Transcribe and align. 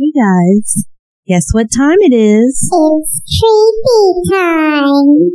Hey 0.00 0.12
guys, 0.12 0.86
guess 1.28 1.44
what 1.52 1.66
time 1.76 1.98
it 2.00 2.14
is? 2.14 2.70
It's 2.72 3.20
creepy 3.38 4.30
time. 4.32 5.32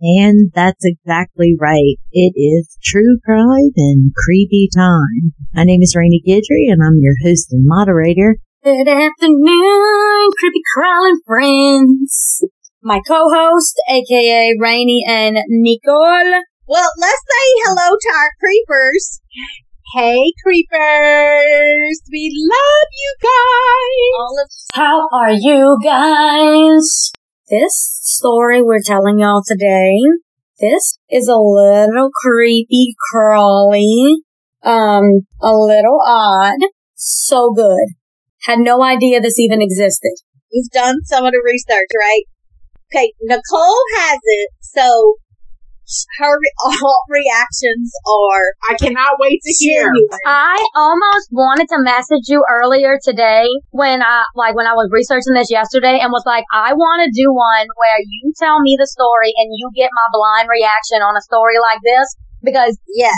And 0.00 0.50
that's 0.54 0.82
exactly 0.82 1.54
right. 1.60 1.96
It 2.10 2.32
is 2.34 2.78
true 2.82 3.18
crime 3.24 3.72
and 3.76 4.12
creepy 4.16 4.68
time. 4.74 5.34
My 5.52 5.64
name 5.64 5.82
is 5.82 5.94
Rainy 5.94 6.22
Guidry 6.26 6.72
and 6.72 6.82
I'm 6.82 6.98
your 7.00 7.14
host 7.22 7.52
and 7.52 7.66
moderator. 7.66 8.36
Good 8.64 8.88
afternoon, 8.88 10.30
creepy 10.38 10.62
crawling 10.74 11.20
friends. 11.26 12.44
My 12.82 13.00
co-host, 13.06 13.78
aka 13.90 14.54
Rainy 14.58 15.04
and 15.06 15.36
Nicole. 15.48 16.42
Well, 16.66 16.90
let's 16.98 17.22
say 17.28 17.46
hello 17.64 17.96
to 18.00 18.08
our 18.16 18.30
creepers. 18.40 19.20
Hey, 19.94 20.32
creepers! 20.42 22.00
We 22.10 22.30
love 22.48 22.88
you 22.92 23.14
guys! 23.22 24.18
All 24.18 24.38
of 24.40 24.50
how 24.72 25.08
are 25.12 25.32
you 25.32 25.78
guys? 25.82 27.12
This 27.50 27.98
story 28.02 28.62
we're 28.62 28.78
telling 28.84 29.18
y'all 29.18 29.42
today, 29.44 29.96
this 30.60 31.00
is 31.10 31.26
a 31.26 31.34
little 31.34 32.10
creepy 32.22 32.94
crawly, 33.10 34.18
um, 34.62 35.26
a 35.42 35.52
little 35.52 35.98
odd, 36.06 36.60
so 36.94 37.50
good. 37.52 37.88
Had 38.42 38.60
no 38.60 38.84
idea 38.84 39.20
this 39.20 39.40
even 39.40 39.60
existed. 39.60 40.12
You've 40.52 40.70
done 40.70 40.98
some 41.06 41.24
of 41.24 41.32
the 41.32 41.42
research, 41.44 41.88
right? 41.98 42.22
Okay, 42.94 43.12
Nicole 43.20 43.82
hasn't, 43.96 44.50
so 44.60 45.16
her 46.18 46.34
all 46.64 47.02
reactions 47.08 47.92
are 48.06 48.44
I 48.70 48.76
cannot 48.76 49.16
wait 49.18 49.40
to 49.42 49.52
hear. 49.58 49.82
genuine. 49.90 50.20
I 50.26 50.58
almost 50.74 51.28
wanted 51.30 51.68
to 51.70 51.78
message 51.82 52.28
you 52.28 52.44
earlier 52.50 52.98
today 53.02 53.46
when 53.70 54.02
I, 54.02 54.24
like, 54.34 54.54
when 54.54 54.66
I 54.66 54.72
was 54.74 54.88
researching 54.92 55.34
this 55.34 55.50
yesterday 55.50 55.98
and 56.00 56.10
was 56.12 56.24
like, 56.26 56.44
I 56.52 56.72
want 56.74 57.02
to 57.04 57.10
do 57.14 57.32
one 57.32 57.66
where 57.76 57.98
you 58.00 58.32
tell 58.38 58.60
me 58.60 58.76
the 58.78 58.86
story 58.86 59.32
and 59.36 59.48
you 59.56 59.70
get 59.74 59.90
my 59.92 60.06
blind 60.12 60.48
reaction 60.48 61.02
on 61.02 61.16
a 61.16 61.22
story 61.22 61.58
like 61.60 61.80
this 61.84 62.06
because 62.42 62.78
Yeah. 62.94 63.12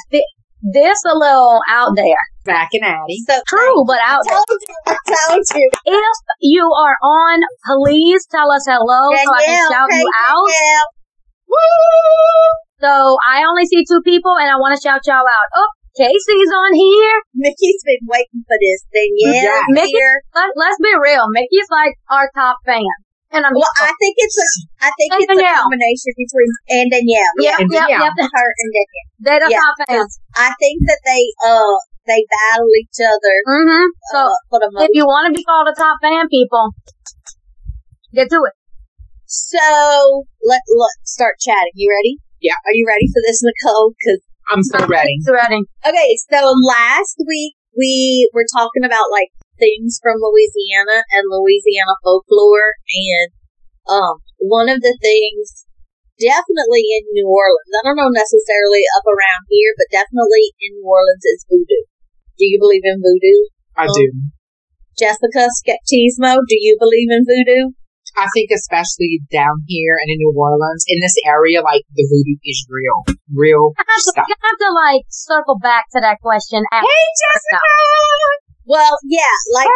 this 0.62 0.98
a 1.06 1.14
little 1.16 1.60
out 1.68 1.92
there. 1.96 2.22
Back 2.44 2.70
and 2.72 2.82
Addie. 2.84 3.22
So 3.28 3.38
True, 3.46 3.84
but 3.86 3.98
out 4.02 4.22
I 4.26 4.34
there. 4.34 4.42
told 4.42 4.60
you, 4.66 4.74
I 4.86 4.96
told 5.28 5.44
you. 5.54 5.70
If 5.86 6.16
you 6.40 6.64
are 6.66 6.96
on, 7.02 7.40
please 7.66 8.26
tell 8.30 8.50
us 8.50 8.66
hello 8.66 9.14
so 9.14 9.32
I 9.32 9.42
can 9.44 9.70
shout 9.70 9.88
hey, 9.90 10.00
you 10.00 10.10
out. 10.26 10.48
Danielle. 11.52 12.52
So 12.82 12.92
I 13.22 13.44
only 13.46 13.66
see 13.66 13.84
two 13.86 14.02
people 14.02 14.34
and 14.38 14.50
I 14.50 14.56
want 14.58 14.74
to 14.74 14.80
shout 14.82 15.06
y'all 15.06 15.22
out. 15.22 15.48
Oh, 15.54 15.68
Casey's 15.94 16.52
on 16.56 16.72
here. 16.74 17.16
Mickey's 17.36 17.82
been 17.84 18.02
waiting 18.08 18.42
for 18.48 18.56
this. 18.58 18.80
thing. 18.90 19.10
Yeah. 19.22 19.62
Mickey- 19.70 19.92
here. 19.92 20.16
Let, 20.34 20.50
let's 20.56 20.80
be 20.82 20.90
real. 20.98 21.28
Mickey's 21.30 21.68
like 21.70 21.94
our 22.10 22.26
top 22.34 22.56
fan. 22.66 22.82
And 23.32 23.46
I'm 23.48 23.54
Well, 23.56 23.64
I 23.80 23.88
think 23.96 24.14
it's 24.20 24.36
a, 24.36 24.48
I 24.84 24.90
think 24.92 25.08
And 25.14 25.20
it's 25.24 25.40
a 25.40 25.56
combination 25.56 26.12
between 26.20 26.50
and 26.68 26.86
Danielle. 26.92 27.32
Yep, 27.40 27.60
And 27.64 27.68
yep, 27.72 27.88
Danielle. 27.88 28.12
yep. 28.12 28.28
her 28.28 28.48
and 28.60 28.70
Danielle. 28.76 29.08
They're 29.24 29.40
the 29.40 29.50
Yeah, 29.52 29.60
top 29.64 29.74
fans. 29.88 30.12
I 30.36 30.52
think 30.60 30.76
that 30.84 31.00
they 31.06 31.22
uh 31.48 31.76
they 32.04 32.20
battle 32.28 32.68
each 32.76 32.98
other 33.00 33.34
Mm-hmm. 33.46 33.86
So 34.12 34.18
uh, 34.26 34.36
for 34.50 34.58
the 34.60 34.68
if 34.84 34.90
you 34.92 35.06
want 35.06 35.32
to 35.32 35.38
be 35.38 35.44
called 35.44 35.68
a 35.70 35.72
top 35.76 35.96
fan, 36.02 36.28
people, 36.28 36.74
get 38.12 38.28
to 38.28 38.40
it. 38.48 38.52
So 39.32 40.28
let 40.44 40.60
let 40.76 40.96
start 41.08 41.40
chatting. 41.40 41.72
You 41.72 41.88
ready? 41.88 42.20
Yeah. 42.44 42.60
Are 42.68 42.76
you 42.76 42.84
ready 42.84 43.08
for 43.08 43.24
this, 43.24 43.40
Nicole? 43.40 43.96
Because 43.96 44.20
I'm 44.52 44.60
so 44.60 44.84
ready. 44.84 45.16
It's 45.16 45.32
ready. 45.32 45.64
okay, 45.88 46.10
so 46.28 46.52
last 46.68 47.16
week 47.24 47.56
we 47.72 48.28
were 48.36 48.44
talking 48.52 48.84
about 48.84 49.08
like 49.08 49.32
things 49.56 49.96
from 50.04 50.20
Louisiana 50.20 51.00
and 51.16 51.24
Louisiana 51.32 51.96
folklore, 52.04 52.76
and 52.92 53.28
um, 53.88 54.20
one 54.36 54.68
of 54.68 54.84
the 54.84 54.92
things 55.00 55.64
definitely 56.20 56.84
in 56.92 57.08
New 57.16 57.24
Orleans. 57.24 57.72
I 57.72 57.88
don't 57.88 57.96
know 57.96 58.12
necessarily 58.12 58.84
up 59.00 59.08
around 59.08 59.48
here, 59.48 59.72
but 59.80 59.88
definitely 59.96 60.52
in 60.60 60.76
New 60.76 60.84
Orleans 60.92 61.24
is 61.24 61.48
voodoo. 61.48 61.88
Do 62.36 62.44
you 62.44 62.60
believe 62.60 62.84
in 62.84 63.00
voodoo? 63.00 63.40
I 63.80 63.88
Um, 63.88 63.96
do. 63.96 64.06
Jessica 65.00 65.48
Skeptismo, 65.56 66.36
do 66.44 66.56
you 66.60 66.76
believe 66.76 67.08
in 67.08 67.24
voodoo? 67.24 67.72
I 68.16 68.26
think 68.34 68.50
especially 68.52 69.20
down 69.32 69.64
here 69.66 69.96
and 70.00 70.08
in 70.12 70.18
New 70.20 70.32
Orleans, 70.36 70.84
in 70.88 71.00
this 71.00 71.16
area, 71.24 71.62
like 71.62 71.82
the 71.96 72.04
voodoo 72.08 72.36
is 72.44 72.60
real, 72.68 72.98
real 73.32 73.72
I 73.78 73.84
have, 73.88 74.02
to, 74.04 74.12
stuff. 74.12 74.26
you 74.28 74.36
have 74.36 74.58
to 74.58 74.70
like 74.74 75.04
circle 75.08 75.56
back 75.58 75.88
to 75.96 76.00
that 76.04 76.20
question. 76.20 76.62
After 76.72 76.84
Hey, 76.88 77.04
Jessica. 77.20 77.60
Well, 78.64 78.94
yeah, 79.08 79.32
like 79.54 79.68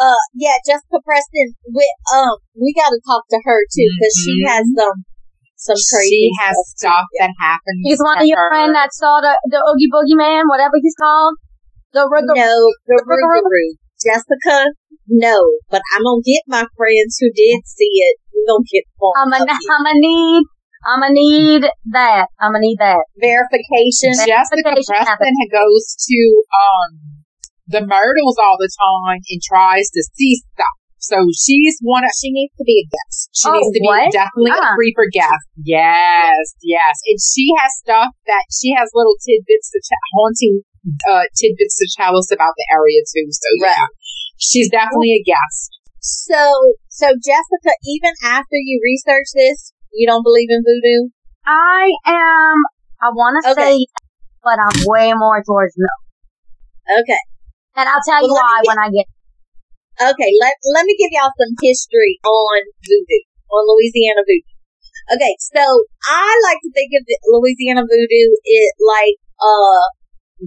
uh, 0.00 0.20
yeah, 0.34 0.56
Jessica 0.66 0.98
Preston. 1.04 1.54
We 1.72 1.84
um, 2.14 2.36
we 2.58 2.72
got 2.74 2.90
to 2.90 3.00
talk 3.06 3.24
to 3.30 3.38
her 3.44 3.58
too 3.70 3.88
because 3.96 4.14
she 4.16 4.32
Mhm. 4.40 4.48
has 4.48 4.64
some 4.76 4.96
some 5.56 5.80
crazy. 5.92 6.08
She 6.08 6.30
has 6.40 6.56
stuff. 6.76 7.04
stuff 7.04 7.06
that 7.20 7.32
happens. 7.40 7.80
He's 7.84 8.00
one 8.00 8.18
of 8.18 8.26
your 8.26 8.38
her. 8.38 8.50
friends 8.50 8.72
that 8.74 8.92
saw 8.92 9.20
the 9.20 9.36
the 9.48 9.60
Oogie 9.60 9.88
Boogie 9.92 10.16
Man, 10.16 10.48
whatever 10.48 10.76
he's 10.80 10.96
called. 10.98 11.36
The 11.92 12.00
No, 12.00 12.08
Rooga- 12.08 12.70
the 12.86 13.02
Rougarou? 13.02 13.76
Rougarou. 14.00 14.14
Jessica, 14.16 14.66
no, 15.08 15.38
but 15.70 15.82
I'm 15.94 16.02
gonna 16.04 16.22
get 16.24 16.42
my 16.48 16.64
friends 16.76 17.18
who 17.20 17.28
did 17.34 17.60
see 17.66 17.90
it. 18.08 18.16
We're 18.34 18.46
gonna 18.54 18.64
get 18.72 18.84
more 19.00 19.12
I'm 19.16 19.30
gonna 19.30 19.52
I'm 19.52 19.84
gonna 19.84 19.98
need 20.00 20.42
I'm 20.86 21.00
gonna 21.00 21.12
need 21.12 21.62
that. 21.92 22.26
I'm 22.40 22.52
gonna 22.52 22.60
need 22.64 22.78
that. 22.80 23.04
verification. 23.20 24.16
Jessica 24.16 24.64
Verification 24.64 25.04
Preston 25.20 25.34
goes 25.52 25.84
to 26.08 26.18
um 26.50 26.90
the 27.68 27.80
Myrtles 27.86 28.36
all 28.40 28.56
the 28.58 28.70
time 28.72 29.20
and 29.20 29.40
tries 29.44 29.90
to 29.94 30.02
see 30.14 30.42
stuff. 30.54 30.74
So 31.00 31.16
she's 31.32 31.78
one 31.80 32.04
of 32.04 32.10
She 32.12 32.28
needs 32.32 32.52
to 32.60 32.64
be 32.64 32.84
a 32.84 32.86
guest. 32.92 33.30
She 33.32 33.48
Oh, 33.48 33.52
needs 33.56 33.72
to 33.72 33.80
be 33.80 33.88
what? 33.88 34.12
definitely 34.12 34.52
Ah. 34.52 34.72
a 34.72 34.76
creeper 34.76 35.06
guest. 35.12 35.44
Yes, 35.56 36.54
yes. 36.60 36.94
And 37.08 37.16
she 37.20 37.48
has 37.56 37.70
stuff 37.80 38.10
that 38.26 38.44
she 38.52 38.72
has 38.76 38.90
little 38.92 39.16
tidbits 39.20 39.70
to 39.72 39.78
ch- 39.80 39.96
haunting 40.12 40.60
uh, 41.08 41.24
tidbits 41.36 41.76
to 41.78 41.86
tell 41.96 42.16
us 42.16 42.30
about 42.32 42.54
the 42.56 42.66
area 42.72 43.00
too. 43.08 43.26
So 43.30 43.48
yeah, 43.60 43.86
she's 44.38 44.70
definitely 44.70 45.20
a 45.20 45.24
guest. 45.24 45.70
So, 46.00 46.40
so 46.88 47.12
Jessica, 47.12 47.72
even 47.84 48.12
after 48.24 48.56
you 48.56 48.80
research 48.82 49.28
this, 49.34 49.72
you 49.92 50.06
don't 50.06 50.24
believe 50.24 50.48
in 50.48 50.62
voodoo? 50.64 51.10
I 51.46 51.92
am 52.06 52.56
I 53.02 53.08
wanna 53.12 53.40
Okay. 53.52 53.76
say 53.76 53.86
but 54.42 54.56
I'm 54.56 54.84
way 54.88 55.12
more 55.14 55.42
towards 55.44 55.74
no. 55.76 55.92
Okay. 57.00 57.20
And 57.76 57.88
I'll 57.88 58.00
tell 58.04 58.22
you 58.24 58.32
Well, 58.32 58.40
let 58.40 58.44
why 58.44 58.60
me 58.62 58.68
when 58.68 58.78
I 58.80 58.88
get 58.90 59.06
Okay, 60.00 60.32
let 60.40 60.56
let 60.72 60.88
me 60.88 60.96
give 60.96 61.12
y'all 61.12 61.28
some 61.36 61.52
history 61.60 62.16
on 62.24 62.60
voodoo, 62.80 63.22
on 63.52 63.62
Louisiana 63.68 64.24
voodoo. 64.24 64.56
Okay, 65.12 65.36
so 65.52 65.60
I 66.08 66.28
like 66.48 66.56
to 66.64 66.70
think 66.72 66.96
of 66.96 67.04
the 67.04 67.16
Louisiana 67.28 67.84
voodoo 67.84 68.28
it 68.48 68.72
like 68.80 69.20
uh 69.36 69.84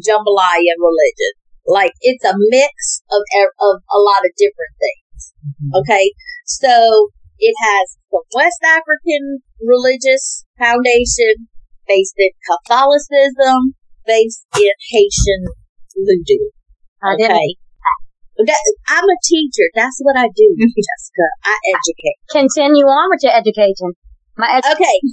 jambalaya 0.02 0.74
religion. 0.80 1.34
Like 1.66 1.94
it's 2.02 2.26
a 2.26 2.34
mix 2.50 3.04
of 3.12 3.22
of 3.62 3.76
a 3.92 4.00
lot 4.00 4.26
of 4.26 4.32
different 4.38 4.76
things. 4.82 5.20
Mm-hmm. 5.44 5.72
Okay, 5.80 6.12
so 6.46 7.10
it 7.40 7.56
has 7.60 7.98
the 8.12 8.22
West 8.36 8.62
African 8.64 9.40
religious 9.64 10.46
foundation 10.60 11.48
based 11.88 12.16
in 12.18 12.32
Catholicism, 12.48 13.76
based 14.06 14.46
in 14.60 14.72
Haitian 14.92 15.44
voodoo. 15.96 16.52
I 17.04 17.16
Okay. 17.16 17.56
That, 18.34 18.58
I'm 18.90 19.06
a 19.06 19.20
teacher. 19.24 19.70
That's 19.76 20.00
what 20.02 20.18
I 20.18 20.26
do, 20.36 20.48
Jessica. 20.58 21.28
I 21.46 21.56
educate. 21.70 22.18
continue 22.32 22.86
on 22.86 23.10
with 23.14 23.22
your 23.22 23.36
education. 23.36 23.94
My 24.38 24.60
edu- 24.60 24.74
Okay. 24.74 24.98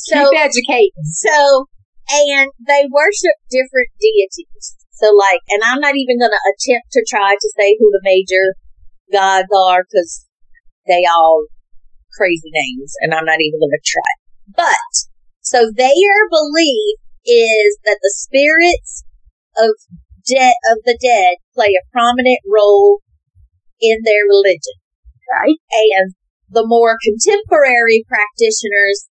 So, 0.00 0.30
Keep 0.30 0.38
educating. 0.38 0.92
so, 1.10 1.66
and 2.08 2.50
they 2.66 2.88
worship 2.90 3.36
different 3.50 3.92
deities. 4.00 4.76
So, 4.98 5.14
like, 5.14 5.40
and 5.48 5.62
I'm 5.62 5.80
not 5.80 5.94
even 5.94 6.18
going 6.18 6.34
to 6.34 6.48
attempt 6.50 6.90
to 6.92 7.06
try 7.08 7.34
to 7.34 7.48
say 7.56 7.76
who 7.78 7.90
the 7.92 8.02
major 8.02 8.56
gods 9.12 9.48
are 9.54 9.84
because 9.84 10.26
they 10.86 11.04
all 11.06 11.46
crazy 12.16 12.50
names, 12.50 12.94
and 13.00 13.14
I'm 13.14 13.24
not 13.24 13.38
even 13.38 13.60
going 13.60 13.78
to 13.78 13.86
try. 13.86 14.12
But 14.56 14.90
so 15.40 15.70
their 15.70 16.18
belief 16.30 16.98
is 17.24 17.78
that 17.84 18.00
the 18.02 18.14
spirits 18.16 19.04
of 19.56 19.70
dead 20.26 20.54
of 20.72 20.78
the 20.84 20.98
dead 21.00 21.36
play 21.54 21.72
a 21.72 21.88
prominent 21.92 22.40
role 22.44 23.00
in 23.80 23.98
their 24.04 24.24
religion. 24.26 24.76
Right. 25.28 25.60
And 25.94 26.14
the 26.50 26.66
more 26.66 26.96
contemporary 27.04 28.04
practitioners 28.08 29.08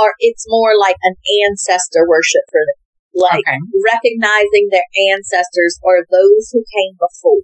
are, 0.00 0.14
it's 0.20 0.44
more 0.48 0.72
like 0.78 0.96
an 1.02 1.14
ancestor 1.48 2.06
worship 2.08 2.44
for 2.50 2.62
them. 2.62 2.78
like 3.18 3.42
Okay. 3.42 3.58
recognizing 3.82 4.68
their 4.70 4.86
ancestors 5.10 5.80
or 5.82 6.06
those 6.06 6.50
who 6.54 6.62
came 6.62 6.94
before. 7.00 7.42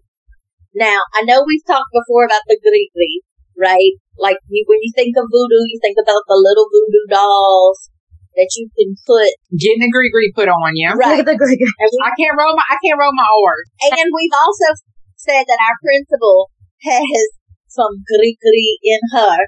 Now, 0.74 1.02
I 1.14 1.22
know 1.26 1.42
we've 1.42 1.64
talked 1.66 1.90
before 1.90 2.24
about 2.26 2.42
the 2.46 2.58
Grigri, 2.62 3.22
right? 3.58 3.94
Like 4.18 4.38
you, 4.48 4.62
when 4.68 4.78
you 4.82 4.92
think 4.94 5.16
of 5.18 5.26
voodoo, 5.30 5.64
you 5.66 5.78
think 5.82 5.98
about 5.98 6.22
the 6.30 6.38
little 6.38 6.66
voodoo 6.70 7.06
dolls 7.10 7.90
that 8.38 8.50
you 8.58 8.66
can 8.78 8.94
put, 9.06 9.30
Getting 9.54 9.82
a 9.86 9.90
gree 9.90 10.30
put 10.34 10.46
on 10.50 10.74
you. 10.74 10.90
right? 10.94 11.24
The 11.24 11.34
Grigri. 11.38 11.66
And, 11.78 11.90
I 12.06 12.12
can't 12.18 12.34
roll 12.38 12.54
my 12.54 12.66
I 12.70 12.78
can't 12.82 12.98
roll 12.98 13.14
my 13.14 13.26
oars. 13.42 13.66
and 13.98 14.08
we've 14.14 14.36
also 14.36 14.68
said 15.16 15.42
that 15.46 15.58
our 15.58 15.76
principal 15.82 16.50
has 16.86 17.26
some 17.70 18.02
Grigri 18.06 18.68
in 18.82 19.00
her, 19.14 19.38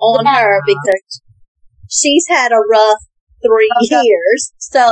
on 0.00 0.24
Yeah. 0.24 0.32
her 0.40 0.62
because 0.64 1.20
she's 1.90 2.24
had 2.28 2.52
a 2.52 2.60
rough 2.70 3.00
three 3.44 3.70
Okay. 3.86 4.02
years. 4.04 4.52
So 4.58 4.88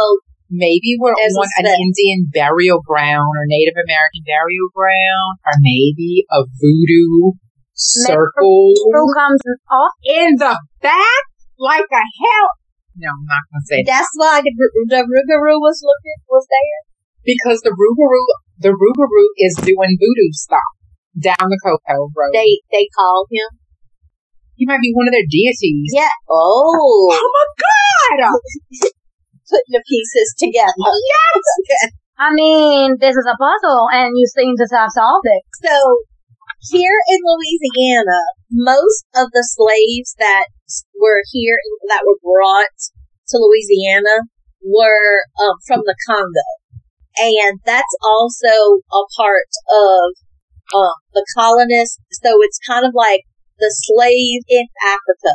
Maybe 0.49 0.95
we're 1.01 1.11
There's 1.19 1.35
a 1.35 1.43
on 1.43 1.67
an. 1.67 1.75
Indian 1.75 2.31
burial 2.31 2.79
ground 2.87 3.35
or 3.35 3.45
Native 3.51 3.75
American 3.83 4.23
burial 4.23 4.71
ground 4.71 5.43
or 5.43 5.55
maybe 5.59 6.23
a 6.31 6.47
voodoo 6.47 7.35
circle 7.75 8.71
Who 8.95 9.13
comes 9.15 9.41
off? 9.71 9.91
in 10.07 10.37
the 10.39 10.55
back 10.81 11.25
like 11.59 11.91
a 11.91 12.05
hell. 12.23 12.49
No, 12.95 13.11
I'm 13.11 13.27
not 13.27 13.43
gonna 13.51 13.67
say 13.67 13.83
that 13.83 13.91
that's 14.07 14.15
why 14.15 14.41
the, 14.41 14.53
the 14.89 15.03
Rougarou 15.03 15.59
was 15.61 15.83
looking, 15.83 16.19
was 16.31 16.47
there. 16.47 16.81
because 17.27 17.61
the 17.67 17.75
Rougarou, 17.75 18.25
the 18.63 18.71
Rougarou 18.71 19.27
is 19.43 19.57
doing 19.67 19.99
voodoo 19.99 20.31
stuff 20.33 20.71
down 21.19 21.51
the 21.51 21.59
Cocoa 21.59 22.09
Road. 22.15 22.33
They, 22.33 22.63
they 22.71 22.89
called 22.97 23.27
him. 23.31 23.59
He 24.57 24.67
might 24.67 24.81
be 24.81 24.93
one 24.93 25.09
of 25.09 25.13
their 25.13 25.29
deities. 25.29 25.93
Yeah. 25.93 26.17
Oh. 26.29 27.09
Oh 27.13 27.31
my 27.33 27.47
god! 27.61 28.33
Putting 29.49 29.73
the 29.77 29.85
pieces 29.87 30.35
together. 30.39 30.91
Yes. 30.91 31.93
I 32.19 32.33
mean, 32.33 32.97
this 32.99 33.15
is 33.15 33.29
a 33.29 33.37
puzzle, 33.37 33.87
and 33.93 34.17
you 34.17 34.27
seem 34.27 34.57
to 34.57 34.67
have 34.73 34.91
solved 34.91 35.29
it. 35.29 35.45
So 35.61 35.77
here 36.73 36.97
in 37.13 37.21
Louisiana, 37.21 38.21
most 38.51 39.05
of 39.15 39.29
the 39.33 39.45
slaves 39.45 40.17
that 40.19 40.49
were 40.99 41.21
here 41.33 41.59
that 41.89 42.03
were 42.09 42.19
brought 42.25 42.73
to 43.29 43.37
Louisiana 43.37 44.25
were 44.65 45.23
um, 45.45 45.61
from 45.67 45.81
the 45.85 45.95
Congo, 46.09 46.49
and 47.21 47.61
that's 47.67 47.95
also 48.03 48.81
a 48.89 49.03
part 49.21 49.53
of 49.69 50.17
um, 50.75 50.97
the 51.13 51.25
colonists. 51.37 52.01
So 52.13 52.41
it's 52.41 52.59
kind 52.67 52.87
of 52.87 52.93
like 52.95 53.29
the 53.59 53.73
slave 53.73 54.43
in 54.49 54.67
Africa. 54.85 55.33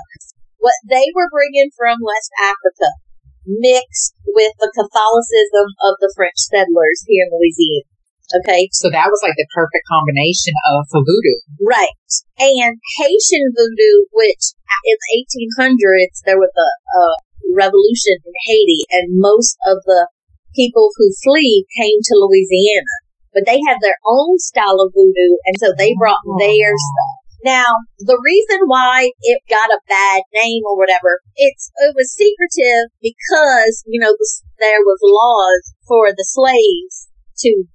What 0.57 0.77
they 0.87 1.09
were 1.15 1.29
bringing 1.33 1.73
from 1.73 2.01
West 2.01 2.31
Africa 2.37 3.01
mixed 3.45 4.13
with 4.37 4.53
the 4.61 4.71
Catholicism 4.77 5.67
of 5.81 5.97
the 5.99 6.13
French 6.13 6.37
settlers 6.37 7.01
here 7.09 7.25
in 7.25 7.33
Louisiana. 7.33 7.89
Okay, 8.31 8.71
So 8.71 8.87
that 8.87 9.11
was 9.11 9.19
like 9.27 9.35
the 9.35 9.49
perfect 9.51 9.83
combination 9.91 10.55
of 10.71 10.87
voodoo. 10.87 11.39
Right. 11.59 11.99
And 12.39 12.79
Haitian 12.95 13.51
voodoo, 13.51 14.07
which 14.15 14.55
in 14.87 14.95
the 14.95 15.11
1800s, 15.51 16.23
there 16.23 16.39
was 16.39 16.53
a, 16.55 16.69
a 16.95 17.03
revolution 17.51 18.23
in 18.23 18.35
Haiti, 18.47 18.87
and 18.91 19.19
most 19.19 19.59
of 19.67 19.83
the 19.83 20.07
people 20.55 20.91
who 20.95 21.11
flee 21.23 21.67
came 21.75 21.99
to 21.99 22.15
Louisiana. 22.15 22.95
But 23.33 23.43
they 23.47 23.59
had 23.67 23.79
their 23.81 23.99
own 24.07 24.39
style 24.39 24.79
of 24.79 24.95
voodoo, 24.95 25.35
and 25.47 25.55
so 25.59 25.71
they 25.75 25.95
brought 25.99 26.23
their 26.39 26.71
stuff. 26.75 27.20
Now, 27.43 27.73
the 27.97 28.19
reason 28.21 28.67
why 28.67 29.11
it 29.21 29.41
got 29.49 29.73
a 29.73 29.81
bad 29.89 30.21
name 30.33 30.61
or 30.65 30.77
whatever, 30.77 31.21
it's 31.35 31.71
it 31.81 31.95
was 31.95 32.13
secretive 32.13 32.93
because 33.01 33.83
you 33.87 33.99
know 33.99 34.13
there 34.59 34.81
was 34.81 34.99
laws 35.01 35.73
for 35.87 36.11
the 36.11 36.25
slaves 36.27 37.09
to 37.39 37.65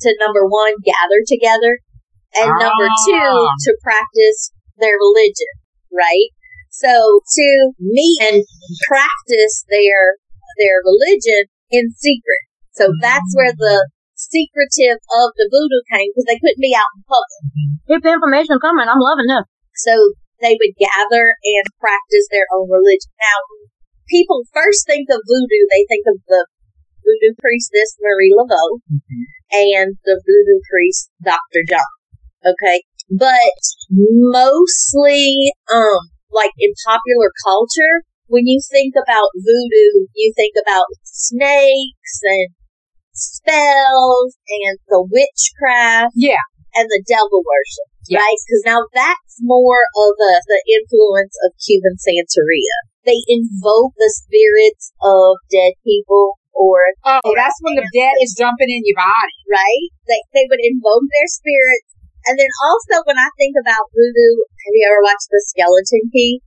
to 0.00 0.16
number 0.18 0.46
one 0.46 0.74
gather 0.84 1.20
together 1.26 1.80
and 2.34 2.48
number 2.58 2.88
two 3.06 3.28
Ah. 3.28 3.52
to 3.68 3.76
practice 3.82 4.52
their 4.78 4.96
religion, 4.96 5.52
right? 5.92 6.32
So 6.70 7.20
to 7.20 7.72
meet 7.78 8.18
and 8.22 8.44
practice 8.88 9.64
their 9.68 10.16
their 10.58 10.80
religion 10.84 11.50
in 11.70 11.92
secret. 11.92 12.42
So 12.72 12.88
that's 13.02 13.34
where 13.34 13.52
the 13.52 13.90
secretive 14.28 15.00
of 15.00 15.32
the 15.40 15.48
voodoo 15.48 15.82
came 15.88 16.12
because 16.12 16.28
they 16.28 16.40
couldn't 16.40 16.60
be 16.60 16.76
out 16.76 16.92
in 16.92 17.02
public. 17.08 17.40
Keep 17.88 18.02
the 18.04 18.12
information 18.12 18.60
coming. 18.60 18.84
I'm 18.84 19.00
loving 19.00 19.32
this. 19.32 19.46
So 19.80 19.94
they 20.44 20.56
would 20.56 20.74
gather 20.76 21.24
and 21.24 21.66
practice 21.80 22.26
their 22.28 22.48
own 22.52 22.68
religion. 22.68 23.12
Now, 23.20 23.38
people 24.08 24.44
first 24.52 24.84
think 24.84 25.08
of 25.08 25.24
voodoo, 25.24 25.64
they 25.72 25.84
think 25.88 26.04
of 26.08 26.20
the 26.28 26.44
voodoo 27.00 27.32
priestess 27.40 27.96
Marie 28.00 28.34
Laveau 28.36 28.84
and 29.52 29.96
the 30.04 30.20
voodoo 30.20 30.60
priest 30.68 31.10
Dr. 31.24 31.64
John. 31.68 31.92
Okay. 32.44 32.84
But 33.10 33.56
mostly, 33.90 35.52
um, 35.72 36.12
like 36.30 36.52
in 36.58 36.72
popular 36.86 37.32
culture, 37.44 38.06
when 38.28 38.46
you 38.46 38.60
think 38.70 38.94
about 38.94 39.34
voodoo, 39.34 40.06
you 40.14 40.32
think 40.36 40.54
about 40.62 40.86
snakes 41.02 42.22
and 42.22 42.48
spells 43.20 44.36
and 44.48 44.76
the 44.88 45.04
witchcraft 45.04 46.12
Yeah. 46.16 46.42
and 46.74 46.88
the 46.88 47.02
devil 47.06 47.44
worship, 47.44 47.88
Yes. 48.08 48.20
right? 48.24 48.38
Because 48.48 48.64
now 48.66 48.80
that's 48.96 49.36
more 49.44 49.84
of 49.96 50.12
a, 50.16 50.32
the 50.48 50.60
influence 50.66 51.36
of 51.44 51.52
Cuban 51.60 51.96
Santeria. 52.00 52.76
They 53.04 53.20
invoke 53.28 53.96
the 53.96 54.12
spirits 54.12 54.92
of 55.00 55.40
dead 55.52 55.76
people 55.84 56.36
or, 56.52 56.92
Oh, 57.06 57.32
that's 57.36 57.56
when 57.64 57.76
the 57.80 57.88
dead 57.94 58.16
is 58.20 58.36
jumping 58.36 58.68
in 58.68 58.82
your 58.84 58.98
body. 59.00 59.38
right? 59.48 59.86
They, 60.08 60.20
they 60.36 60.44
would 60.50 60.60
invoke 60.60 61.06
their 61.08 61.28
spirits. 61.30 61.88
And 62.28 62.36
then 62.36 62.52
also 62.68 63.00
when 63.08 63.16
I 63.16 63.32
think 63.40 63.56
about 63.56 63.88
voodoo, 63.96 64.44
have 64.44 64.74
you 64.76 64.84
ever 64.84 65.00
watched 65.00 65.32
The 65.32 65.40
Skeleton 65.40 66.12
Key? 66.12 66.44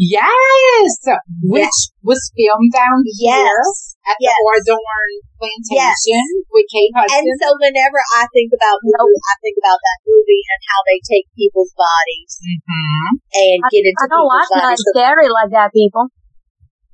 Yes, 0.00 0.96
which 1.44 1.76
was 2.00 2.32
filmed 2.32 2.72
down 2.72 3.04
here 3.20 3.52
Yes. 3.52 4.00
at 4.08 4.16
Yes. 4.16 4.32
the 4.32 4.72
Ordorn 4.72 5.12
Plantation 5.36 6.24
with 6.48 6.64
Kate 6.72 6.88
Hudson. 6.96 7.20
And 7.20 7.28
so 7.36 7.52
whenever 7.60 8.00
I 8.16 8.24
think 8.32 8.48
about 8.56 8.80
voodoo, 8.80 9.12
I 9.28 9.34
think 9.44 9.60
about 9.60 9.76
that 9.76 9.98
movie 10.08 10.40
and 10.40 10.60
how 10.72 10.80
they 10.88 10.98
take 11.04 11.28
people's 11.36 11.76
bodies 11.76 12.32
hmm 12.40 13.12
and 13.36 13.58
get 13.68 13.84
into 13.84 14.00
I 14.00 14.08
don't 14.08 14.24
people's 14.24 14.40
watch 14.40 14.48
nothing 14.56 14.72
bodies. 14.72 14.88
Scary 14.96 15.28
like 15.28 15.52
that, 15.52 15.68
people. 15.76 16.08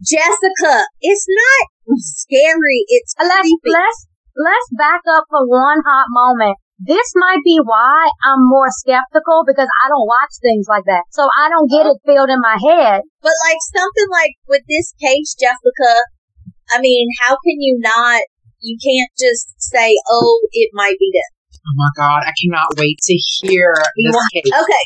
Jessica, 0.03 0.75
it's 0.99 1.26
not 1.31 1.62
scary. 2.03 2.82
It's 2.91 3.14
Let's 3.23 3.47
creepy. 3.47 3.70
let's 3.70 3.99
let's 4.35 4.69
back 4.75 5.00
up 5.14 5.25
for 5.31 5.47
one 5.47 5.79
hot 5.87 6.11
moment. 6.11 6.58
This 6.76 7.08
might 7.17 7.41
be 7.41 7.56
why 7.65 8.12
I'm 8.20 8.44
more 8.53 8.69
skeptical 8.69 9.48
because 9.48 9.69
I 9.81 9.89
don't 9.89 10.05
watch 10.05 10.34
things 10.44 10.69
like 10.69 10.84
that. 10.84 11.08
So 11.08 11.24
I 11.24 11.48
don't 11.48 11.72
get 11.72 11.89
it 11.89 11.96
filled 12.05 12.29
in 12.29 12.41
my 12.44 12.60
head. 12.60 13.00
But 13.24 13.32
like 13.48 13.60
something 13.72 14.08
like 14.12 14.36
with 14.44 14.60
this 14.69 14.93
case, 15.00 15.32
Jessica, 15.41 15.93
I 16.77 16.81
mean, 16.84 17.08
how 17.24 17.32
can 17.41 17.56
you 17.65 17.81
not? 17.81 18.20
You 18.60 18.77
can't 18.77 19.08
just 19.17 19.56
say, 19.56 19.96
"Oh, 20.10 20.41
it 20.53 20.69
might 20.77 20.98
be 21.00 21.08
this." 21.12 21.32
Oh 21.65 21.77
my 21.81 21.91
god, 21.96 22.29
I 22.29 22.32
cannot 22.36 22.77
wait 22.77 22.98
to 23.08 23.15
hear 23.41 23.72
this 23.96 24.12
want- 24.12 24.32
case. 24.32 24.53
Okay. 24.53 24.84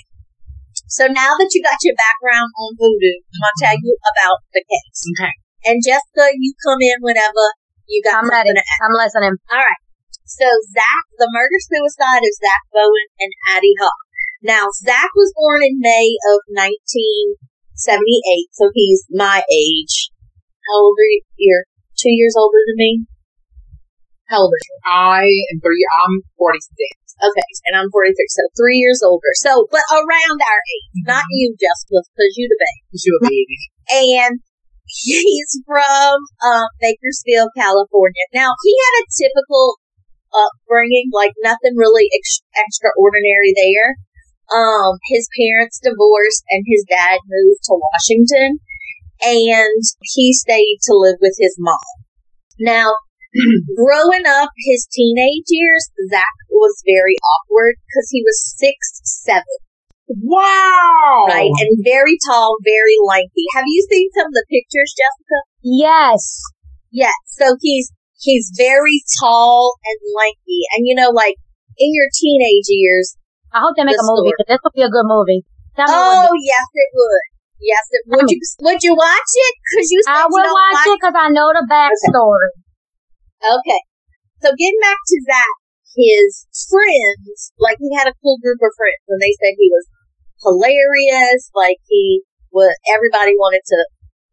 So 0.86 1.06
now 1.06 1.38
that 1.38 1.50
you 1.54 1.62
got 1.62 1.78
your 1.82 1.94
background 1.98 2.50
on 2.54 2.70
voodoo, 2.78 3.18
I'm 3.18 3.40
gonna 3.42 3.58
tell 3.66 3.78
you 3.82 3.94
about 4.14 4.38
the 4.54 4.62
case. 4.62 4.98
Okay. 5.18 5.32
And 5.70 5.82
Jessica, 5.82 6.30
you 6.38 6.54
come 6.66 6.78
in 6.82 6.98
whenever 7.02 7.44
you 7.86 7.98
got 8.02 8.22
I'm 8.22 8.30
something 8.30 8.54
ready. 8.54 8.54
to 8.54 8.62
add. 8.62 8.80
I'm 8.86 8.94
listening. 8.94 9.34
All 9.50 9.58
right. 9.58 9.79
So 10.30 10.46
Zach, 10.70 11.04
the 11.18 11.26
murder 11.34 11.58
suicide 11.58 12.22
of 12.22 12.38
Zach 12.38 12.62
Bowen 12.70 13.10
and 13.18 13.34
Addie 13.50 13.74
Hall. 13.82 13.98
Now 14.46 14.70
Zach 14.78 15.10
was 15.18 15.34
born 15.34 15.66
in 15.66 15.82
May 15.82 16.14
of 16.30 16.46
1978, 16.54 17.34
so 18.54 18.70
he's 18.70 19.02
my 19.10 19.42
age. 19.50 20.14
How 20.70 20.86
old 20.86 20.94
are 21.02 21.10
you? 21.10 21.26
You're 21.34 21.66
two 21.98 22.14
years 22.14 22.38
older 22.38 22.62
than 22.62 22.78
me. 22.78 23.10
How 24.30 24.46
old 24.46 24.54
are 24.54 24.62
you? 24.62 24.76
I 24.86 25.26
am 25.50 25.58
three. 25.58 25.82
I'm 25.82 26.22
forty 26.38 26.62
six. 26.62 26.94
Okay, 27.20 27.50
and 27.68 27.76
I'm 27.76 27.92
43, 27.92 28.16
so 28.32 28.48
three 28.56 28.80
years 28.80 29.04
older. 29.04 29.28
So, 29.36 29.68
but 29.68 29.84
around 29.92 30.38
our 30.40 30.62
age, 30.72 31.04
not 31.04 31.24
you, 31.28 31.52
Jessica, 31.52 32.00
because 32.00 32.32
you're 32.32 32.48
the 32.48 32.56
baby. 32.56 32.96
You 32.96 33.12
a 33.20 33.28
baby. 33.28 33.60
and 34.24 34.40
he's 35.04 35.60
from 35.68 36.16
um, 36.40 36.68
Bakersfield, 36.80 37.52
California. 37.52 38.24
Now 38.32 38.56
he 38.64 38.72
had 38.72 39.04
a 39.04 39.10
typical 39.12 39.76
upbringing, 40.34 41.10
like 41.12 41.32
nothing 41.42 41.76
really 41.76 42.08
ex- 42.14 42.42
extraordinary 42.56 43.52
there. 43.56 43.96
Um, 44.50 44.98
his 45.10 45.28
parents 45.38 45.78
divorced, 45.82 46.42
and 46.50 46.64
his 46.66 46.84
dad 46.88 47.20
moved 47.26 47.62
to 47.70 47.78
Washington, 47.78 48.58
and 49.22 49.82
he 50.02 50.32
stayed 50.32 50.78
to 50.90 50.94
live 50.94 51.16
with 51.20 51.36
his 51.38 51.56
mom. 51.58 51.78
Now, 52.58 52.94
growing 53.76 54.26
up, 54.26 54.50
his 54.66 54.88
teenage 54.90 55.46
years, 55.48 55.90
Zach 56.10 56.34
was 56.50 56.82
very 56.84 57.14
awkward 57.22 57.76
because 57.86 58.08
he 58.10 58.22
was 58.26 58.42
six 58.58 59.00
seven 59.04 59.44
Wow. 60.10 61.26
right? 61.28 61.50
And 61.60 61.84
very 61.84 62.18
tall, 62.26 62.56
very 62.64 62.96
lanky. 63.06 63.46
Have 63.54 63.64
you 63.66 63.86
seen 63.88 64.08
some 64.16 64.26
of 64.26 64.32
the 64.32 64.44
pictures, 64.50 64.94
Jessica? 64.98 65.38
Yes. 65.62 66.42
Yes. 66.90 67.14
So 67.26 67.56
he's 67.60 67.92
He's 68.20 68.52
very 68.52 69.02
tall 69.18 69.80
and 69.80 69.98
lanky. 70.14 70.60
And 70.76 70.84
you 70.84 70.94
know, 70.94 71.10
like 71.10 71.36
in 71.80 71.90
your 71.96 72.08
teenage 72.12 72.68
years, 72.68 73.16
I 73.52 73.64
hope 73.64 73.74
they 73.76 73.84
make 73.84 73.96
The 73.96 74.04
a 74.04 74.12
movie 74.12 74.36
because 74.36 74.48
this 74.52 74.60
will 74.62 74.76
be 74.76 74.84
a 74.84 74.92
good 74.92 75.08
movie. 75.08 75.42
Tell 75.74 75.88
oh 75.88 76.30
yes, 76.36 76.66
it 76.76 76.90
would. 76.92 77.26
Yes, 77.60 77.84
it 77.92 78.02
would. 78.12 78.28
You 78.28 78.38
would 78.64 78.80
you 78.84 78.94
watch 78.94 79.32
it? 79.34 79.54
Because 79.72 79.88
you 79.90 80.00
said 80.04 80.16
I 80.16 80.24
you 80.24 80.32
will 80.32 80.52
watch 80.52 80.84
it 80.86 80.96
because 81.00 81.16
I 81.16 81.28
know 81.32 81.48
the 81.52 81.64
backstory. 81.64 82.52
Okay. 83.40 83.80
So 84.44 84.52
getting 84.56 84.80
back 84.80 84.96
to 84.96 85.16
Zach, 85.24 85.54
his 85.96 86.48
friends, 86.68 87.52
like 87.60 87.76
he 87.80 87.92
had 87.96 88.08
a 88.08 88.16
cool 88.20 88.40
group 88.40 88.60
of 88.60 88.72
friends 88.76 89.04
and 89.08 89.20
they 89.20 89.32
said 89.40 89.56
he 89.56 89.68
was 89.68 89.84
hilarious. 90.44 91.50
Like 91.54 91.80
he 91.88 92.22
was, 92.52 92.72
everybody 92.88 93.36
wanted 93.36 93.62
to, 93.64 93.78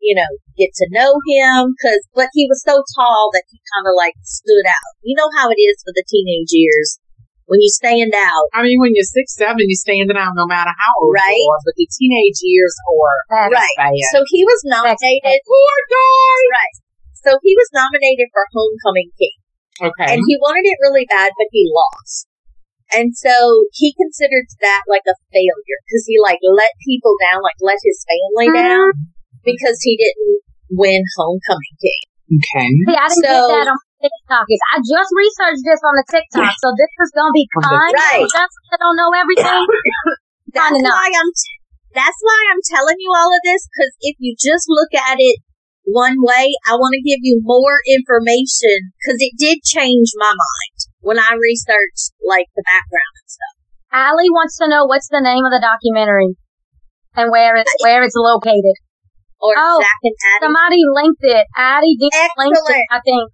you 0.08 0.16
know, 0.16 0.32
get 0.56 0.72
to 0.80 0.88
know 0.96 1.20
him 1.28 1.76
cause, 1.84 2.00
but 2.16 2.32
he 2.32 2.48
was 2.48 2.64
so 2.64 2.80
tall 2.96 3.28
that 3.36 3.44
he 3.52 3.60
kind 3.76 3.92
of 3.92 3.94
like 4.00 4.16
stood 4.24 4.64
out. 4.64 4.96
You 5.04 5.20
know 5.20 5.28
how 5.36 5.52
it 5.52 5.60
is 5.60 5.84
for 5.84 5.92
the 5.92 6.08
teenage 6.08 6.56
years 6.56 7.04
when 7.52 7.60
you 7.60 7.68
stand 7.68 8.16
out. 8.16 8.48
I 8.56 8.64
mean, 8.64 8.80
when 8.80 8.96
you're 8.96 9.04
six, 9.04 9.36
seven, 9.36 9.68
you're 9.68 9.84
standing 9.84 10.16
out 10.16 10.32
no 10.40 10.48
matter 10.48 10.72
how 10.72 10.92
old 11.04 11.12
Right. 11.12 11.36
you 11.36 11.52
are. 11.52 11.60
But 11.68 11.76
the 11.76 11.92
teenage 11.92 12.40
years 12.40 12.72
are 12.88 13.52
Right. 13.52 13.76
bad. 13.76 13.92
So 14.16 14.24
he 14.32 14.48
was 14.48 14.64
nominated. 14.64 15.44
Poor 15.44 15.76
guy. 15.92 16.40
Right. 16.56 16.76
So 17.20 17.30
he 17.44 17.52
was 17.52 17.68
nominated 17.76 18.32
for 18.32 18.48
Homecoming 18.56 19.12
King. 19.20 19.36
Okay. 19.78 20.10
and 20.10 20.18
he 20.26 20.34
wanted 20.42 20.66
it 20.66 20.82
really 20.82 21.06
bad, 21.06 21.30
but 21.38 21.46
he 21.52 21.70
lost. 21.70 22.26
And 22.90 23.14
so 23.14 23.70
he 23.78 23.94
considered 23.94 24.50
that 24.62 24.82
like 24.90 25.06
a 25.06 25.14
failure 25.30 25.80
because 25.86 26.08
he 26.08 26.18
like 26.18 26.40
let 26.42 26.72
people 26.82 27.14
down, 27.22 27.44
like 27.44 27.62
let 27.62 27.78
his 27.84 28.02
family 28.08 28.50
mm-hmm. 28.50 28.58
down 28.58 28.92
because 29.48 29.80
he 29.82 29.96
didn't 29.96 30.44
win 30.76 31.00
homecoming 31.16 31.76
king. 31.80 32.04
okay. 32.36 32.68
See, 32.92 32.98
I 33.00 33.08
didn't 33.08 33.24
So- 33.24 33.48
get 33.48 33.56
that 33.64 33.70
on 33.72 33.80
TikTok. 34.04 34.46
I 34.52 34.78
just 34.84 35.10
researched 35.16 35.64
this 35.66 35.82
on 35.88 35.94
the 35.96 36.06
TikTok, 36.12 36.52
so 36.60 36.68
this 36.76 36.92
is 37.02 37.10
gonna 37.16 37.32
be 37.34 37.48
On 37.56 37.64
the- 37.64 37.68
kind. 37.72 37.94
Right. 37.96 38.28
Just 38.28 38.56
I 38.70 38.76
don't 38.78 38.98
know 39.00 39.12
everything. 39.16 39.64
That's 40.56 40.76
Kinda 40.76 40.90
why 40.92 41.08
I'm. 41.12 41.32
T- 41.32 41.56
that's 41.96 42.20
why 42.22 42.40
I'm 42.54 42.62
telling 42.70 42.96
you 43.00 43.10
all 43.16 43.32
of 43.34 43.42
this 43.44 43.66
because 43.68 43.94
if 44.06 44.16
you 44.20 44.36
just 44.38 44.68
look 44.70 44.94
at 44.94 45.18
it 45.18 45.40
one 45.90 46.18
way, 46.22 46.54
I 46.70 46.76
want 46.78 46.94
to 46.94 47.02
give 47.02 47.20
you 47.26 47.42
more 47.42 47.80
information 47.90 48.94
because 49.02 49.18
it 49.18 49.34
did 49.40 49.64
change 49.64 50.12
my 50.16 50.30
mind 50.30 50.78
when 51.02 51.18
I 51.18 51.34
researched 51.42 52.14
like 52.28 52.46
the 52.56 52.62
background 52.70 53.14
and 53.18 53.28
stuff. 53.32 53.56
Allie 53.92 54.30
wants 54.30 54.58
to 54.60 54.68
know 54.70 54.86
what's 54.86 55.10
the 55.10 55.24
name 55.24 55.42
of 55.44 55.50
the 55.52 55.64
documentary 55.64 56.38
and 57.16 57.32
where 57.32 57.56
it's 57.56 57.74
where 57.82 58.04
it's 58.04 58.16
located. 58.16 58.78
Or 59.40 59.54
Oh, 59.54 59.78
Zach 59.82 60.02
and 60.04 60.18
Addie. 60.18 60.44
Somebody 60.50 60.82
linked 60.98 61.24
it. 61.24 61.46
Addie 61.56 61.96
did 62.00 62.30
link 62.38 62.54
it. 62.58 62.86
I 62.90 63.00
think. 63.06 63.30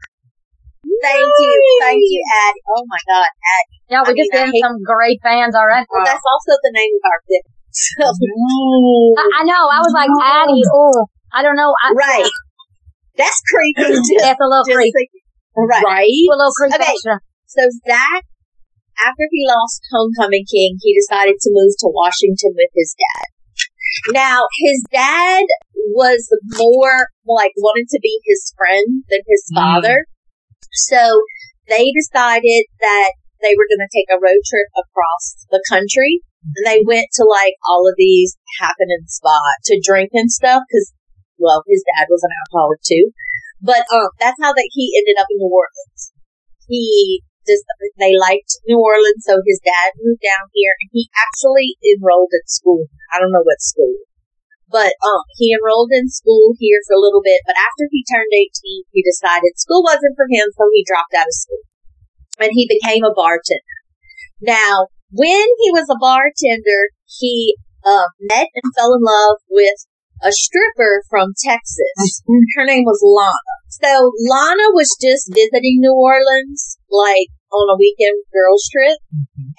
Thank 1.03 1.31
you, 1.39 1.55
thank 1.79 1.99
you, 1.99 2.21
Addie. 2.47 2.63
Oh 2.75 2.83
my 2.87 2.99
God, 3.07 3.27
Addie. 3.27 3.77
Yeah, 3.91 4.01
we 4.07 4.13
mean, 4.15 4.23
just 4.23 4.31
getting 4.31 4.55
hate- 4.55 4.63
some 4.63 4.79
great 4.83 5.19
fans 5.23 5.55
already. 5.55 5.87
Well, 5.91 6.03
that's 6.03 6.23
also 6.23 6.55
the 6.63 6.71
name 6.75 6.93
of 6.95 7.03
our 7.07 7.19
business. 7.27 8.15
Ooh. 8.23 9.15
I, 9.19 9.25
I 9.39 9.43
know. 9.43 9.63
I 9.67 9.79
was 9.83 9.91
like, 9.95 10.11
Addie, 10.11 10.63
oh, 10.71 11.07
I 11.33 11.41
don't 11.43 11.55
know. 11.55 11.71
I, 11.71 11.91
right. 11.95 12.31
That's 13.17 13.41
creepy. 13.47 13.99
That's 14.19 14.39
a 14.39 14.47
little 14.47 14.63
creepy. 14.65 14.91
thinking. 14.91 15.23
Right. 15.55 15.83
Right? 15.83 16.07
A 16.07 16.35
little 16.35 16.55
creepy. 16.55 16.75
Okay. 16.75 16.91
extra. 16.93 17.19
So 17.47 17.61
Zach, 17.87 18.23
after 19.05 19.25
he 19.29 19.45
lost 19.47 19.81
Homecoming 19.91 20.45
King, 20.49 20.77
he 20.81 20.97
decided 20.97 21.35
to 21.41 21.49
move 21.53 21.73
to 21.79 21.87
Washington 21.93 22.53
with 22.55 22.71
his 22.73 22.95
dad. 22.97 23.27
Now, 24.13 24.41
his 24.63 24.83
dad 24.91 25.45
was 25.91 26.23
more 26.55 27.09
like 27.27 27.51
wanted 27.57 27.87
to 27.89 27.99
be 28.01 28.19
his 28.25 28.53
friend 28.55 29.03
than 29.09 29.21
his 29.27 29.43
Mm. 29.51 29.55
father. 29.55 30.05
So 30.89 31.23
they 31.67 31.91
decided 31.91 32.65
that 32.79 33.11
they 33.41 33.53
were 33.55 33.67
going 33.67 33.83
to 33.83 33.93
take 33.95 34.07
a 34.09 34.21
road 34.21 34.39
trip 34.47 34.69
across 34.79 35.45
the 35.51 35.63
country. 35.67 36.23
And 36.43 36.67
they 36.67 36.83
went 36.83 37.07
to 37.15 37.23
like 37.23 37.55
all 37.67 37.87
of 37.87 37.95
these 37.95 38.35
happening 38.59 39.07
spots 39.07 39.63
to 39.71 39.79
drink 39.79 40.11
and 40.11 40.29
stuff 40.29 40.63
because, 40.67 40.91
well, 41.39 41.63
his 41.67 41.83
dad 41.95 42.07
was 42.11 42.19
an 42.23 42.35
alcoholic 42.35 42.83
too. 42.83 43.11
But 43.63 43.87
um, 43.95 44.11
that's 44.19 44.39
how 44.43 44.51
that 44.51 44.69
he 44.75 44.91
ended 44.99 45.15
up 45.19 45.31
in 45.31 45.39
New 45.39 45.47
Orleans. 45.47 46.11
He 46.67 47.23
just 47.47 47.63
they 47.99 48.15
liked 48.19 48.59
New 48.67 48.79
Orleans, 48.79 49.23
so 49.23 49.39
his 49.39 49.59
dad 49.63 49.95
moved 49.99 50.23
down 50.23 50.51
here, 50.51 50.75
and 50.79 50.89
he 50.91 51.07
actually 51.15 51.75
enrolled 51.95 52.31
at 52.35 52.47
school. 52.47 52.87
I 53.11 53.19
don't 53.19 53.31
know 53.31 53.43
what 53.43 53.59
school, 53.59 53.95
but 54.73 54.97
um, 55.05 55.23
he 55.37 55.53
enrolled 55.53 55.93
in 55.93 56.09
school 56.09 56.57
here 56.57 56.81
for 56.89 56.97
a 56.97 57.03
little 57.05 57.21
bit. 57.21 57.45
But 57.45 57.55
after 57.55 57.85
he 57.93 58.01
turned 58.09 58.33
eighteen, 58.33 58.89
he 58.89 59.05
decided 59.05 59.61
school 59.61 59.85
wasn't 59.85 60.17
for 60.17 60.25
him, 60.25 60.49
so 60.57 60.65
he 60.73 60.81
dropped 60.81 61.13
out 61.13 61.29
of 61.29 61.37
school, 61.37 61.63
and 62.41 62.51
he 62.51 62.65
became 62.65 63.05
a 63.05 63.13
bartender. 63.13 63.77
Now, 64.41 64.89
when 65.13 65.45
he 65.61 65.69
was 65.69 65.85
a 65.87 66.01
bartender, 66.01 66.89
he 67.05 67.55
uh, 67.85 68.09
met 68.33 68.49
and 68.49 68.73
fell 68.73 68.97
in 68.97 69.05
love 69.05 69.37
with 69.47 69.85
a 70.25 70.31
stripper 70.31 71.03
from 71.09 71.37
Texas. 71.37 72.23
Her 72.57 72.65
name 72.65 72.83
was 72.83 72.99
Lana. 73.03 73.55
So 73.69 74.11
Lana 74.25 74.71
was 74.73 74.89
just 74.97 75.29
visiting 75.29 75.83
New 75.83 75.93
Orleans, 75.93 76.79
like 76.89 77.29
on 77.51 77.69
a 77.69 77.77
weekend 77.77 78.23
girls 78.33 78.65
trip. 78.71 78.97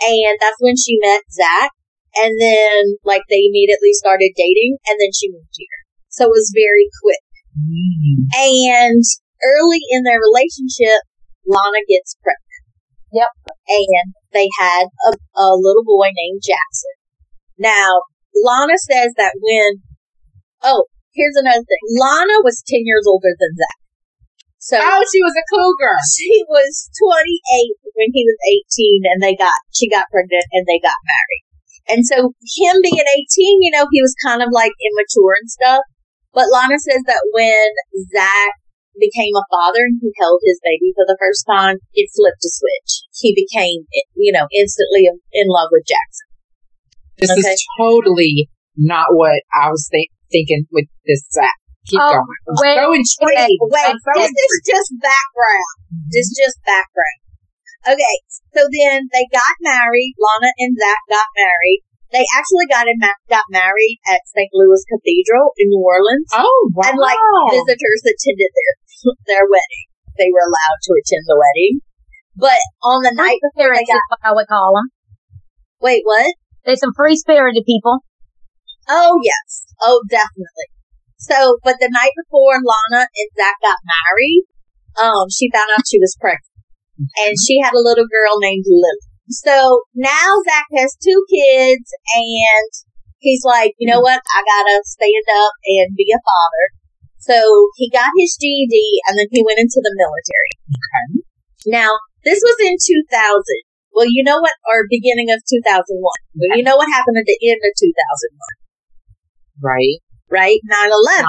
And 0.01 0.39
that's 0.41 0.57
when 0.61 0.75
she 0.77 0.99
met 1.01 1.23
Zach. 1.31 1.71
And 2.17 2.33
then, 2.39 2.97
like, 3.03 3.23
they 3.29 3.43
immediately 3.47 3.93
started 3.93 4.31
dating 4.37 4.79
and 4.87 4.97
then 5.01 5.11
she 5.11 5.31
moved 5.31 5.55
here. 5.55 5.79
So 6.09 6.31
it 6.31 6.35
was 6.35 6.55
very 6.55 6.87
quick. 7.03 7.25
Mm. 7.59 8.31
And 8.39 9.03
early 9.43 9.83
in 9.91 10.03
their 10.07 10.23
relationship, 10.23 11.03
Lana 11.47 11.83
gets 11.91 12.15
pregnant. 12.23 12.63
Yep. 13.13 13.31
And 13.67 14.15
they 14.33 14.49
had 14.59 14.87
a, 15.07 15.11
a 15.39 15.49
little 15.59 15.85
boy 15.85 16.11
named 16.15 16.43
Jackson. 16.43 16.95
Now, 17.59 18.03
Lana 18.35 18.79
says 18.79 19.15
that 19.17 19.35
when, 19.39 19.83
oh, 20.63 20.87
here's 21.15 21.39
another 21.39 21.63
thing. 21.63 21.85
Lana 21.99 22.43
was 22.43 22.63
10 22.67 22.83
years 22.83 23.07
older 23.07 23.31
than 23.39 23.55
Zach. 23.55 23.79
So 24.59 24.77
Oh, 24.81 25.05
she 25.07 25.21
was 25.23 25.37
a 25.37 25.47
cougar. 25.53 25.97
she 26.17 26.43
was 26.49 26.91
28 26.97 27.77
when 27.95 28.11
he 28.11 28.25
was 28.25 28.39
18 28.49 29.03
and 29.13 29.21
they 29.23 29.37
got, 29.37 29.55
she 29.71 29.87
got 29.89 30.11
pregnant 30.11 30.47
and 30.51 30.65
they 30.67 30.81
got 30.83 30.97
married. 31.05 31.45
And 31.89 32.05
so 32.07 32.33
him 32.41 32.75
being 32.83 33.05
18, 33.05 33.63
you 33.63 33.71
know, 33.71 33.87
he 33.93 34.01
was 34.01 34.15
kind 34.25 34.41
of 34.41 34.49
like 34.53 34.73
immature 34.81 35.37
and 35.41 35.49
stuff. 35.51 35.83
But 36.33 36.51
Lana 36.51 36.79
says 36.81 37.03
that 37.07 37.21
when 37.33 37.69
Zach 38.11 38.53
became 38.99 39.35
a 39.37 39.45
father 39.51 39.83
and 39.85 39.99
he 40.01 40.11
held 40.19 40.41
his 40.43 40.59
baby 40.65 40.95
for 40.97 41.05
the 41.07 41.19
first 41.21 41.45
time, 41.47 41.77
it 41.95 42.09
flipped 42.15 42.43
a 42.43 42.51
switch. 42.51 42.91
He 43.21 43.35
became, 43.37 43.87
you 44.17 44.33
know, 44.33 44.47
instantly 44.55 45.07
in 45.33 45.47
love 45.47 45.69
with 45.71 45.85
Jackson. 45.87 46.27
This 47.19 47.31
Okay. 47.31 47.55
is 47.55 47.63
totally 47.79 48.49
not 48.77 49.15
what 49.15 49.43
I 49.55 49.71
was 49.71 49.87
think- 49.91 50.11
thinking 50.33 50.67
with 50.73 50.87
this 51.07 51.23
Zach. 51.31 51.55
Keep 51.87 52.01
Oh, 52.01 52.17
going. 52.17 52.41
I'm 52.49 52.57
wait, 52.65 52.77
so 52.81 52.85
intrigued. 52.97 53.61
Wait, 53.71 53.87
I'm 53.93 54.01
so 54.01 54.13
this 54.19 54.33
is 54.33 54.55
just 54.65 54.89
background. 54.99 55.75
This 56.11 56.27
is 56.33 56.37
just 56.41 56.57
background. 56.65 57.21
Okay, 57.85 58.17
so 58.57 58.65
then 58.65 59.09
they 59.13 59.29
got 59.29 59.55
married. 59.61 60.17
Lana 60.17 60.51
and 60.57 60.73
Zach 60.73 61.03
got 61.13 61.29
married. 61.37 61.81
They 62.13 62.25
actually 62.39 62.71
got 62.71 62.87
in, 62.89 62.97
got 63.29 63.45
married 63.51 63.99
at 64.09 64.23
St. 64.33 64.49
Louis 64.55 64.81
Cathedral 64.87 65.51
in 65.59 65.69
New 65.69 65.83
Orleans, 65.83 66.31
Oh, 66.33 66.71
wow. 66.73 66.89
and 66.89 66.97
like 66.97 67.19
visitors 67.51 68.03
attended 68.07 68.51
their 68.55 68.75
their 69.27 69.45
wedding. 69.51 69.87
They 70.17 70.31
were 70.31 70.47
allowed 70.47 70.81
to 70.81 70.93
attend 70.95 71.25
the 71.27 71.37
wedding, 71.37 71.75
but 72.39 72.61
on 72.87 73.03
the 73.03 73.13
night 73.13 73.43
before 73.43 73.75
they 73.75 73.85
got 73.85 74.01
I 74.23 74.33
would 74.33 74.47
call 74.47 74.79
them. 74.79 74.89
wait, 75.83 76.03
what? 76.07 76.33
There's 76.65 76.81
some 76.81 76.95
free 76.97 77.17
spirited 77.19 77.65
people. 77.67 78.01
Oh 78.89 79.19
yes. 79.21 79.67
Oh 79.83 80.01
definitely. 80.09 80.71
So, 81.19 81.59
but 81.65 81.77
the 81.81 81.91
night 81.91 82.13
before 82.15 82.63
Lana 82.63 83.05
and 83.11 83.31
Zach 83.37 83.57
got 83.61 83.81
married, 83.85 84.45
um, 85.03 85.27
she 85.35 85.51
found 85.51 85.69
out 85.77 85.83
she 85.89 85.99
was 85.99 86.17
pregnant. 86.21 86.47
And 86.99 87.35
she 87.35 87.59
had 87.61 87.75
a 87.75 87.83
little 87.83 88.07
girl 88.07 88.39
named 88.39 88.65
Lily. 88.67 89.03
So 89.31 89.83
now 89.95 90.43
Zach 90.45 90.69
has 90.77 90.97
two 91.01 91.25
kids 91.33 91.89
and 92.15 92.71
he's 93.19 93.43
like, 93.45 93.73
you 93.79 93.91
know 93.91 94.01
what? 94.01 94.21
I 94.21 94.41
gotta 94.45 94.83
stand 94.85 95.27
up 95.33 95.53
and 95.65 95.97
be 95.97 96.13
a 96.13 96.21
father. 96.21 96.65
So 97.19 97.35
he 97.77 97.89
got 97.89 98.13
his 98.21 98.37
GED 98.37 98.77
and 99.09 99.19
then 99.19 99.27
he 99.33 99.43
went 99.43 99.59
into 99.59 99.81
the 99.81 99.97
military. 99.97 100.53
Okay. 100.69 101.25
Now, 101.67 101.89
this 102.23 102.41
was 102.45 102.57
in 102.61 102.77
2000. 102.77 103.09
Well, 103.97 104.07
you 104.11 104.23
know 104.23 104.41
what? 104.41 104.53
Or 104.69 104.85
beginning 104.91 105.31
of 105.33 105.41
2001. 105.49 105.89
Well, 105.97 106.59
you 106.59 106.63
know 106.63 106.77
what 106.77 106.91
happened 106.93 107.17
at 107.17 107.25
the 107.25 107.39
end 107.49 107.61
of 107.65 107.73
2001 107.81 109.65
Right. 109.65 109.99
right? 110.29 110.61
9-11. 110.69 111.25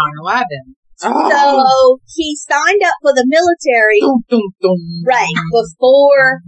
9-11. 1.02 1.30
So 1.30 2.00
he 2.16 2.36
signed 2.36 2.84
up 2.86 2.96
for 3.02 3.14
the 3.14 3.26
military, 3.28 4.00
Dum, 4.00 4.24
dum, 4.30 4.48
dum. 4.62 4.80
right, 5.06 5.36
before 5.52 6.42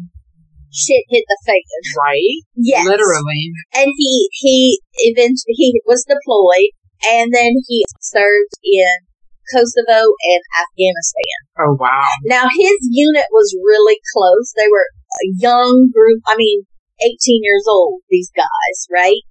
shit 0.71 1.03
hit 1.09 1.23
the 1.27 1.39
fan. 1.45 1.55
Right? 1.97 2.41
Yes. 2.55 2.85
Literally. 2.85 3.51
And 3.75 3.91
he, 3.97 4.29
he 4.31 4.81
eventually, 4.97 5.55
he 5.55 5.81
was 5.85 6.05
deployed 6.05 6.71
and 7.11 7.33
then 7.33 7.53
he 7.67 7.83
served 7.99 8.53
in 8.63 9.07
Kosovo, 9.53 10.11
and 10.11 10.41
Afghanistan. 10.59 11.39
Oh 11.59 11.77
wow. 11.79 12.07
Now 12.25 12.43
his 12.51 12.77
unit 12.91 13.25
was 13.31 13.55
really 13.63 13.99
close. 14.13 14.53
They 14.57 14.67
were 14.67 14.87
a 15.23 15.27
young 15.39 15.89
group. 15.93 16.21
I 16.27 16.35
mean, 16.35 16.63
18 17.01 17.43
years 17.43 17.65
old, 17.69 18.01
these 18.09 18.31
guys, 18.35 18.77
right? 18.91 19.21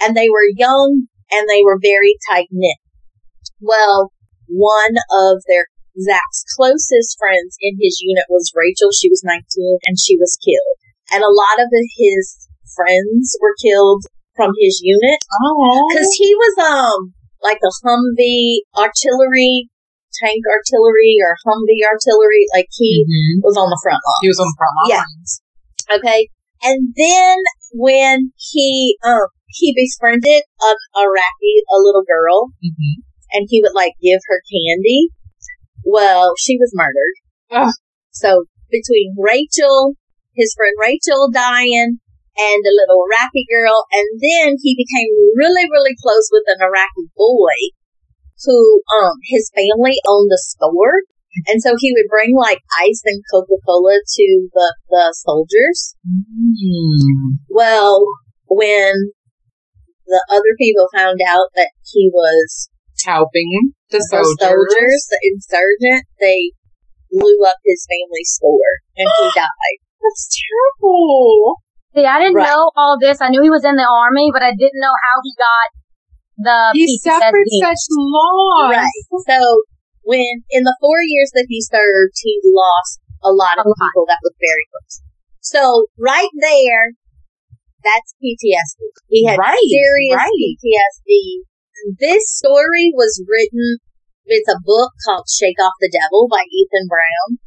And 0.00 0.16
they 0.16 0.28
were 0.28 0.48
young 0.56 1.06
and 1.30 1.48
they 1.48 1.62
were 1.64 1.78
very 1.80 2.16
tight 2.30 2.48
knit. 2.50 2.78
Well, 3.60 4.12
one 4.48 4.94
of 5.12 5.42
their 5.48 5.66
Zach's 5.96 6.44
closest 6.56 7.16
friends 7.18 7.56
in 7.60 7.78
his 7.80 8.00
unit 8.04 8.24
was 8.28 8.52
Rachel. 8.54 8.92
She 8.92 9.08
was 9.08 9.24
19 9.24 9.40
and 9.86 9.96
she 9.98 10.16
was 10.20 10.36
killed. 10.44 10.76
And 11.12 11.24
a 11.24 11.32
lot 11.32 11.56
of 11.62 11.72
his 11.72 12.48
friends 12.76 13.36
were 13.40 13.56
killed 13.62 14.04
from 14.36 14.52
his 14.60 14.80
unit 14.84 15.18
Oh. 15.40 15.88
because 15.88 16.12
he 16.18 16.34
was 16.36 16.54
um 16.60 17.14
like 17.42 17.60
a 17.64 17.72
Humvee 17.86 18.60
artillery 18.76 19.70
tank 20.20 20.44
artillery 20.44 21.16
or 21.24 21.36
Humvee 21.48 21.84
artillery. 21.88 22.44
Like 22.52 22.68
he 22.76 23.04
Mhm. 23.08 23.40
was 23.44 23.56
on 23.56 23.70
the 23.70 23.80
front 23.82 24.00
line. 24.04 24.20
He 24.22 24.28
was 24.28 24.40
on 24.40 24.48
the 24.52 24.58
front 24.60 24.74
line. 24.76 24.90
Yeah. 25.00 25.96
Okay. 25.96 26.28
And 26.62 26.92
then 26.96 27.36
when 27.72 28.32
he 28.36 28.98
um 29.04 29.28
he 29.48 29.72
befriended 29.72 30.42
an 30.60 30.76
Iraqi, 31.00 31.54
a 31.72 31.78
little 31.80 32.04
girl, 32.04 32.52
Mhm. 32.60 33.00
And 33.36 33.46
he 33.50 33.60
would 33.60 33.76
like 33.76 33.92
give 34.00 34.20
her 34.26 34.40
candy. 34.48 35.08
Well, 35.84 36.32
she 36.40 36.56
was 36.56 36.72
murdered. 36.72 37.14
Ugh. 37.52 37.74
So 38.10 38.46
between 38.70 39.14
Rachel, 39.20 39.94
his 40.34 40.54
friend 40.56 40.74
Rachel 40.80 41.28
dying, 41.30 42.00
and 42.36 42.60
the 42.60 42.76
little 42.76 43.00
Iraqi 43.08 43.48
girl, 43.48 43.84
and 43.92 44.20
then 44.20 44.56
he 44.60 44.76
became 44.76 45.08
really, 45.36 45.64
really 45.72 45.96
close 45.96 46.28
with 46.30 46.44
an 46.48 46.60
Iraqi 46.60 47.08
boy 47.16 47.72
who 48.44 48.82
um 49.00 49.16
his 49.24 49.50
family 49.54 49.96
owned 50.06 50.30
a 50.32 50.40
store. 50.40 51.04
And 51.48 51.60
so 51.60 51.76
he 51.78 51.92
would 51.92 52.08
bring 52.08 52.34
like 52.34 52.60
ice 52.80 53.02
and 53.04 53.22
Coca 53.30 53.60
Cola 53.66 54.00
to 54.00 54.48
the, 54.54 54.74
the 54.88 55.14
soldiers. 55.20 55.94
Mm. 56.08 57.44
Well, 57.50 58.06
when 58.48 59.12
the 60.06 60.24
other 60.30 60.56
people 60.58 60.88
found 60.94 61.20
out 61.26 61.48
that 61.56 61.72
he 61.92 62.10
was 62.10 62.70
Helping 63.04 63.72
the 63.90 63.98
the 63.98 64.06
soldiers. 64.08 64.38
soldiers, 64.40 65.00
the 65.10 65.20
insurgent, 65.30 66.04
they 66.20 66.52
blew 67.10 67.44
up 67.46 67.56
his 67.64 67.86
family 67.86 68.24
store 68.24 68.80
and 68.96 69.06
he 69.06 69.26
died. 69.36 69.78
That's 70.02 70.26
terrible. 70.32 71.60
See, 71.94 72.04
I 72.04 72.18
didn't 72.18 72.36
Right. 72.36 72.48
know 72.50 72.70
all 72.76 72.98
this. 73.00 73.20
I 73.20 73.28
knew 73.30 73.42
he 73.42 73.50
was 73.50 73.64
in 73.64 73.76
the 73.76 73.86
army, 73.88 74.30
but 74.32 74.42
I 74.42 74.50
didn't 74.52 74.80
know 74.82 74.92
how 74.92 75.16
he 75.22 75.32
got 75.38 75.68
the 76.36 76.58
He 76.74 76.98
suffered 76.98 77.46
PTSD. 77.46 77.62
such 77.62 77.82
loss. 77.94 78.70
Right. 78.74 79.02
So 79.28 79.38
when 80.02 80.44
in 80.50 80.64
the 80.64 80.76
four 80.80 81.00
years 81.02 81.30
that 81.34 81.46
he 81.48 81.62
served, 81.62 82.14
he 82.20 82.40
lost 82.44 83.00
a 83.24 83.32
lot 83.32 83.58
of 83.58 83.66
A 83.66 83.68
lot. 83.70 83.76
people 83.80 84.04
that 84.08 84.18
was 84.22 84.34
very 84.38 84.66
close. 84.70 85.00
So 85.40 85.86
right 85.98 86.30
there, 86.40 86.92
that's 87.82 88.14
PTSD. 88.20 88.82
He 89.08 89.24
had 89.26 89.38
Right, 89.38 89.56
serious 89.62 90.20
right. 90.20 90.58
PTSD. 90.58 91.46
This 91.86 92.34
story 92.34 92.90
was 92.98 93.22
written. 93.30 93.78
It's 94.26 94.50
a 94.50 94.58
book 94.58 94.90
called 95.06 95.30
"Shake 95.30 95.54
Off 95.62 95.78
the 95.78 95.86
Devil" 95.86 96.26
by 96.26 96.42
Ethan 96.50 96.90
Brown, 96.90 97.38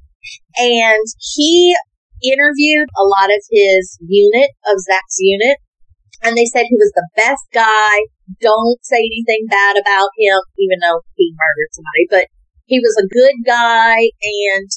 and 0.55 1.03
he 1.19 1.75
interviewed 2.23 2.87
a 2.95 3.03
lot 3.03 3.35
of 3.35 3.43
his 3.51 3.99
unit 3.99 4.51
of 4.71 4.79
Zach's 4.79 5.19
unit, 5.19 5.57
and 6.23 6.37
they 6.37 6.45
said 6.45 6.71
he 6.71 6.79
was 6.79 6.91
the 6.95 7.09
best 7.17 7.43
guy. 7.51 8.07
Don't 8.39 8.79
say 8.83 9.03
anything 9.03 9.47
bad 9.49 9.75
about 9.75 10.15
him, 10.15 10.39
even 10.55 10.79
though 10.79 11.03
he 11.15 11.35
murdered 11.35 11.75
somebody, 11.75 12.07
but 12.09 12.27
he 12.63 12.79
was 12.79 12.95
a 12.95 13.11
good 13.11 13.43
guy 13.45 14.07
and 14.23 14.69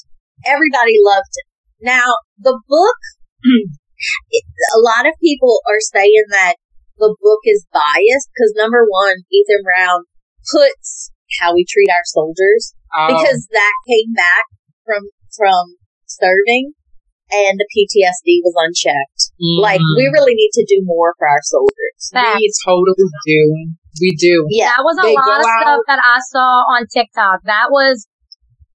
everybody 0.45 0.99
loved 1.07 1.31
him. 1.39 1.47
Now, 1.87 2.19
the 2.39 2.59
book, 2.67 2.99
a 3.47 4.81
lot 4.83 5.07
of 5.07 5.15
people 5.23 5.61
are 5.71 5.79
saying 5.79 6.25
that 6.31 6.57
the 6.99 7.15
book 7.21 7.43
is 7.45 7.67
biased 7.73 8.29
because 8.33 8.55
number 8.57 8.85
one, 8.89 9.25
Ethan 9.33 9.63
Brown 9.65 10.05
puts 10.51 11.13
how 11.41 11.55
we 11.55 11.65
treat 11.65 11.89
our 11.89 12.05
soldiers 12.05 12.75
Oh, 12.93 13.09
because 13.09 13.49
that 13.53 13.75
came 13.89 14.13
back 14.13 14.45
from, 14.85 15.09
from 15.33 15.81
serving 16.05 16.73
and 17.33 17.57
the 17.57 17.65
PTSD 17.73 18.45
was 18.45 18.53
unchecked. 18.61 19.33
Like, 19.41 19.81
mm. 19.81 19.97
we 19.97 20.05
really 20.13 20.35
need 20.35 20.53
to 20.53 20.67
do 20.69 20.83
more 20.85 21.15
for 21.19 21.27
our 21.27 21.41
soldiers. 21.43 22.13
Facts. 22.13 22.37
we 22.37 22.53
totally 22.65 23.09
do. 23.25 23.43
We 24.01 24.11
do. 24.21 24.47
Yeah. 24.51 24.77
That 24.77 24.85
was 24.85 24.99
a 24.99 25.07
They 25.09 25.15
lot 25.15 25.25
go 25.25 25.37
of 25.37 25.43
stuff 25.43 25.81
that 25.89 26.01
I 26.05 26.19
saw 26.29 26.61
on 26.77 26.87
TikTok. 26.93 27.41
That 27.45 27.69
was 27.71 28.07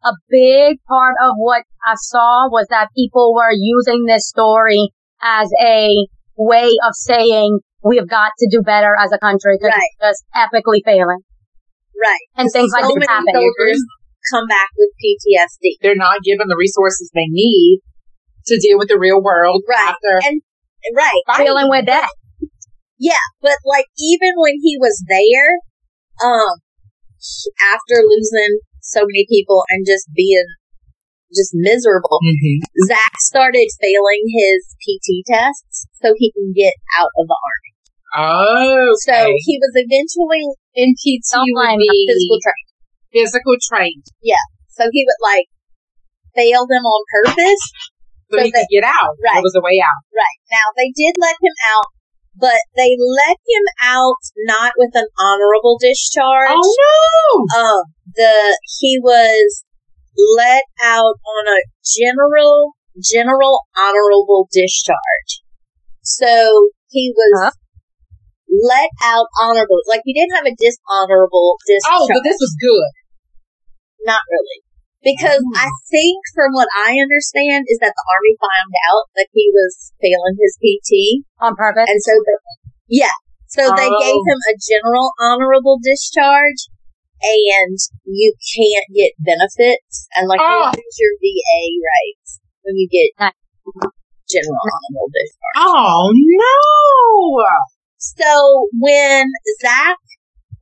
a 0.03 0.13
big 0.29 0.77
part 0.87 1.15
of 1.21 1.33
what 1.37 1.63
I 1.85 1.93
saw 1.95 2.49
was 2.49 2.65
that 2.69 2.89
people 2.95 3.35
were 3.35 3.53
using 3.53 4.05
this 4.05 4.27
story 4.27 4.89
as 5.21 5.49
a 5.61 5.89
way 6.37 6.69
of 6.85 6.93
saying 6.93 7.59
we 7.83 7.97
have 7.97 8.09
got 8.09 8.31
to 8.39 8.47
do 8.49 8.61
better 8.61 8.95
as 8.97 9.11
a 9.11 9.19
country 9.19 9.57
because 9.57 9.73
Right. 9.75 9.89
it's 10.01 10.01
just 10.01 10.21
epically 10.35 10.81
failing. 10.85 11.21
Right. 11.97 12.25
And 12.35 12.49
things 12.51 12.71
like 12.73 12.83
so 12.85 12.89
this 12.93 13.05
many 13.05 13.11
happen. 13.11 13.33
soldiers 13.33 13.81
come 14.33 14.45
back 14.47 14.69
with 14.77 14.89
PTSD. 15.01 15.77
They're 15.81 15.95
not 15.95 16.21
given 16.23 16.47
the 16.47 16.57
resources 16.57 17.09
they 17.13 17.27
need 17.29 17.79
to 18.47 18.59
deal 18.59 18.77
with 18.77 18.87
the 18.89 18.97
real 18.99 19.21
world 19.21 19.63
Right. 19.67 19.93
after 19.93 20.21
And 20.25 20.41
right. 20.95 21.21
Dealing 21.37 21.69
with 21.69 21.85
that. 21.85 22.09
Yeah, 22.99 23.21
but 23.41 23.57
like 23.65 23.85
even 23.99 24.33
when 24.37 24.55
he 24.61 24.77
was 24.79 25.03
there, 25.07 25.53
um, 26.23 26.57
after 27.73 28.01
losing 28.01 28.59
so 28.81 29.01
many 29.01 29.25
people 29.29 29.63
and 29.69 29.85
just 29.85 30.07
being 30.15 30.45
just 31.33 31.51
miserable, 31.53 32.19
Mhm. 32.23 32.59
Zach 32.87 33.13
started 33.19 33.67
failing 33.81 34.23
his 34.31 34.75
PT 34.83 35.23
tests 35.27 35.87
so 36.01 36.13
he 36.17 36.31
can 36.31 36.53
get 36.55 36.73
out 36.97 37.11
of 37.19 37.27
the 37.27 37.37
army. 37.37 37.73
Oh, 38.15 38.95
So 39.03 39.13
he 39.35 39.59
was 39.59 39.73
eventually 39.75 40.47
in 40.73 40.95
PT 40.95 41.27
Don't 41.35 41.51
would 41.51 41.77
be 41.77 42.07
physical 42.07 42.39
trained. 42.39 42.69
physical 43.11 43.55
trained, 43.67 44.05
Yeah. 44.23 44.43
So 44.69 44.87
he 44.91 45.03
would 45.05 45.21
like 45.21 45.47
fail 46.35 46.65
them 46.67 46.85
on 46.85 47.01
purpose. 47.11 47.63
so, 48.31 48.37
So 48.37 48.43
he 48.43 48.51
that- 48.51 48.59
could 48.63 48.71
get 48.71 48.83
out. 48.87 49.15
Right. 49.23 49.35
There 49.35 49.43
was 49.43 49.55
a 49.57 49.61
way 49.63 49.79
out. 49.83 50.01
Right. 50.15 50.37
Now 50.51 50.71
they 50.77 50.91
did 50.95 51.15
let 51.19 51.35
him 51.41 51.55
out, 51.67 51.89
but 52.39 52.61
they 52.77 52.95
let 52.95 53.37
him 53.43 53.65
out 53.83 54.21
not 54.45 54.73
with 54.77 54.95
an 54.95 55.07
honorable 55.19 55.77
discharge. 55.81 56.51
Oh 56.55 56.75
no! 56.79 57.59
um 57.59 57.83
the 58.15 58.57
he 58.79 58.99
was 59.03 59.65
let 60.37 60.63
out 60.83 61.15
on 61.21 61.43
a 61.47 61.59
general 61.85 62.73
general 62.97 63.61
honorable 63.77 64.49
discharge 64.51 65.45
so 66.01 66.69
he 66.89 67.13
was 67.15 67.33
Huh? 67.45 67.51
let 68.49 68.89
out 69.03 69.27
honorable 69.39 69.77
like 69.87 70.01
he 70.05 70.13
didn't 70.13 70.33
have 70.35 70.47
a 70.49 70.55
dishonorable 70.57 71.57
discharge 71.67 72.01
Oh, 72.01 72.07
but 72.09 72.23
this 72.25 72.39
was 72.41 72.55
good. 72.57 72.89
not 74.05 74.21
really 74.31 74.59
because 75.03 75.43
Oh. 75.45 75.61
i 75.61 75.69
think 75.91 76.17
from 76.33 76.53
what 76.57 76.67
i 76.73 76.97
understand 76.97 77.65
is 77.69 77.77
that 77.83 77.93
the 77.93 78.05
army 78.09 78.33
found 78.41 78.73
out 78.89 79.05
that 79.15 79.29
he 79.33 79.51
was 79.53 79.93
failing 80.01 80.37
his 80.41 80.57
pt 80.57 81.21
on 81.39 81.53
purpose. 81.55 81.85
and 81.85 82.01
so 82.01 82.13
the, 82.17 82.35
yeah 82.87 83.13
so 83.45 83.69
they 83.75 83.87
Oh. 83.91 83.99
gave 84.01 84.21
him 84.25 84.39
a 84.49 84.55
general 84.57 85.13
honorable 85.21 85.77
discharge 85.83 86.65
and 87.21 87.77
you 88.05 88.33
can't 88.55 88.85
get 88.93 89.11
benefits 89.19 90.07
and 90.15 90.27
like 90.27 90.39
Oh. 90.41 90.71
you 90.73 90.81
lose 90.83 90.97
your 90.99 91.13
VA 91.21 91.61
rights 91.81 92.39
when 92.63 92.75
you 92.77 92.87
get 92.87 93.33
general 94.29 94.59
honorable 94.59 95.09
discharge. 95.09 95.57
Oh 95.57 96.11
no! 96.13 97.43
So 97.97 98.67
when 98.79 99.27
Zach 99.61 99.97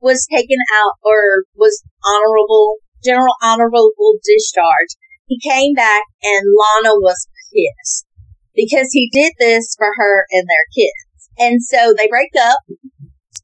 was 0.00 0.26
taken 0.30 0.58
out 0.74 0.94
or 1.02 1.44
was 1.56 1.82
honorable, 2.04 2.76
general 3.04 3.34
honorable 3.42 3.92
discharge, 4.24 4.96
he 5.26 5.38
came 5.40 5.74
back 5.74 6.04
and 6.22 6.44
Lana 6.46 6.94
was 6.96 7.28
pissed 7.52 8.06
because 8.54 8.88
he 8.92 9.10
did 9.12 9.32
this 9.38 9.74
for 9.76 9.88
her 9.96 10.24
and 10.30 10.46
their 10.48 10.66
kids. 10.74 11.30
And 11.38 11.62
so 11.62 11.92
they 11.92 12.08
break 12.08 12.30
up 12.40 12.58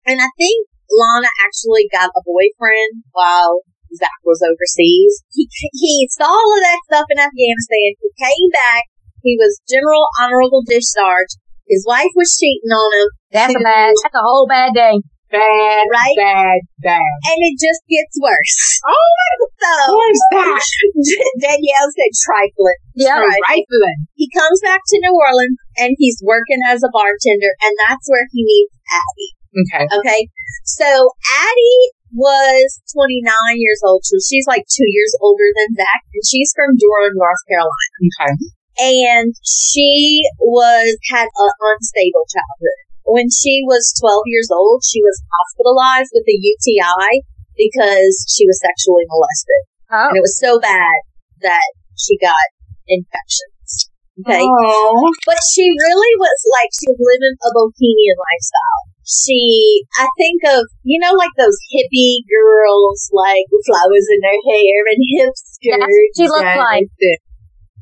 and 0.07 0.21
I 0.21 0.29
think 0.39 0.69
Lana 0.93 1.31
actually 1.45 1.89
got 1.91 2.13
a 2.13 2.23
boyfriend 2.25 3.03
while 3.13 3.65
Zach 3.97 4.21
was 4.25 4.41
overseas. 4.45 5.25
He, 5.33 5.49
he 5.73 6.09
saw 6.13 6.29
all 6.29 6.51
of 6.57 6.63
that 6.63 6.81
stuff 6.89 7.07
in 7.11 7.19
Afghanistan. 7.21 7.97
He 8.01 8.11
came 8.17 8.49
back. 8.53 8.85
He 9.23 9.37
was 9.39 9.61
general 9.69 10.05
honorable 10.21 10.63
discharge. 10.67 11.37
His 11.69 11.85
wife 11.87 12.11
was 12.17 12.37
cheating 12.37 12.73
on 12.73 12.91
him. 12.99 13.09
That's 13.31 13.55
a 13.55 13.63
bad, 13.63 13.95
that's 14.03 14.17
a 14.19 14.25
whole 14.25 14.47
bad 14.49 14.75
day. 14.75 14.99
Bad, 15.33 15.89
Right? 15.89 16.17
bad, 16.21 16.61
bad. 16.85 17.13
and 17.33 17.39
it 17.41 17.57
just 17.57 17.81
gets 17.89 18.21
worse. 18.21 18.81
Oh, 18.85 19.49
So 19.63 19.95
what 19.97 20.11
is 20.13 20.21
that? 20.37 20.61
Danielle 21.41 21.89
said 21.97 22.13
trifling. 22.13 22.81
Yeah. 22.93 23.17
Right. 23.25 23.41
Rifling. 23.49 24.11
He 24.13 24.29
comes 24.29 24.61
back 24.61 24.83
to 24.85 25.01
New 25.01 25.17
Orleans 25.17 25.57
and 25.79 25.97
he's 25.97 26.21
working 26.21 26.61
as 26.69 26.83
a 26.85 26.93
bartender, 26.93 27.53
and 27.65 27.73
that's 27.89 28.05
where 28.13 28.27
he 28.29 28.45
meets 28.45 28.77
Addie. 28.93 29.33
Okay. 29.53 29.85
Okay, 29.85 30.23
so 30.65 30.89
Addie 30.89 31.85
was 32.13 32.81
29 32.93 33.25
years 33.57 33.81
old. 33.85 34.05
So 34.05 34.17
she's 34.21 34.47
like 34.49 34.65
two 34.69 34.89
years 34.89 35.13
older 35.21 35.49
than 35.57 35.77
Zach, 35.77 36.01
and 36.13 36.25
she's 36.25 36.53
from 36.57 36.77
Durham, 36.77 37.17
North 37.17 37.43
Carolina. 37.49 37.97
Okay. 38.09 38.33
And 38.81 39.37
she 39.45 40.25
was 40.41 40.97
had 41.13 41.29
an 41.29 41.53
unstable 41.61 42.25
childhood. 42.29 42.79
When 43.05 43.29
she 43.29 43.65
was 43.69 43.93
12 44.01 44.25
years 44.33 44.49
old, 44.49 44.81
she 44.85 45.03
was 45.03 45.21
hospitalized 45.21 46.13
with 46.15 46.25
a 46.25 46.37
UTI 46.37 47.27
because 47.57 48.25
she 48.33 48.49
was 48.49 48.57
sexually 48.61 49.05
molested. 49.09 49.63
Oh. 49.93 50.09
And 50.09 50.17
it 50.17 50.25
was 50.25 50.39
so 50.41 50.57
bad 50.61 50.97
that 51.45 51.69
she 51.99 52.17
got 52.17 52.47
infections. 52.89 53.93
Okay. 54.25 54.41
But 54.41 55.41
she 55.53 55.65
really 55.69 56.13
was 56.17 56.41
like, 56.53 56.71
she 56.73 56.89
was 56.89 57.01
living 57.01 57.37
a 57.41 57.51
bohemian 57.53 58.17
lifestyle. 58.17 58.92
She, 59.13 59.85
I 60.01 60.09
think 60.17 60.41
of, 60.49 60.65
you 60.83 60.97
know, 60.97 61.13
like 61.13 61.37
those 61.37 61.61
hippie 61.69 62.25
girls, 62.25 63.13
like 63.13 63.45
with 63.53 63.69
flowers 63.69 64.09
in 64.09 64.21
their 64.25 64.41
hair 64.41 64.89
and 64.89 65.01
hip 65.05 65.35
That's 65.77 66.17
she 66.17 66.25
looks 66.33 66.57
like. 66.57 66.89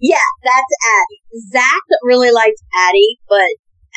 Yeah, 0.03 0.27
that's 0.43 0.75
Addie. 0.91 1.23
Zach 1.55 1.85
really 2.03 2.33
liked 2.33 2.59
Addie, 2.75 3.21
but 3.29 3.47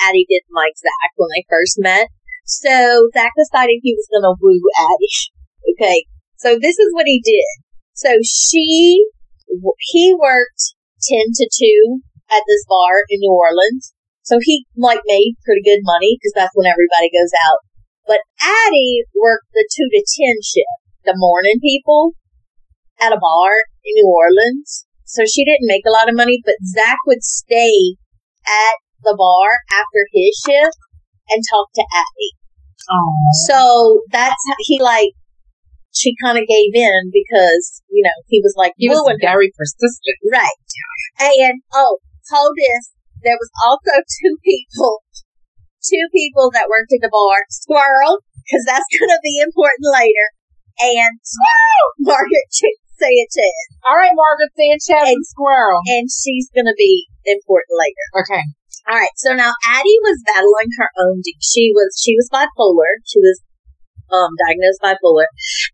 Addie 0.06 0.28
didn't 0.30 0.54
like 0.54 0.78
Zach 0.78 1.12
when 1.16 1.30
they 1.34 1.46
first 1.50 1.82
met. 1.82 2.08
So 2.46 3.10
Zach 3.18 3.32
decided 3.34 3.82
he 3.82 3.98
was 3.98 4.08
gonna 4.14 4.36
woo 4.40 4.62
Addie. 4.78 5.34
Okay. 5.64 6.04
So 6.36 6.60
this 6.60 6.78
is 6.78 6.90
what 6.92 7.08
he 7.08 7.22
did. 7.24 7.48
So 7.94 8.20
she, 8.22 9.08
he 9.80 10.14
worked 10.14 10.76
10 11.08 11.20
to 11.36 11.50
2 11.50 12.02
at 12.30 12.44
this 12.46 12.66
bar 12.68 13.06
in 13.10 13.20
New 13.22 13.32
Orleans. 13.32 13.94
So 14.24 14.40
he 14.42 14.66
like 14.76 15.04
made 15.06 15.36
pretty 15.44 15.62
good 15.64 15.84
money 15.84 16.16
because 16.16 16.34
that's 16.36 16.56
when 16.56 16.68
everybody 16.68 17.12
goes 17.12 17.36
out. 17.36 17.60
But 18.08 18.24
Addie 18.40 19.04
worked 19.16 19.52
the 19.54 19.68
2 19.68 19.88
to 19.92 20.02
10 20.04 20.40
shift, 20.44 20.80
the 21.04 21.16
morning 21.16 21.60
people 21.62 22.16
at 23.00 23.12
a 23.12 23.20
bar 23.20 23.52
in 23.84 23.94
New 23.96 24.08
Orleans. 24.08 24.88
So 25.04 25.24
she 25.28 25.44
didn't 25.44 25.68
make 25.68 25.84
a 25.86 25.92
lot 25.92 26.10
of 26.10 26.16
money, 26.16 26.40
but 26.44 26.56
Zach 26.64 26.98
would 27.06 27.24
stay 27.24 27.96
at 28.48 28.76
the 29.04 29.16
bar 29.16 29.60
after 29.72 30.08
his 30.12 30.40
shift 30.40 30.80
and 31.30 31.44
talk 31.44 31.68
to 31.76 31.84
Addie. 31.84 32.34
Oh. 32.90 33.12
So 33.48 34.02
that's 34.12 34.42
how 34.48 34.56
he 34.60 34.82
like, 34.82 35.12
she 35.94 36.16
kind 36.24 36.40
of 36.40 36.48
gave 36.48 36.74
in 36.74 37.12
because, 37.14 37.84
you 37.90 38.04
know, 38.04 38.18
he 38.28 38.42
was 38.42 38.56
like, 38.58 38.74
He 38.78 38.90
was 38.90 39.06
very 39.22 39.52
persistent. 39.56 40.18
Right. 40.32 40.58
And, 41.20 41.62
oh, 41.74 42.00
hold 42.32 42.54
this. 42.58 42.92
There 43.24 43.40
was 43.40 43.52
also 43.66 44.04
two 44.20 44.36
people, 44.44 45.02
two 45.84 46.06
people 46.12 46.52
that 46.54 46.70
worked 46.70 46.94
at 46.94 47.02
the 47.02 47.12
bar. 47.12 47.40
Squirrel, 47.50 48.20
because 48.44 48.64
that's 48.68 48.88
going 49.00 49.12
to 49.12 49.24
be 49.24 49.42
important 49.42 49.88
later. 49.90 50.28
And 50.74 51.16
Margaret, 52.02 52.50
Ch- 52.52 52.82
say. 53.04 53.52
All 53.84 53.96
right, 53.96 54.16
Margaret 54.16 54.54
Sanchez 54.56 55.12
and 55.12 55.26
Squirrel. 55.26 55.82
And 55.88 56.08
she's 56.08 56.48
going 56.56 56.70
to 56.70 56.78
be 56.78 57.08
important 57.26 57.76
later. 57.76 58.06
Okay. 58.24 58.44
All 58.88 59.00
right. 59.00 59.16
So 59.16 59.34
now 59.34 59.52
Addie 59.68 60.02
was 60.04 60.24
battling 60.28 60.72
her 60.80 60.90
own. 61.00 61.22
de- 61.24 61.40
She 61.40 61.72
was 61.74 61.96
she 61.96 62.16
was 62.16 62.28
bipolar. 62.32 63.00
She 63.08 63.20
was 63.20 63.40
um 64.12 64.32
diagnosed 64.46 64.84
bipolar, 64.84 65.28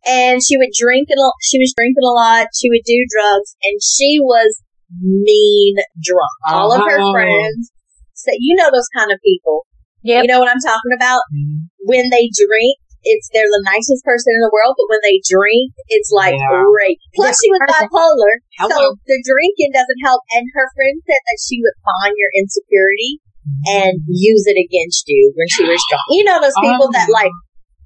and 0.05 0.41
she 0.45 0.57
would 0.57 0.69
drink 0.77 1.09
and 1.09 1.17
she 1.41 1.57
was 1.57 1.73
drinking 1.75 2.05
a 2.05 2.13
lot. 2.13 2.47
She 2.53 2.69
would 2.69 2.85
do 2.85 3.01
drugs, 3.09 3.57
and 3.65 3.81
she 3.81 4.19
was 4.21 4.61
mean 4.97 5.75
drunk. 6.01 6.33
All 6.49 6.73
of 6.73 6.81
her 6.81 6.99
Oh. 6.99 7.13
friends 7.13 7.71
said, 8.13 8.37
"You 8.39 8.55
know 8.57 8.69
those 8.73 8.89
kind 8.95 9.11
of 9.11 9.19
people. 9.23 9.65
Yep. 10.03 10.23
You 10.23 10.27
know 10.31 10.39
what 10.39 10.49
I'm 10.49 10.63
talking 10.63 10.93
about? 10.95 11.21
Mm-hmm. 11.33 11.69
When 11.85 12.09
they 12.09 12.29
drink." 12.33 12.77
It's 12.99 13.31
they're 13.31 13.47
the 13.47 13.63
nicest 13.63 14.03
person 14.03 14.35
in 14.35 14.43
the 14.43 14.51
world, 14.51 14.75
but 14.75 14.91
when 14.91 14.99
they 15.07 15.23
drink, 15.23 15.71
it's 15.87 16.11
like 16.11 16.35
Yeah. 16.35 16.67
great. 16.67 16.99
Plus, 17.15 17.31
she 17.39 17.47
was 17.47 17.63
Perfect. 17.63 17.95
bipolar, 17.95 18.33
so 18.67 18.75
the 19.07 19.23
drinking 19.23 19.71
doesn't 19.71 20.03
help. 20.03 20.19
And 20.35 20.43
her 20.51 20.67
friend 20.75 20.99
said 21.07 21.23
that 21.23 21.39
she 21.39 21.63
would 21.63 21.79
find 21.79 22.11
your 22.19 22.27
insecurity 22.35 23.23
mm-hmm. 23.39 23.63
and 23.87 23.93
use 24.03 24.43
it 24.51 24.59
against 24.59 25.07
you 25.07 25.31
when 25.31 25.47
she 25.47 25.63
was 25.63 25.79
drunk. 25.87 26.03
You 26.11 26.27
know 26.27 26.43
those 26.43 26.59
people 26.59 26.91
that 26.91 27.07
Oh. 27.07 27.15
like 27.23 27.31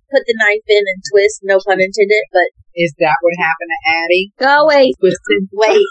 put 0.10 0.26
the 0.26 0.34
knife 0.34 0.66
in 0.66 0.82
and 0.82 1.00
twist, 1.14 1.46
no 1.46 1.62
pun 1.62 1.78
intended, 1.78 2.26
but 2.34 2.50
Is 2.74 2.90
that 2.98 3.14
what 3.22 3.38
happened 3.38 3.70
to 3.70 3.82
Addie? 3.86 4.34
Go 4.42 4.66
wait. 4.66 4.98
Twisted. 4.98 5.46
wait. 5.54 5.86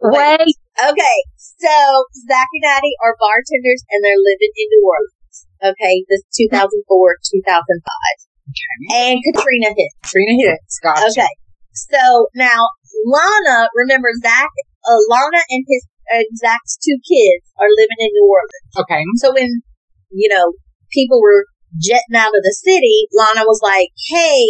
Wait. 0.00 0.56
Okay, 0.80 1.18
so 1.36 1.76
Zach 2.24 2.48
and 2.56 2.66
Addie 2.72 2.96
are 3.04 3.16
bartenders 3.20 3.84
and 3.92 4.00
they're 4.00 4.16
living 4.16 4.52
in 4.56 4.66
New 4.72 4.84
Orleans. 4.88 5.38
Okay, 5.60 6.04
this 6.08 6.24
2004, 6.32 6.80
2005. 6.88 8.30
Okay. 8.50 8.80
And 8.96 9.20
Katrina 9.20 9.70
hit. 9.76 9.92
Trina 10.08 10.34
hits. 10.40 10.80
Gotcha. 10.82 11.04
Okay. 11.12 11.32
So 11.72 12.26
now 12.34 12.64
Lana, 13.06 13.68
remember 13.74 14.08
Zach, 14.22 14.50
uh, 14.88 15.00
Lana 15.08 15.42
and 15.50 15.64
his, 15.68 15.86
uh, 16.12 16.24
Zach's 16.36 16.78
two 16.80 16.98
kids 17.06 17.44
are 17.60 17.70
living 17.70 18.00
in 18.00 18.10
New 18.12 18.26
Orleans. 18.26 18.72
Okay. 18.78 19.02
So 19.16 19.32
when, 19.32 19.62
you 20.10 20.28
know, 20.28 20.54
people 20.90 21.20
were 21.20 21.46
jetting 21.78 22.16
out 22.16 22.34
of 22.34 22.42
the 22.42 22.56
city, 22.64 23.06
Lana 23.14 23.46
was 23.46 23.60
like, 23.62 23.88
hey, 24.10 24.44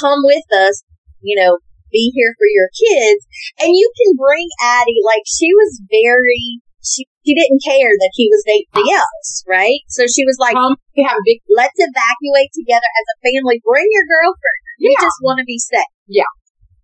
come 0.00 0.20
with 0.24 0.44
us, 0.56 0.82
you 1.20 1.36
know, 1.36 1.58
be 1.92 2.10
here 2.16 2.32
for 2.40 2.48
your 2.48 2.72
kids. 2.72 3.22
And 3.60 3.70
you 3.76 3.86
can 3.92 4.16
bring 4.16 4.48
Addie, 4.64 5.04
like, 5.04 5.22
she 5.28 5.52
was 5.52 5.78
very, 5.92 6.64
she, 6.82 7.06
she 7.22 7.36
didn't 7.36 7.62
care 7.62 7.92
that 7.94 8.12
he 8.16 8.26
was 8.32 8.42
dating 8.48 8.88
else, 8.90 9.44
right? 9.46 9.84
So 9.92 10.08
she 10.10 10.24
was 10.26 10.40
like, 10.40 10.56
Come, 10.58 10.74
we 10.96 11.04
have 11.06 11.20
a 11.20 11.24
big. 11.28 11.38
let's 11.52 11.76
evacuate 11.78 12.50
together 12.56 12.88
as 12.88 13.06
a 13.12 13.16
family. 13.22 13.60
Bring 13.62 13.86
your 13.92 14.08
girlfriend. 14.08 14.60
We 14.82 14.96
Yeah. 14.96 15.04
just 15.06 15.20
want 15.22 15.38
to 15.38 15.46
be 15.46 15.60
safe. 15.62 15.86
Yeah. 16.10 16.32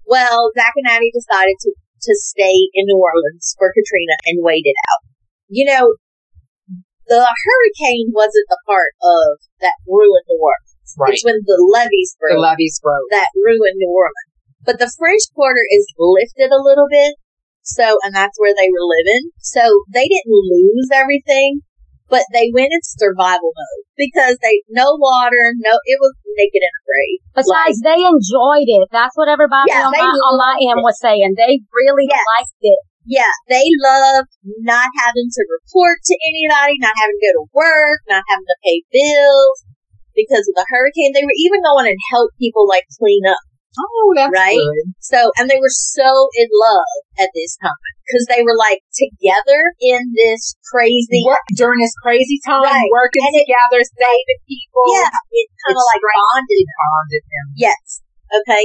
Well, 0.07 0.53
Zach 0.55 0.73
and 0.79 0.87
Addie 0.89 1.11
decided 1.13 1.57
to, 1.67 1.71
to 1.75 2.13
stay 2.23 2.57
in 2.77 2.87
New 2.87 2.97
Orleans 3.03 3.57
for 3.59 3.73
Katrina 3.75 4.17
and 4.31 4.45
wait 4.47 4.63
it 4.65 4.79
out. 4.89 5.03
You 5.49 5.65
know, 5.67 5.85
the 7.09 7.25
hurricane 7.25 8.13
wasn't 8.13 8.49
the 8.53 8.61
part 8.69 8.93
of 9.03 9.41
that 9.61 9.75
ruined 9.89 10.29
New 10.29 10.41
Orleans. 10.41 10.93
Right. 10.97 11.13
It's 11.13 11.25
when 11.25 11.41
the 11.45 11.57
levees 11.61 12.17
broke. 12.21 12.37
The 12.37 12.41
levees 12.41 12.81
broke. 12.81 13.09
that 13.11 13.29
ruined 13.37 13.77
New 13.77 13.93
Orleans. 13.93 14.28
But 14.69 14.77
the 14.77 14.93
French 15.01 15.25
Quarter 15.33 15.65
is 15.73 15.89
lifted 15.97 16.53
a 16.53 16.61
little 16.61 16.93
bit. 16.93 17.17
So, 17.65 17.97
and 18.05 18.13
that's 18.13 18.37
where 18.37 18.53
they 18.53 18.69
were 18.69 18.85
living. 18.85 19.33
So 19.41 19.65
they 19.89 20.05
didn't 20.05 20.29
lose 20.29 20.93
everything, 20.93 21.65
but 22.13 22.29
they 22.37 22.53
went 22.53 22.77
in 22.77 22.85
survival 22.85 23.49
mode 23.57 23.85
because 23.97 24.37
they, 24.45 24.61
no 24.69 25.01
water, 25.01 25.41
no, 25.65 25.73
it 25.89 25.97
was 25.97 26.13
naked 26.37 26.61
and 26.61 26.77
afraid. 26.85 27.17
Besides, 27.33 27.81
they 27.81 27.97
enjoyed 27.97 28.69
it. 28.69 28.93
That's 28.93 29.17
what 29.17 29.33
everybody 29.33 29.73
Yeah, 29.73 29.89
on, 29.89 29.97
my, 29.97 30.05
on 30.05 30.37
my 30.37 30.55
end 30.61 30.85
was 30.85 31.01
saying. 31.01 31.33
They 31.41 31.65
really 31.73 32.05
Yes. 32.05 32.29
liked 32.37 32.61
it. 32.61 32.81
Yeah, 33.09 33.33
they 33.49 33.65
love 33.81 34.29
not 34.61 34.93
having 35.01 35.33
to 35.33 35.43
report 35.49 35.97
to 36.05 36.15
anybody, 36.29 36.77
not 36.77 36.93
having 36.93 37.17
to 37.17 37.25
go 37.25 37.33
to 37.41 37.47
work, 37.57 38.05
not 38.05 38.21
having 38.29 38.45
to 38.45 38.59
pay 38.61 38.85
bills 38.93 39.65
because 40.13 40.45
of 40.45 40.61
the 40.61 40.69
hurricane. 40.69 41.17
They 41.17 41.25
were 41.25 41.41
even 41.41 41.65
going 41.65 41.89
and 41.89 41.97
help 42.13 42.37
people 42.37 42.69
like 42.69 42.85
clean 43.01 43.25
up. 43.25 43.41
Oh, 43.77 44.13
that's 44.17 44.33
Right? 44.33 44.57
good. 44.57 44.87
So, 45.01 45.31
and 45.37 45.47
they 45.51 45.61
were 45.61 45.71
so 45.73 46.09
in 46.41 46.49
love 46.51 46.91
at 47.21 47.31
this 47.37 47.59
time 47.61 47.77
because 48.07 48.25
they 48.33 48.41
were 48.43 48.57
like 48.57 48.81
together 48.97 49.61
in 49.85 50.15
this 50.17 50.57
crazy. 50.73 51.23
Work, 51.27 51.45
during 51.55 51.79
this 51.85 51.95
crazy 52.03 52.41
time, 52.47 52.65
Right. 52.65 52.89
working 52.91 53.23
And 53.29 53.37
it- 53.37 53.45
together, 53.45 53.81
saving 53.85 54.41
people. 54.49 54.87
Yeah, 54.97 55.13
it 55.13 55.47
kind 55.69 55.77
of 55.77 55.85
like 55.95 56.03
bonded. 56.03 56.59
It 56.65 56.71
bonded 56.81 57.25
them. 57.29 57.47
Yes. 57.57 57.85
Okay. 58.33 58.65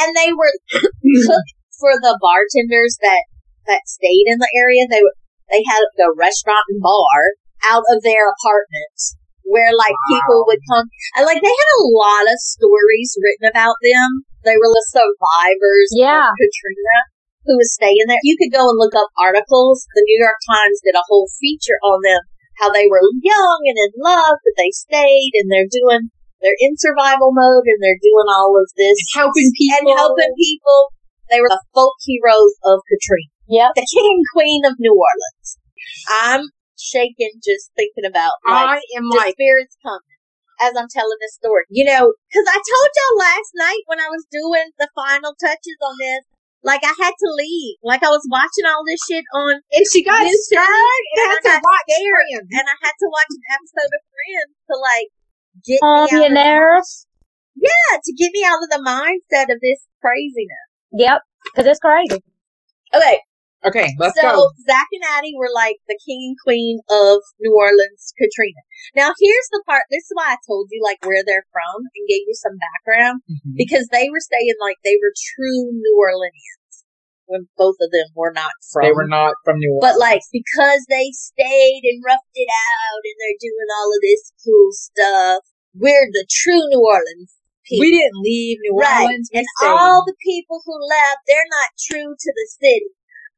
And 0.00 0.10
they 0.16 0.30
were 0.32 0.54
cooked 1.26 1.54
for 1.78 1.92
the 1.98 2.14
bartenders 2.22 2.96
that 3.02 3.24
that 3.66 3.82
stayed 3.86 4.26
in 4.30 4.38
the 4.38 4.50
area. 4.54 4.86
They 4.88 5.02
were 5.02 5.16
they 5.50 5.62
had 5.66 5.82
the 5.98 6.14
restaurant 6.16 6.64
and 6.70 6.80
bar 6.80 7.36
out 7.68 7.84
of 7.90 8.02
their 8.02 8.30
apartments 8.32 9.16
where 9.44 9.74
like 9.76 9.92
Wow. 9.92 10.08
people 10.18 10.40
would 10.48 10.62
come 10.72 10.86
and 11.16 11.26
like 11.26 11.42
they 11.42 11.52
had 11.52 11.72
a 11.78 11.86
lot 11.92 12.24
of 12.30 12.38
stories 12.40 13.12
written 13.20 13.50
about 13.50 13.76
them. 13.82 14.24
They 14.44 14.56
were 14.60 14.70
the 14.70 14.84
survivors 14.92 15.90
Yeah. 15.96 16.28
of 16.28 16.36
Katrina 16.36 16.98
who 17.44 17.56
was 17.60 17.72
staying 17.76 18.08
there. 18.08 18.20
You 18.24 18.36
could 18.40 18.52
go 18.56 18.68
and 18.72 18.78
look 18.80 18.96
up 18.96 19.12
articles. 19.20 19.84
The 19.92 20.04
New 20.08 20.20
York 20.20 20.40
Times 20.48 20.80
did 20.80 20.96
a 20.96 21.04
whole 21.08 21.28
feature 21.40 21.76
on 21.84 22.00
them, 22.00 22.22
how 22.60 22.72
they 22.72 22.88
were 22.88 23.04
young 23.20 23.60
and 23.68 23.76
in 23.76 23.92
love, 24.00 24.40
but 24.40 24.54
they 24.56 24.72
stayed 24.72 25.32
and 25.40 25.48
they're 25.52 25.68
doing 25.68 26.08
they're 26.40 26.60
in 26.60 26.76
survival 26.76 27.32
mode 27.32 27.64
and 27.64 27.80
they're 27.80 28.00
doing 28.04 28.28
all 28.28 28.52
of 28.60 28.68
this 28.76 28.96
Helping 29.16 29.48
people. 29.56 29.92
and 29.92 29.96
helping 29.96 30.32
people. 30.36 30.92
They 31.32 31.40
were 31.40 31.48
the 31.48 31.64
folk 31.72 31.96
heroes 32.04 32.52
of 32.68 32.84
Katrina, 32.84 33.32
Yep. 33.48 33.70
the 33.80 33.88
king 33.88 34.08
and 34.12 34.24
queen 34.36 34.60
of 34.68 34.76
New 34.78 34.92
Orleans. 34.92 35.48
I'm 36.04 36.44
shaking 36.76 37.40
just 37.40 37.72
thinking 37.76 38.04
about 38.04 38.32
like 38.44 38.76
I 38.76 38.80
am 38.96 39.08
like, 39.08 39.32
spirits 39.40 39.76
coming 39.80 40.13
as 40.60 40.72
I'm 40.76 40.88
telling 40.90 41.18
this 41.20 41.34
story. 41.34 41.64
You 41.70 41.84
know, 41.84 42.12
because 42.28 42.46
I 42.48 42.58
told 42.58 42.88
y'all 42.94 43.18
last 43.18 43.50
night 43.56 43.82
when 43.86 44.00
I 44.00 44.08
was 44.10 44.24
doing 44.30 44.70
the 44.78 44.88
final 44.94 45.34
touches 45.40 45.78
on 45.82 45.94
this, 45.98 46.22
like 46.62 46.80
I 46.84 46.94
had 46.96 47.12
to 47.16 47.28
leave. 47.36 47.76
Like 47.82 48.02
I 48.02 48.10
was 48.10 48.24
watching 48.30 48.64
all 48.68 48.82
this 48.86 49.00
shit 49.08 49.24
on 49.34 49.60
and 49.60 49.84
she 49.92 50.02
got 50.02 50.22
YouTube, 50.24 50.32
scared 50.48 50.64
and 50.64 51.18
and 51.18 51.26
had 51.28 51.36
I 51.36 51.40
to 51.40 51.48
got 51.48 51.62
watch 51.64 51.86
scared, 51.90 52.26
Friends. 52.30 52.48
and 52.52 52.66
I 52.68 52.76
had 52.80 52.96
to 52.98 53.08
watch 53.12 53.32
an 53.36 53.44
episode 53.52 53.92
of 53.92 54.02
Friends 54.08 54.52
to 54.70 54.74
like 54.80 55.08
get 55.64 55.80
Oh, 55.82 55.86
me 55.86 56.00
out 56.00 56.04
of 56.04 56.12
millionaires. 56.12 57.06
Yeah, 57.56 57.92
to 58.02 58.12
get 58.18 58.32
me 58.32 58.42
out 58.44 58.62
of 58.64 58.68
the 58.70 58.82
mindset 58.82 59.52
of 59.52 59.60
this 59.60 59.80
craziness. 60.00 60.66
Yep, 60.92 61.20
because 61.52 61.66
it's 61.70 61.80
crazy. 61.80 62.22
Okay, 62.94 63.18
Okay, 63.64 63.88
let's 63.98 64.18
so 64.20 64.28
go. 64.28 64.50
Zach 64.68 64.88
and 64.92 65.04
Addie 65.16 65.34
were 65.36 65.48
like 65.54 65.76
the 65.88 65.98
king 66.04 66.20
and 66.32 66.36
queen 66.44 66.80
of 66.90 67.24
New 67.40 67.56
Orleans 67.56 68.12
Katrina. 68.20 68.60
Now 68.94 69.12
here's 69.16 69.48
the 69.52 69.62
part. 69.66 69.84
This 69.90 70.04
is 70.04 70.12
why 70.12 70.36
I 70.36 70.38
told 70.46 70.68
you 70.70 70.82
like 70.84 71.00
where 71.04 71.24
they're 71.24 71.48
from 71.52 71.80
and 71.80 72.04
gave 72.08 72.28
you 72.28 72.36
some 72.36 72.56
background 72.60 73.22
Mhm. 73.24 73.56
because 73.56 73.88
they 73.88 74.10
were 74.12 74.20
saying 74.20 74.54
like 74.60 74.76
they 74.84 74.96
were 75.00 75.12
true 75.34 75.72
New 75.72 75.96
Orleanians 75.96 76.84
when 77.26 77.48
both 77.56 77.76
of 77.80 77.90
them 77.90 78.08
were 78.14 78.32
not 78.32 78.52
from. 78.70 78.84
They 78.84 78.92
were 78.92 79.08
not 79.08 79.34
from 79.44 79.56
New 79.58 79.80
Orleans. 79.80 79.96
But 79.96 80.00
like 80.00 80.22
because 80.32 80.84
they 80.88 81.08
stayed 81.12 81.88
and 81.88 82.04
roughed 82.04 82.36
it 82.36 82.48
out 82.52 83.00
and 83.00 83.16
they're 83.16 83.40
doing 83.40 83.68
all 83.80 83.90
of 83.96 84.00
this 84.04 84.32
cool 84.44 84.68
stuff, 84.72 85.40
we're 85.72 86.08
the 86.12 86.26
true 86.28 86.60
New 86.68 86.84
Orleans 86.84 87.32
people. 87.64 87.80
we 87.80 87.96
didn't 87.96 88.20
leave 88.20 88.58
New 88.60 88.76
Orleans. 88.76 89.30
We 89.32 89.40
and 89.40 89.48
stayed. 89.56 89.68
all 89.72 90.04
the 90.04 90.16
people 90.20 90.60
who 90.64 90.76
left, 90.84 91.24
they're 91.26 91.48
not 91.48 91.70
true 91.80 92.12
to 92.12 92.30
the 92.36 92.46
city. 92.60 92.92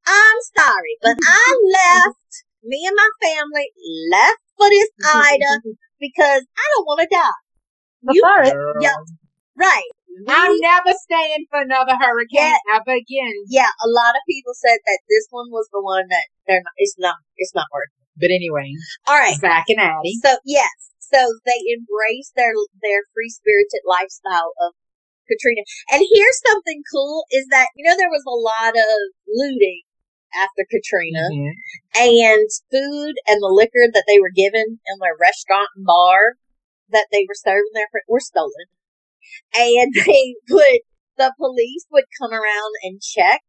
I'm 0.07 0.39
sorry, 0.57 0.95
but 1.03 1.17
I 1.19 1.47
left, 1.73 2.45
me 2.63 2.87
and 2.87 2.97
my 2.97 3.11
family 3.23 3.69
left 4.11 4.43
for 4.57 4.69
this 4.71 4.89
Ida 5.03 5.75
because 6.01 6.43
I 6.57 6.65
don't 6.75 6.87
want 6.87 7.01
to 7.01 7.09
die. 7.11 7.43
You-. 8.13 8.23
Yeah. 8.81 8.95
Right. 9.57 9.91
I'm 10.29 10.57
never 10.61 10.93
staying 10.97 11.45
for 11.51 11.61
another 11.61 11.97
hurricane 11.97 12.57
Yeah. 12.57 12.77
ever 12.81 12.97
again. 12.97 13.37
yeah, 13.49 13.69
a 13.85 13.89
lot 13.89 14.15
of 14.17 14.23
people 14.29 14.55
said 14.55 14.79
that 14.87 15.01
this 15.09 15.27
one 15.31 15.51
was 15.51 15.69
the 15.73 15.83
one 15.83 16.09
that 16.09 16.25
they're 16.47 16.63
not, 16.63 16.73
it's 16.77 16.97
not, 16.99 17.17
it's 17.37 17.55
not 17.55 17.67
worth 17.73 17.91
it. 17.93 18.07
But 18.17 18.31
anyway, 18.33 18.73
All 19.07 19.19
right. 19.19 19.37
Zach 19.37 19.67
and 19.69 19.81
Addie. 19.81 20.17
So 20.25 20.39
yes, 20.45 20.73
so 20.99 21.21
they 21.45 21.61
embrace 21.69 22.33
their 22.35 22.57
their 22.81 23.05
free 23.13 23.29
spirited 23.29 23.85
lifestyle 23.85 24.57
of 24.65 24.73
Katrina. 25.29 25.63
And 25.93 26.01
here's 26.01 26.41
something 26.47 26.81
cool 26.93 27.27
is 27.31 27.47
that 27.51 27.69
you 27.77 27.85
know 27.85 27.97
there 27.97 28.09
was 28.09 28.25
a 28.25 28.33
lot 28.41 28.73
of 28.73 28.97
looting 29.29 29.83
after 30.35 30.67
Katrina 30.71 31.29
Mhm. 31.33 31.53
and 31.97 32.49
food 32.71 33.15
and 33.27 33.43
the 33.43 33.49
liquor 33.53 33.89
that 33.93 34.05
they 34.09 34.19
were 34.19 34.31
given 34.35 34.81
in 34.87 34.99
their 35.01 35.17
restaurant 35.21 35.69
and 35.77 35.85
bar 35.87 36.35
that 36.89 37.09
they 37.13 37.25
were 37.29 37.35
serving 37.35 37.71
there 37.75 37.89
for, 37.91 38.03
were 38.09 38.21
stolen. 38.21 38.67
And 39.55 39.93
they 40.07 40.35
would 40.51 40.81
the 41.17 41.33
police 41.39 41.87
would 41.91 42.05
come 42.21 42.33
around 42.33 42.73
and 42.83 43.01
check, 43.01 43.41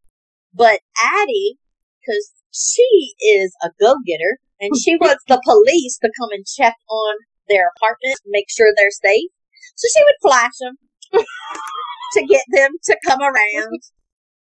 but 0.54 0.80
Addie, 1.04 1.58
because 2.00 2.32
she 2.52 3.14
is 3.20 3.54
a 3.62 3.72
go 3.80 3.96
getter 4.06 4.40
and 4.60 4.72
she 4.78 4.96
wants 5.02 5.24
the 5.28 5.42
police 5.44 5.98
to 6.00 6.12
come 6.20 6.30
and 6.32 6.46
check 6.46 6.76
on 6.90 7.16
their 7.50 7.72
apartment, 7.76 8.20
make 8.26 8.48
sure 8.50 8.68
they're 8.76 8.92
safe. 8.92 9.30
So 9.76 9.88
she 9.94 10.04
would 10.04 10.22
flash 10.22 10.52
them 10.60 10.78
to 12.14 12.26
get 12.26 12.44
them 12.52 12.72
to 12.86 12.98
come 13.06 13.22
around, 13.22 13.82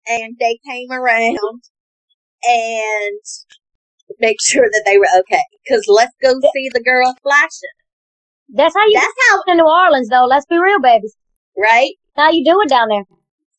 and 0.07 0.37
they 0.39 0.59
came 0.67 0.91
around 0.91 1.39
and 2.45 3.21
make 4.19 4.37
sure 4.43 4.65
that 4.71 4.83
they 4.87 4.99
were 4.99 5.09
okay. 5.21 5.43
Because 5.65 5.85
let's 5.89 6.15
go 6.23 6.33
see 6.55 6.69
the 6.73 6.83
girl 6.83 7.15
flashing. 7.23 7.77
That's 8.51 8.75
how 8.75 8.87
you 8.87 8.95
That's 8.95 9.15
how, 9.31 9.41
it 9.47 9.51
in 9.53 9.57
New 9.59 9.69
Orleans, 9.69 10.09
though. 10.09 10.25
Let's 10.25 10.47
be 10.47 10.59
real, 10.59 10.81
babies. 10.81 11.15
right? 11.57 11.93
How 12.17 12.31
you 12.31 12.45
do 12.45 12.61
it 12.63 12.69
down 12.69 12.89
there? 12.89 13.05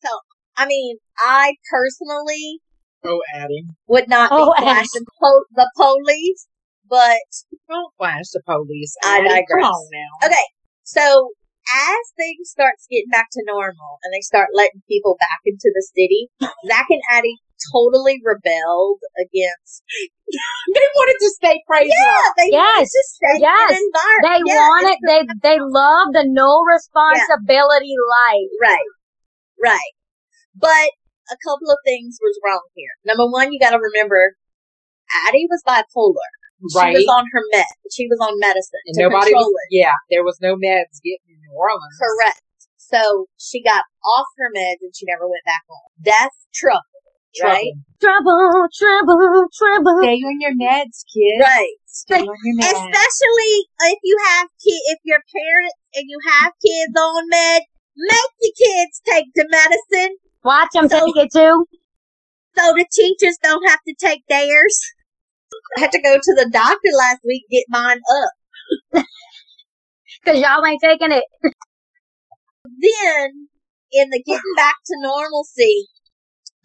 So, 0.04 0.10
I 0.56 0.66
mean, 0.66 0.96
I 1.18 1.54
personally 1.70 2.58
Oh, 3.04 3.20
Addie. 3.34 3.64
would 3.86 4.08
not 4.08 4.30
Oh, 4.32 4.52
be 4.54 4.62
flashing 4.62 5.06
po- 5.22 5.44
the 5.54 5.70
police, 5.76 6.46
but 6.88 7.18
Don't 7.68 7.92
flash 7.96 8.28
the 8.32 8.42
police. 8.44 8.94
I 9.02 9.20
Addie. 9.20 9.28
digress. 9.28 9.46
Come 9.50 9.70
on 9.72 9.88
now. 9.92 10.26
Okay, 10.26 10.46
so 10.82 11.30
as 11.72 12.04
things 12.16 12.50
starts 12.50 12.86
getting 12.90 13.08
back 13.10 13.28
to 13.32 13.42
normal 13.46 13.98
and 14.02 14.12
they 14.12 14.20
start 14.20 14.48
letting 14.54 14.82
people 14.88 15.16
back 15.20 15.40
into 15.46 15.70
the 15.72 15.86
city, 15.94 16.28
Zach 16.66 16.86
and 16.90 17.00
Addie 17.10 17.38
totally 17.72 18.20
rebelled 18.24 19.00
against. 19.18 19.82
They 20.70 20.86
wanted 20.94 21.18
to 21.18 21.30
stay 21.34 21.58
crazy. 21.66 21.90
Yeah, 21.90 22.30
they 22.38 22.54
wanted 22.54 22.86
Yes, 22.86 22.94
to 22.94 23.02
stay 23.18 23.36
yes, 23.42 23.70
in 23.74 23.82
environment. 23.82 24.22
They 24.22 24.40
Yeah, 24.46 24.62
wanted, 24.70 24.98
they, 25.02 25.22
they 25.42 25.58
love 25.58 26.14
the 26.14 26.22
no 26.30 26.62
responsibility 26.62 27.90
life. 27.98 28.54
Right, 28.62 28.90
right. 29.58 29.92
But 30.54 30.86
a 31.34 31.36
couple 31.42 31.66
of 31.66 31.78
things 31.82 32.18
was 32.22 32.38
wrong 32.46 32.62
here. 32.78 32.94
Number 33.02 33.26
one, 33.26 33.50
you 33.50 33.58
got 33.58 33.74
to 33.74 33.82
remember, 33.82 34.38
Addie 35.26 35.50
was 35.50 35.62
bipolar. 35.66 36.30
Right. 36.76 36.92
She 36.92 37.02
was 37.02 37.08
on 37.08 37.24
her 37.32 37.42
med. 37.56 37.74
She 37.90 38.06
was 38.06 38.20
on 38.20 38.38
medicine 38.38 38.84
and 38.86 38.94
to 38.94 39.00
nobody 39.08 39.32
control 39.32 39.48
was, 39.50 39.66
it. 39.70 39.80
yeah, 39.80 39.96
there 40.10 40.22
was 40.22 40.38
no 40.44 40.54
meds 40.54 41.00
getting 41.02 41.26
in 41.32 41.40
New 41.40 41.56
Orleans. 41.56 41.96
Correct. 41.98 42.42
So 42.76 43.26
she 43.38 43.62
got 43.62 43.82
off 44.04 44.26
her 44.36 44.50
meds 44.52 44.82
and 44.82 44.92
she 44.94 45.06
never 45.08 45.24
went 45.24 45.44
back 45.46 45.62
on. 45.70 45.88
That's 46.04 46.36
trouble, 46.52 46.84
right? 47.42 47.72
Trouble, 48.00 48.66
trouble, 48.76 49.46
trouble. 49.54 49.98
Stay 50.02 50.18
on 50.24 50.40
your 50.40 50.54
meds, 50.56 51.04
kid. 51.12 51.40
Right. 51.40 51.74
Stay 51.86 52.20
on 52.20 52.36
your 52.44 52.56
meds. 52.58 52.72
Especially 52.72 53.54
if 53.92 53.98
you 54.02 54.16
have 54.28 54.48
ki- 54.62 54.82
if 54.86 54.98
you're 55.04 55.22
parents 55.32 55.74
and 55.94 56.04
you 56.08 56.18
have 56.32 56.52
kids 56.64 56.94
on 56.98 57.28
med, 57.28 57.62
make 57.96 58.32
the 58.40 58.52
kids 58.56 59.02
take 59.06 59.26
the 59.34 59.46
medicine 59.50 60.16
Watch 60.44 60.68
them 60.72 60.88
So- 60.88 61.04
take 61.04 61.16
it 61.26 61.32
too. 61.32 61.66
so 62.56 62.72
the 62.74 62.86
teachers 62.92 63.36
don't 63.42 63.68
have 63.68 63.80
to 63.86 63.94
take 64.00 64.22
theirs. 64.28 64.80
I 65.76 65.80
had 65.80 65.92
to 65.92 66.00
go 66.00 66.14
to 66.16 66.34
the 66.34 66.48
doctor 66.50 66.88
last 66.96 67.18
week 67.24 67.42
get 67.50 67.64
mine 67.68 68.00
up. 68.94 69.04
Cause 70.24 70.38
y'all 70.40 70.64
ain't 70.64 70.80
taking 70.82 71.12
it. 71.12 71.24
Then 72.64 73.48
in 73.92 74.10
the 74.10 74.22
getting 74.26 74.54
back 74.56 74.76
to 74.86 74.94
normalcy, 75.00 75.86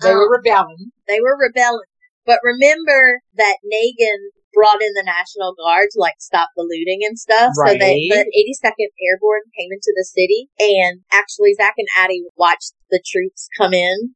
They 0.01 0.11
um, 0.11 0.17
were 0.17 0.37
rebelling. 0.37 0.91
they 1.07 1.19
were 1.21 1.37
rebelling. 1.37 1.87
But 2.25 2.39
remember 2.43 3.21
that 3.37 3.57
Nagin 3.63 4.33
brought 4.53 4.81
in 4.81 4.93
the 4.95 5.05
National 5.05 5.53
Guard 5.53 5.89
to 5.91 5.99
like 5.99 6.15
stop 6.19 6.49
the 6.55 6.63
looting 6.63 7.01
and 7.03 7.19
stuff. 7.19 7.53
Right. 7.59 7.73
So 7.73 7.77
they, 7.77 8.07
the 8.09 8.25
82nd 8.25 8.89
Airborne 9.03 9.45
came 9.53 9.69
into 9.69 9.93
the 9.93 10.07
city 10.07 10.49
and 10.57 11.01
actually 11.11 11.53
Zach 11.53 11.75
and 11.77 11.87
Addie 11.99 12.23
watched 12.35 12.73
the 12.89 13.03
troops 13.05 13.47
come 13.57 13.73
in 13.73 14.15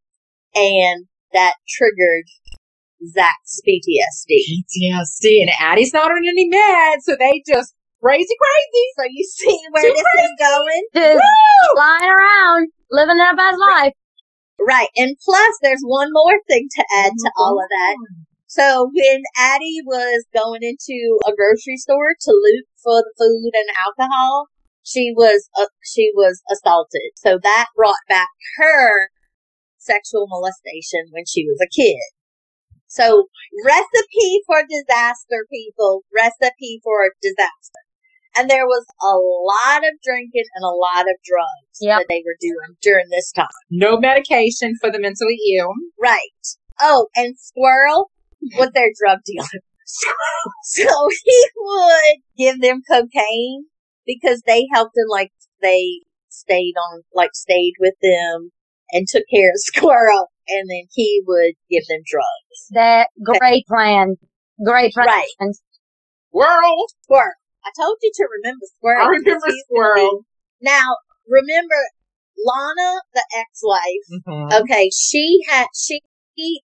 and 0.55 1.05
that 1.33 1.53
triggered 1.67 2.25
Zach's 3.05 3.61
PTSD. 3.67 4.41
PTSD. 4.47 5.41
And 5.41 5.51
Addie's 5.59 5.93
not 5.93 6.09
on 6.09 6.17
any 6.17 6.49
meds, 6.49 7.03
so 7.03 7.15
they 7.19 7.43
just 7.45 7.75
crazy, 8.01 8.35
crazy. 8.39 8.85
So 8.97 9.03
you 9.09 9.23
see 9.23 9.59
where 9.71 9.83
Too 9.83 9.93
this 9.93 10.25
is 10.25 10.31
going? 10.39 10.83
Just 10.95 11.23
flying 11.75 12.09
around, 12.09 12.67
living 12.89 13.17
their 13.17 13.35
best 13.35 13.59
life. 13.59 13.93
Right. 14.59 14.89
And 14.95 15.15
plus 15.23 15.55
there's 15.61 15.83
one 15.83 16.09
more 16.11 16.39
thing 16.47 16.67
to 16.75 16.85
add 16.97 17.13
to 17.17 17.31
all 17.37 17.59
of 17.59 17.69
that. 17.69 17.95
So 18.47 18.89
when 18.93 19.21
Addie 19.37 19.81
was 19.85 20.25
going 20.33 20.61
into 20.63 21.19
a 21.27 21.35
grocery 21.35 21.77
store 21.77 22.15
to 22.19 22.31
loot 22.31 22.65
for 22.83 23.03
the 23.03 23.13
food 23.17 23.51
and 23.53 23.69
alcohol, 23.77 24.47
she 24.83 25.13
was 25.15 25.47
uh, 25.59 25.67
she 25.85 26.11
was 26.15 26.41
assaulted. 26.51 27.13
So 27.15 27.39
that 27.41 27.67
brought 27.75 28.03
back 28.09 28.29
her 28.57 29.09
sexual 29.77 30.27
molestation 30.27 31.07
when 31.11 31.25
she 31.27 31.45
was 31.45 31.59
a 31.61 31.69
kid. 31.69 32.01
So 32.87 33.27
recipe 33.63 34.41
for 34.47 34.63
disaster, 34.67 35.45
people. 35.51 36.03
Recipe 36.13 36.81
for 36.83 37.11
disaster. 37.21 37.85
And 38.37 38.49
there 38.49 38.65
was 38.65 38.85
a 39.01 39.15
lot 39.17 39.83
of 39.83 39.99
drinking 40.03 40.43
and 40.55 40.63
a 40.63 40.75
lot 40.75 41.01
of 41.09 41.15
drugs 41.25 41.79
Yep. 41.81 41.99
that 41.99 42.05
they 42.09 42.21
were 42.25 42.35
doing 42.39 42.77
during 42.81 43.05
this 43.09 43.31
time. 43.31 43.47
No 43.69 43.97
medication 43.99 44.75
for 44.79 44.91
the 44.91 44.99
mentally 44.99 45.37
ill. 45.57 45.71
Right. 45.99 46.19
Oh, 46.79 47.07
and 47.15 47.35
Squirrel 47.37 48.11
was 48.57 48.71
their 48.73 48.89
drug 48.99 49.19
dealer. 49.25 49.47
so 50.63 51.07
he 51.25 51.45
would 51.57 52.21
give 52.37 52.61
them 52.61 52.81
cocaine 52.89 53.65
because 54.05 54.41
they 54.45 54.67
helped 54.73 54.95
him, 54.95 55.07
like, 55.09 55.31
they 55.61 56.01
stayed 56.29 56.73
on, 56.91 57.01
like, 57.13 57.31
stayed 57.33 57.73
with 57.79 57.95
them 58.01 58.51
and 58.91 59.07
took 59.07 59.23
care 59.33 59.49
of 59.49 59.55
Squirrel. 59.59 60.27
And 60.47 60.69
then 60.69 60.83
he 60.93 61.21
would 61.27 61.53
give 61.69 61.83
them 61.87 62.01
drugs. 62.09 62.67
That 62.71 63.09
great 63.23 63.65
plan. 63.67 64.15
Great 64.63 64.93
plan. 64.93 65.07
Right. 65.07 65.55
World. 66.31 66.91
Squirrel. 67.03 67.33
I 67.69 67.81
told 67.81 67.97
you 68.01 68.11
to 68.15 68.25
remember 68.41 68.65
Squirrel. 68.77 69.05
I 69.05 69.09
remember 69.09 69.47
Squirrel. 69.69 70.25
Now, 70.61 70.97
remember 71.27 71.77
Lana, 72.43 73.01
the 73.13 73.23
ex-wife, 73.37 74.05
Mhm. 74.25 74.61
okay, 74.63 74.89
she 74.89 75.39
had, 75.47 75.67
she 75.75 76.01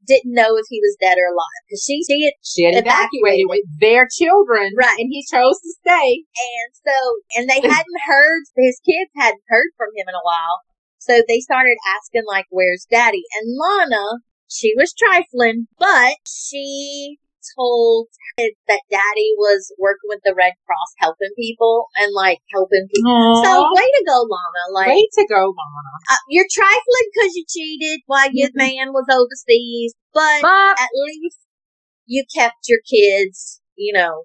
didn't 0.07 0.33
know 0.33 0.55
if 0.55 0.65
he 0.69 0.79
was 0.79 0.95
dead 1.01 1.17
or 1.19 1.27
alive 1.27 1.61
because 1.67 1.83
she, 1.83 2.01
she 2.07 2.23
had 2.23 2.33
She 2.41 2.63
had 2.63 2.75
evacuated 2.79 3.43
Evacuated. 3.43 3.47
with 3.49 3.79
their 3.79 4.07
children, 4.07 4.71
Right. 4.77 4.97
And 4.97 5.09
he 5.11 5.21
chose 5.29 5.59
to 5.59 5.69
stay. 5.83 6.23
And 6.23 6.69
so, 6.79 6.95
and 7.35 7.49
they 7.49 7.59
hadn't 7.59 8.01
heard, 8.07 8.43
his 8.55 8.79
kids 8.85 9.11
hadn't 9.17 9.43
heard 9.49 9.71
from 9.75 9.89
him 9.95 10.07
in 10.07 10.15
a 10.15 10.23
while. 10.23 10.61
So 10.97 11.21
they 11.27 11.39
started 11.41 11.75
asking, 11.99 12.23
like, 12.25 12.45
where's 12.49 12.87
daddy? 12.89 13.23
And 13.37 13.57
Lana, 13.59 14.21
she 14.47 14.73
was 14.77 14.93
trifling, 14.95 15.67
but 15.77 16.15
she 16.25 17.19
told 17.57 18.07
it 18.37 18.55
that 18.67 18.81
daddy 18.89 19.29
was 19.37 19.71
working 19.77 20.09
with 20.09 20.19
the 20.25 20.33
Red 20.35 20.53
Cross 20.65 20.91
helping 20.99 21.29
people 21.37 21.85
and 21.97 22.11
like 22.13 22.39
helping 22.53 22.87
people. 22.93 23.41
So 23.43 23.51
way 23.73 23.85
to 23.85 24.03
go, 24.07 24.25
Lana. 24.25 24.63
Like 24.73 24.87
Way 24.89 25.07
to 25.19 25.25
go, 25.29 25.53
Mama. 25.53 25.81
uh, 26.09 26.21
you're 26.29 26.49
trifling 26.51 27.07
because 27.13 27.35
you 27.35 27.45
cheated 27.47 28.01
while 28.07 28.29
your 28.31 28.49
man 28.55 28.93
was 28.93 29.05
overseas, 29.11 29.93
but 30.13 30.41
But 30.41 30.79
at 30.79 30.89
least 31.05 31.39
you 32.05 32.23
kept 32.33 32.67
your 32.67 32.79
kids, 32.89 33.61
you 33.75 33.93
know, 33.93 34.23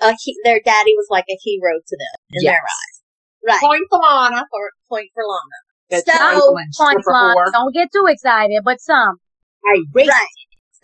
a 0.00 0.14
he- 0.20 0.36
their 0.44 0.60
daddy 0.64 0.94
was 0.96 1.06
like 1.10 1.26
a 1.30 1.38
hero 1.42 1.78
to 1.86 1.96
them 1.96 2.16
in 2.32 2.44
their 2.44 2.58
eyes. 2.60 2.94
Right. 3.46 3.60
Point 3.60 3.82
for 3.90 3.98
Lana. 4.00 4.46
For, 4.50 4.70
point 4.88 5.10
for 5.14 5.22
Lana. 5.24 5.58
That's 5.90 6.06
So- 6.10 6.16
trifling, 6.18 6.68
fun, 6.76 6.92
stripper 7.02 7.10
fun. 7.12 7.36
whore. 7.36 7.52
Don't 7.52 7.74
get 7.74 7.88
too 7.92 8.06
excited, 8.08 8.62
but 8.64 8.80
some. 8.80 9.16
Irate. 9.66 10.08
Right. 10.08 10.26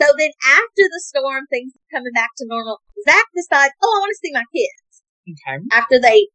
So 0.01 0.07
then 0.17 0.31
after 0.49 0.85
the 0.89 1.03
storm, 1.05 1.45
things 1.51 1.73
coming 1.93 2.13
back 2.15 2.31
to 2.39 2.47
normal. 2.49 2.81
Zach 3.05 3.27
decides, 3.37 3.75
oh, 3.83 3.93
I 3.97 4.01
want 4.01 4.13
to 4.17 4.21
see 4.23 4.33
my 4.33 4.45
kids 4.49 5.03
Okay. 5.29 5.61
after 5.73 6.01
they 6.01 6.29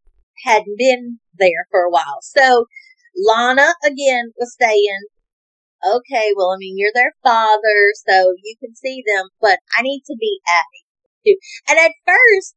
hadn't 0.45 0.78
been 0.78 1.19
there 1.38 1.65
for 1.71 1.82
a 1.82 1.89
while. 1.89 2.21
So 2.21 2.65
Lana 3.17 3.73
again 3.84 4.34
was 4.38 4.56
saying, 4.60 5.01
okay, 5.84 6.34
well, 6.36 6.51
I 6.51 6.58
mean, 6.58 6.78
you're 6.78 6.93
their 6.93 7.13
father, 7.23 7.93
so 8.08 8.34
you 8.43 8.56
can 8.60 8.75
see 8.75 9.04
them, 9.15 9.30
but 9.41 9.60
I 9.78 9.82
need 9.82 10.04
to 10.08 10.15
be 10.19 10.39
Addie 10.47 10.86
too. 11.25 11.38
And 11.69 11.80
at 11.80 11.91
first, 12.06 12.56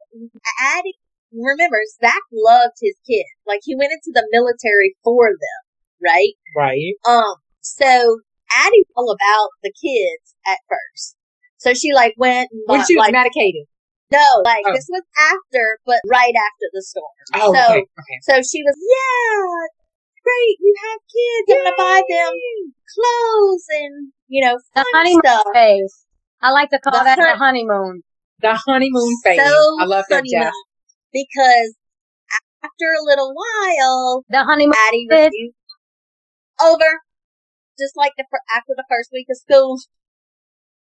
Addie, 0.60 0.98
remember, 1.32 1.80
Zach 2.00 2.22
loved 2.32 2.76
his 2.80 2.96
kids. 3.06 3.28
Like 3.46 3.60
he 3.64 3.76
went 3.76 3.92
into 3.92 4.12
the 4.12 4.28
military 4.30 4.96
for 5.02 5.30
them, 5.30 5.60
right? 6.02 6.34
Right. 6.56 6.94
Um, 7.06 7.36
so 7.60 8.20
Addie's 8.54 8.86
all 8.96 9.10
about 9.10 9.48
the 9.62 9.72
kids 9.72 10.34
at 10.46 10.58
first. 10.68 11.16
So 11.58 11.74
she 11.74 11.92
like 11.92 12.14
went 12.16 12.48
and 12.52 12.62
When 12.66 12.84
she 12.86 12.96
was 12.96 13.02
like, 13.06 13.12
medicated. 13.12 13.66
no, 14.12 14.42
like 14.44 14.64
Oh. 14.66 14.72
this 14.72 14.86
was 14.88 15.02
after, 15.18 15.78
but 15.86 16.00
right 16.08 16.34
after 16.34 16.66
the 16.72 16.82
storm. 16.82 17.04
Oh, 17.34 17.52
so, 17.54 17.60
okay. 17.72 17.78
Okay. 17.80 18.18
so 18.22 18.32
she 18.42 18.62
was, 18.62 18.76
yeah, 18.78 19.68
great, 20.22 20.56
you 20.60 20.74
have 20.86 21.00
kids. 21.08 21.58
I'm 21.58 21.64
gonna 21.64 21.76
buy 21.76 22.02
them 22.08 22.34
clothes 22.94 23.64
and, 23.80 24.12
you 24.28 24.44
know, 24.44 24.58
The 24.74 24.84
honeymoon 24.94 25.20
stuff. 25.24 25.42
phase. 25.52 26.04
I 26.40 26.50
like 26.52 26.70
to 26.70 26.78
call 26.78 26.98
The 27.00 27.04
that 27.04 27.16
the 27.18 27.36
honeymoon. 27.36 28.02
The 28.40 28.54
honeymoon 28.54 29.16
phase. 29.24 29.40
So 29.40 29.76
I 29.80 29.84
love 29.84 30.04
that, 30.10 30.22
honeymoon. 30.22 30.42
Jeff. 30.44 30.52
Because 31.12 31.74
after 32.62 32.86
a 33.00 33.04
little 33.04 33.34
while, 33.34 34.24
The 34.28 34.44
honeymoon 34.44 34.74
Addie 34.88 35.06
phase. 35.10 35.30
Over. 36.62 37.00
Just 37.78 37.96
like 37.96 38.12
the 38.18 38.24
after 38.54 38.72
the 38.76 38.84
first 38.88 39.10
week 39.12 39.26
of 39.30 39.36
school. 39.38 39.78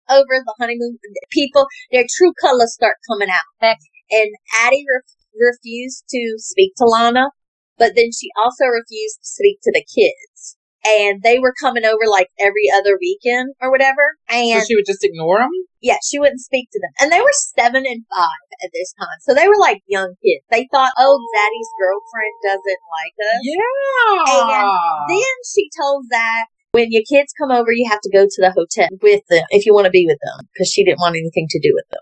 Over 0.09 0.39
the 0.39 0.55
honeymoon, 0.57 0.97
people, 1.31 1.67
their 1.91 2.05
true 2.17 2.31
colors 2.39 2.73
start 2.73 2.95
coming 3.11 3.27
out. 3.29 3.43
And 3.61 4.29
Addie 4.63 4.85
re- 4.87 5.51
refused 5.51 6.05
to 6.09 6.35
speak 6.37 6.71
to 6.77 6.85
Lana, 6.85 7.31
but 7.77 7.91
then 7.95 8.11
she 8.15 8.29
also 8.41 8.65
refused 8.71 9.19
to 9.19 9.27
speak 9.27 9.59
to 9.63 9.71
the 9.73 9.83
kids. 9.83 10.55
And 10.87 11.21
they 11.23 11.39
were 11.39 11.53
coming 11.59 11.83
over 11.83 12.07
like 12.07 12.29
every 12.39 12.71
other 12.73 12.95
weekend 13.01 13.53
or 13.61 13.69
whatever. 13.69 14.15
And 14.29 14.61
So 14.61 14.67
she 14.67 14.75
would 14.75 14.87
just 14.87 15.03
ignore 15.03 15.39
them. 15.39 15.51
yeah, 15.81 15.97
she 16.07 16.19
wouldn't 16.19 16.39
speak 16.39 16.69
to 16.71 16.79
them. 16.79 16.91
And 17.01 17.11
they 17.11 17.19
were 17.19 17.35
seven 17.57 17.83
and 17.85 18.05
five 18.07 18.47
at 18.63 18.71
this 18.73 18.93
time. 18.97 19.19
So 19.27 19.33
they 19.33 19.49
were 19.49 19.59
like 19.59 19.81
young 19.87 20.15
kids. 20.23 20.45
They 20.49 20.69
thought, 20.71 20.93
oh, 20.97 21.19
Daddy's 21.35 21.71
girlfriend 21.75 22.35
doesn't 22.47 22.83
like 22.95 23.15
us. 23.27 23.41
Yeah. 23.43 24.63
And 24.63 25.09
then 25.11 25.35
she 25.51 25.67
told 25.75 26.05
Zach, 26.07 26.47
when 26.71 26.91
your 26.91 27.03
kids 27.09 27.33
come 27.39 27.51
over, 27.51 27.71
you 27.71 27.89
have 27.89 28.01
to 28.01 28.09
go 28.11 28.25
to 28.25 28.41
the 28.41 28.51
hotel 28.51 28.87
with 29.01 29.21
them 29.29 29.43
if 29.49 29.65
you 29.65 29.73
want 29.73 29.85
to 29.85 29.91
be 29.91 30.05
with 30.07 30.19
them 30.21 30.47
because 30.53 30.69
she 30.69 30.83
didn't 30.83 30.99
want 30.99 31.15
anything 31.15 31.47
to 31.49 31.59
do 31.59 31.71
with 31.73 31.85
them. 31.91 32.01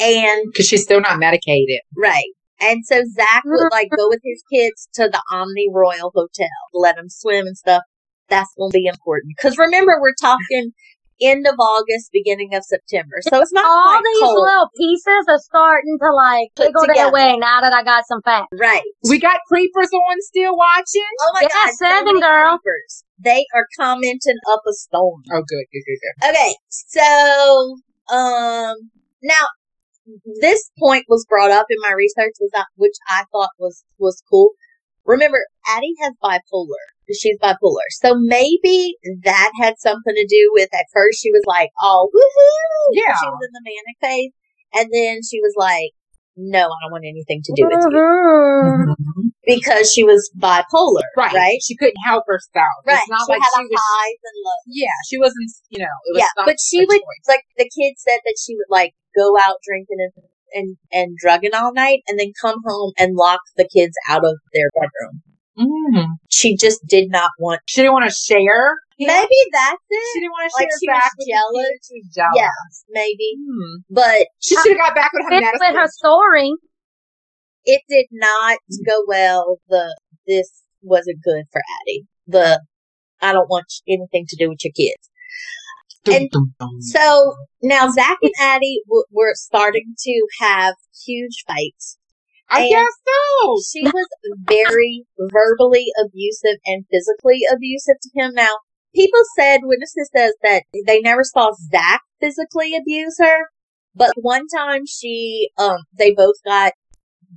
And 0.00 0.42
Because 0.52 0.66
she's 0.66 0.82
still 0.82 1.00
not 1.00 1.18
medicated. 1.18 1.80
right. 1.96 2.32
And 2.60 2.84
so 2.86 3.02
Zach 3.14 3.42
would 3.44 3.68
like 3.72 3.90
go 3.96 4.08
with 4.08 4.20
his 4.24 4.42
kids 4.52 4.88
to 4.94 5.08
the 5.08 5.20
Omni 5.32 5.68
Royal 5.72 6.12
Hotel, 6.14 6.48
let 6.72 6.96
them 6.96 7.08
swim 7.08 7.46
and 7.46 7.56
stuff. 7.56 7.82
That's 8.28 8.48
going 8.56 8.70
to 8.70 8.78
be 8.78 8.86
important. 8.86 9.34
Because 9.36 9.58
remember, 9.58 9.98
we're 10.00 10.14
talking 10.18 10.72
end 11.20 11.46
of 11.46 11.54
August, 11.58 12.10
beginning 12.12 12.54
of 12.54 12.64
September. 12.64 13.16
So 13.22 13.40
it's 13.40 13.52
not 13.52 13.64
All 13.64 13.84
quite 13.84 14.02
these 14.04 14.22
cold. 14.22 14.38
little 14.46 14.68
pieces 14.76 15.24
are 15.28 15.38
starting 15.38 15.98
to 16.00 16.10
like 16.12 16.48
Put 16.56 16.66
wiggle 16.66 16.94
their 16.94 17.12
way 17.12 17.36
now 17.36 17.60
that 17.60 17.72
I 17.72 17.82
got 17.82 18.04
some 18.06 18.22
facts. 18.22 18.48
Right. 18.58 18.82
We 19.08 19.18
got 19.18 19.40
creepers 19.48 19.90
on 19.92 20.16
still 20.20 20.56
watching. 20.56 21.10
Oh 21.22 21.30
my 21.34 21.42
Yeah, 21.42 21.48
God. 21.66 21.70
seven, 21.78 22.04
many 22.06 22.20
girl. 22.20 22.58
creepers. 22.58 23.04
They 23.18 23.44
are 23.54 23.66
commenting 23.78 24.36
up 24.50 24.60
a 24.68 24.72
storm. 24.72 25.22
Oh, 25.32 25.42
good, 25.46 25.64
good, 25.72 25.82
good, 25.86 25.98
good. 26.02 26.30
Okay, 26.30 26.54
so 26.68 27.76
um 28.14 28.76
now 29.22 29.46
this 30.40 30.70
point 30.78 31.04
was 31.08 31.24
brought 31.28 31.50
up 31.50 31.66
in 31.70 31.76
my 31.80 31.92
research 31.92 32.34
was 32.40 32.50
that 32.54 32.66
which 32.76 32.94
I 33.08 33.24
thought 33.32 33.50
was 33.58 33.84
was 33.98 34.22
cool. 34.30 34.50
Remember, 35.06 35.38
Addie 35.66 35.94
has 36.00 36.12
bipolar. 36.22 36.84
She's 37.12 37.38
bipolar. 37.42 37.88
So 37.90 38.14
maybe 38.16 38.96
that 39.24 39.50
had 39.60 39.74
something 39.78 40.14
to 40.14 40.26
do 40.28 40.50
with 40.54 40.68
at 40.74 40.86
first 40.92 41.20
she 41.20 41.30
was 41.30 41.42
like, 41.46 41.70
oh 41.82 42.08
woohoo 42.14 42.90
Yeah. 42.92 43.14
She 43.20 43.28
was 43.28 43.40
in 43.42 43.52
the 43.52 43.62
manic 43.64 43.98
phase. 44.00 44.32
And 44.76 44.88
then 44.92 45.20
she 45.22 45.40
was 45.40 45.54
like, 45.56 45.90
No, 46.36 46.66
I 46.66 46.76
don't 46.82 46.92
want 46.92 47.04
anything 47.06 47.42
to 47.44 47.52
do 47.54 47.66
with 47.66 47.92
you. 47.92 48.94
Because 49.46 49.92
she 49.92 50.04
was 50.04 50.30
bipolar. 50.38 51.04
Right. 51.18 51.34
Right. 51.34 51.58
She 51.62 51.76
couldn't 51.76 52.00
help 52.06 52.24
herself. 52.26 52.64
Right. 52.86 52.96
It's 52.96 53.10
not 53.10 53.26
she 53.26 53.32
like 53.32 53.42
had 53.42 53.60
she 53.60 53.68
was. 53.68 53.76
highs 53.76 54.20
and 54.24 54.36
lows. 54.40 54.64
Yeah, 54.66 54.96
she 55.06 55.18
wasn't, 55.18 55.50
you 55.68 55.80
know, 55.80 55.94
it 56.06 56.12
was 56.16 56.20
Yeah, 56.24 56.44
but 56.46 56.56
she 56.64 56.80
would 56.80 56.88
choice. 56.88 57.28
like 57.28 57.44
the 57.58 57.68
kid 57.68 57.92
said 57.98 58.20
that 58.24 58.36
she 58.40 58.56
would 58.56 58.70
like 58.70 58.94
go 59.14 59.36
out 59.38 59.56
drinking 59.68 59.98
and 60.00 60.12
and 60.54 60.76
and 60.92 61.16
drugging 61.18 61.52
all 61.52 61.74
night 61.74 62.00
and 62.08 62.18
then 62.18 62.32
come 62.40 62.60
home 62.64 62.92
and 62.98 63.16
lock 63.16 63.40
the 63.56 63.68
kids 63.68 63.92
out 64.08 64.24
of 64.24 64.38
their 64.54 64.70
bedroom. 64.72 65.20
Mhm. 65.58 66.06
She 66.30 66.56
just 66.56 66.84
did 66.86 67.10
not 67.10 67.30
want. 67.38 67.60
She 67.66 67.80
didn't 67.82 67.92
want 67.94 68.10
to 68.10 68.14
share. 68.14 68.74
you 68.96 69.06
know? 69.06 69.12
Maybe 69.14 69.36
that's 69.52 69.82
it. 69.90 70.12
She 70.14 70.20
didn't 70.20 70.32
want 70.32 70.50
to 70.50 70.54
Like 70.62 70.68
share 70.70 70.78
she 70.80 70.88
was 70.88 70.98
back 71.00 71.12
with 71.18 71.26
the 71.26 71.32
jealous. 71.32 71.66
kids. 71.68 71.88
She 71.88 71.94
was 71.94 72.14
jealous. 72.14 72.36
Yeah, 72.36 72.50
maybe. 72.90 73.36
Hmm. 73.38 73.74
But 73.90 74.26
She 74.40 74.54
should 74.56 74.76
have 74.76 74.86
got 74.86 74.94
back 74.94 75.12
with 75.12 75.24
her 75.24 75.30
Fit 75.40 75.54
with 75.60 75.76
her 75.76 75.88
story. 75.88 76.50
it 77.64 77.82
did 77.88 78.06
not 78.12 78.58
go 78.86 79.04
well. 79.06 79.58
The 79.68 79.96
this 80.26 80.62
wasn't 80.82 81.22
good 81.24 81.44
for 81.52 81.60
Addie. 81.82 82.04
The 82.26 82.60
I 83.22 83.32
don't 83.32 83.48
want 83.48 83.66
anything 83.88 84.26
to 84.28 84.36
do 84.36 84.48
with 84.50 84.58
your 84.64 84.72
kids. 84.76 85.08
And 86.06 86.28
So 86.80 87.34
now 87.62 87.88
Zach 87.90 88.18
and 88.22 88.32
Addie 88.38 88.82
w- 88.86 89.04
were 89.10 89.32
starting 89.34 89.94
to 89.98 90.26
have 90.40 90.74
huge 91.06 91.44
fights. 91.46 91.96
I 92.50 92.62
and- 92.62 92.70
guess 92.70 92.92
so. 93.06 93.56
She 93.72 93.82
was 93.82 94.06
very 94.46 95.04
verbally 95.18 95.86
abusive 96.02 96.58
and 96.66 96.84
physically 96.90 97.40
abusive 97.50 97.96
to 98.02 98.10
him. 98.14 98.32
Now, 98.34 98.50
people 98.94 99.20
said, 99.38 99.60
witnesses 99.62 100.10
says 100.14 100.34
that 100.42 100.64
they 100.86 101.00
never 101.00 101.24
saw 101.24 101.52
Zach 101.70 102.02
physically 102.20 102.76
abuse 102.76 103.16
her, 103.18 103.48
but 103.94 104.12
one 104.16 104.46
time 104.54 104.86
she, 104.86 105.48
um, 105.58 105.78
they 105.98 106.12
both 106.12 106.36
got 106.44 106.72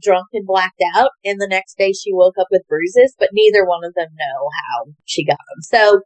drunk 0.01 0.27
and 0.33 0.45
blacked 0.45 0.81
out, 0.95 1.11
and 1.25 1.39
the 1.39 1.47
next 1.47 1.77
day 1.77 1.91
she 1.91 2.13
woke 2.13 2.35
up 2.39 2.47
with 2.51 2.67
bruises, 2.67 3.15
but 3.17 3.29
neither 3.33 3.65
one 3.65 3.83
of 3.83 3.93
them 3.95 4.09
know 4.11 4.49
how 4.61 4.91
she 5.05 5.25
got 5.25 5.37
them. 5.37 5.61
So, 5.61 6.01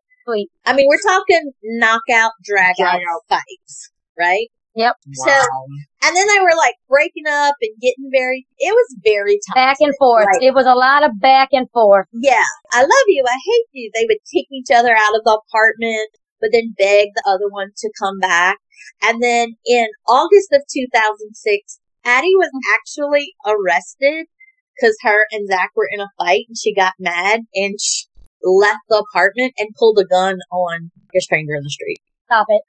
I 0.66 0.74
mean, 0.74 0.88
we're 0.88 0.98
talking 1.06 1.52
knockout, 1.64 2.32
drag 2.44 2.76
out 2.80 3.22
fights, 3.28 3.92
right? 4.18 4.48
Yep. 4.76 4.96
Wow. 5.18 5.66
And 6.04 6.16
then 6.16 6.28
they 6.28 6.42
were 6.42 6.58
like 6.58 6.76
breaking 6.90 7.28
up 7.30 7.56
and 7.62 7.80
getting 7.80 8.10
very, 8.12 8.48
it 8.58 8.74
was 8.74 8.96
very 9.04 9.40
tough. 9.48 9.56
Back 9.56 9.78
and 9.82 9.94
forth. 10.00 10.28
It 10.42 10.56
was 10.56 10.66
a 10.66 10.74
lot 10.74 11.04
of 11.04 11.20
back 11.20 11.50
and 11.52 11.70
forth. 11.70 12.08
Yeah, 12.12 12.44
I 12.74 12.82
love 12.82 13.08
you, 13.08 13.24
I 13.28 13.38
hate 13.38 13.70
you. 13.72 13.92
They 13.94 14.08
would 14.10 14.18
kick 14.34 14.48
each 14.52 14.74
other 14.74 14.92
out 14.92 15.16
of 15.16 15.24
the 15.24 15.40
apartment, 15.40 16.10
but 16.40 16.50
then 16.52 16.74
beg 16.78 17.10
the 17.16 17.24
other 17.28 17.50
one 17.50 17.70
to 17.78 17.92
come 18.00 18.20
back. 18.20 18.58
And 19.04 19.22
then 19.22 19.56
in 19.66 19.88
August 20.08 20.50
of 20.52 20.62
2006, 20.74 21.80
Addie 22.04 22.36
was 22.36 22.50
actually 22.80 23.34
arrested 23.46 24.26
because 24.76 24.98
her 25.04 25.28
and 25.32 25.48
Zach 25.48 25.70
were 25.76 25.88
in 25.92 26.00
a 26.00 26.10
fight 26.18 26.46
and 26.48 26.58
she 26.58 26.74
got 26.74 26.94
mad 26.98 27.42
and 27.54 27.78
left 28.44 28.82
the 28.90 29.06
apartment 29.10 29.54
and 29.60 29.70
pulled 29.78 30.00
a 30.00 30.06
gun 30.06 30.40
on 30.52 30.90
a 31.15 31.21
stranger 31.21 31.54
in 31.54 31.63
the 31.63 31.69
street. 31.69 32.00
Stop 32.25 32.48
it. 32.50 32.63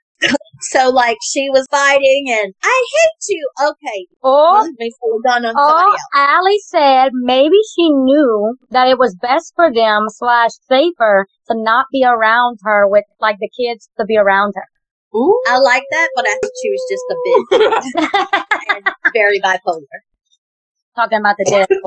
So 0.62 0.90
like 0.90 1.18
she 1.22 1.50
was 1.50 1.66
fighting 1.70 2.26
and 2.28 2.54
I 2.62 2.84
hate 2.94 3.24
you. 3.28 3.48
Okay, 3.60 4.06
Or, 4.22 4.62
let 4.62 4.72
me 4.78 4.92
pull 5.00 5.20
a 5.24 5.28
on 5.28 5.44
or. 5.44 5.96
Allie 6.14 6.58
said 6.66 7.10
maybe 7.12 7.56
she 7.74 7.90
knew 7.90 8.56
that 8.70 8.88
it 8.88 8.98
was 8.98 9.16
best 9.20 9.52
for 9.56 9.72
them 9.72 10.06
slash 10.08 10.50
safer 10.68 11.26
to 11.48 11.54
not 11.56 11.86
be 11.92 12.04
around 12.06 12.58
her 12.62 12.88
with 12.88 13.04
like 13.20 13.36
the 13.40 13.50
kids 13.58 13.88
to 13.98 14.04
be 14.04 14.16
around 14.16 14.52
her. 14.54 14.64
Ooh. 15.14 15.40
I 15.46 15.58
like 15.58 15.84
that, 15.90 16.08
but 16.14 16.26
I 16.26 16.38
think 16.40 16.52
she 16.62 16.70
was 16.70 16.86
just 16.90 17.04
a 17.10 17.16
bitch 17.26 18.92
very 19.12 19.40
bipolar. 19.40 19.82
Talking 20.96 21.18
about 21.18 21.36
the 21.38 21.46
dead. 21.48 21.68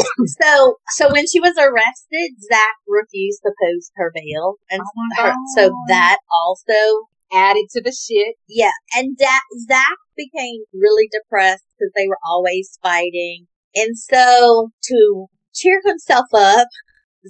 So, 0.41 0.77
so 0.89 1.11
when 1.11 1.27
she 1.27 1.39
was 1.39 1.53
arrested, 1.57 2.31
Zach 2.51 2.75
refused 2.87 3.41
to 3.45 3.51
post 3.61 3.91
her 3.95 4.11
bail, 4.13 4.55
and 4.71 4.81
Oh 4.81 5.23
her, 5.23 5.33
so 5.55 5.71
that 5.87 6.17
also 6.31 7.07
added 7.35 7.65
to 7.71 7.81
the 7.81 7.91
shit. 7.91 8.35
Yeah, 8.47 8.71
and 8.95 9.17
da- 9.17 9.49
Zach 9.67 9.97
became 10.15 10.63
really 10.73 11.09
depressed 11.11 11.63
because 11.77 11.91
they 11.95 12.07
were 12.07 12.19
always 12.25 12.79
fighting. 12.81 13.47
And 13.75 13.97
so 13.97 14.69
to 14.83 15.25
cheer 15.53 15.81
himself 15.85 16.27
up, 16.33 16.67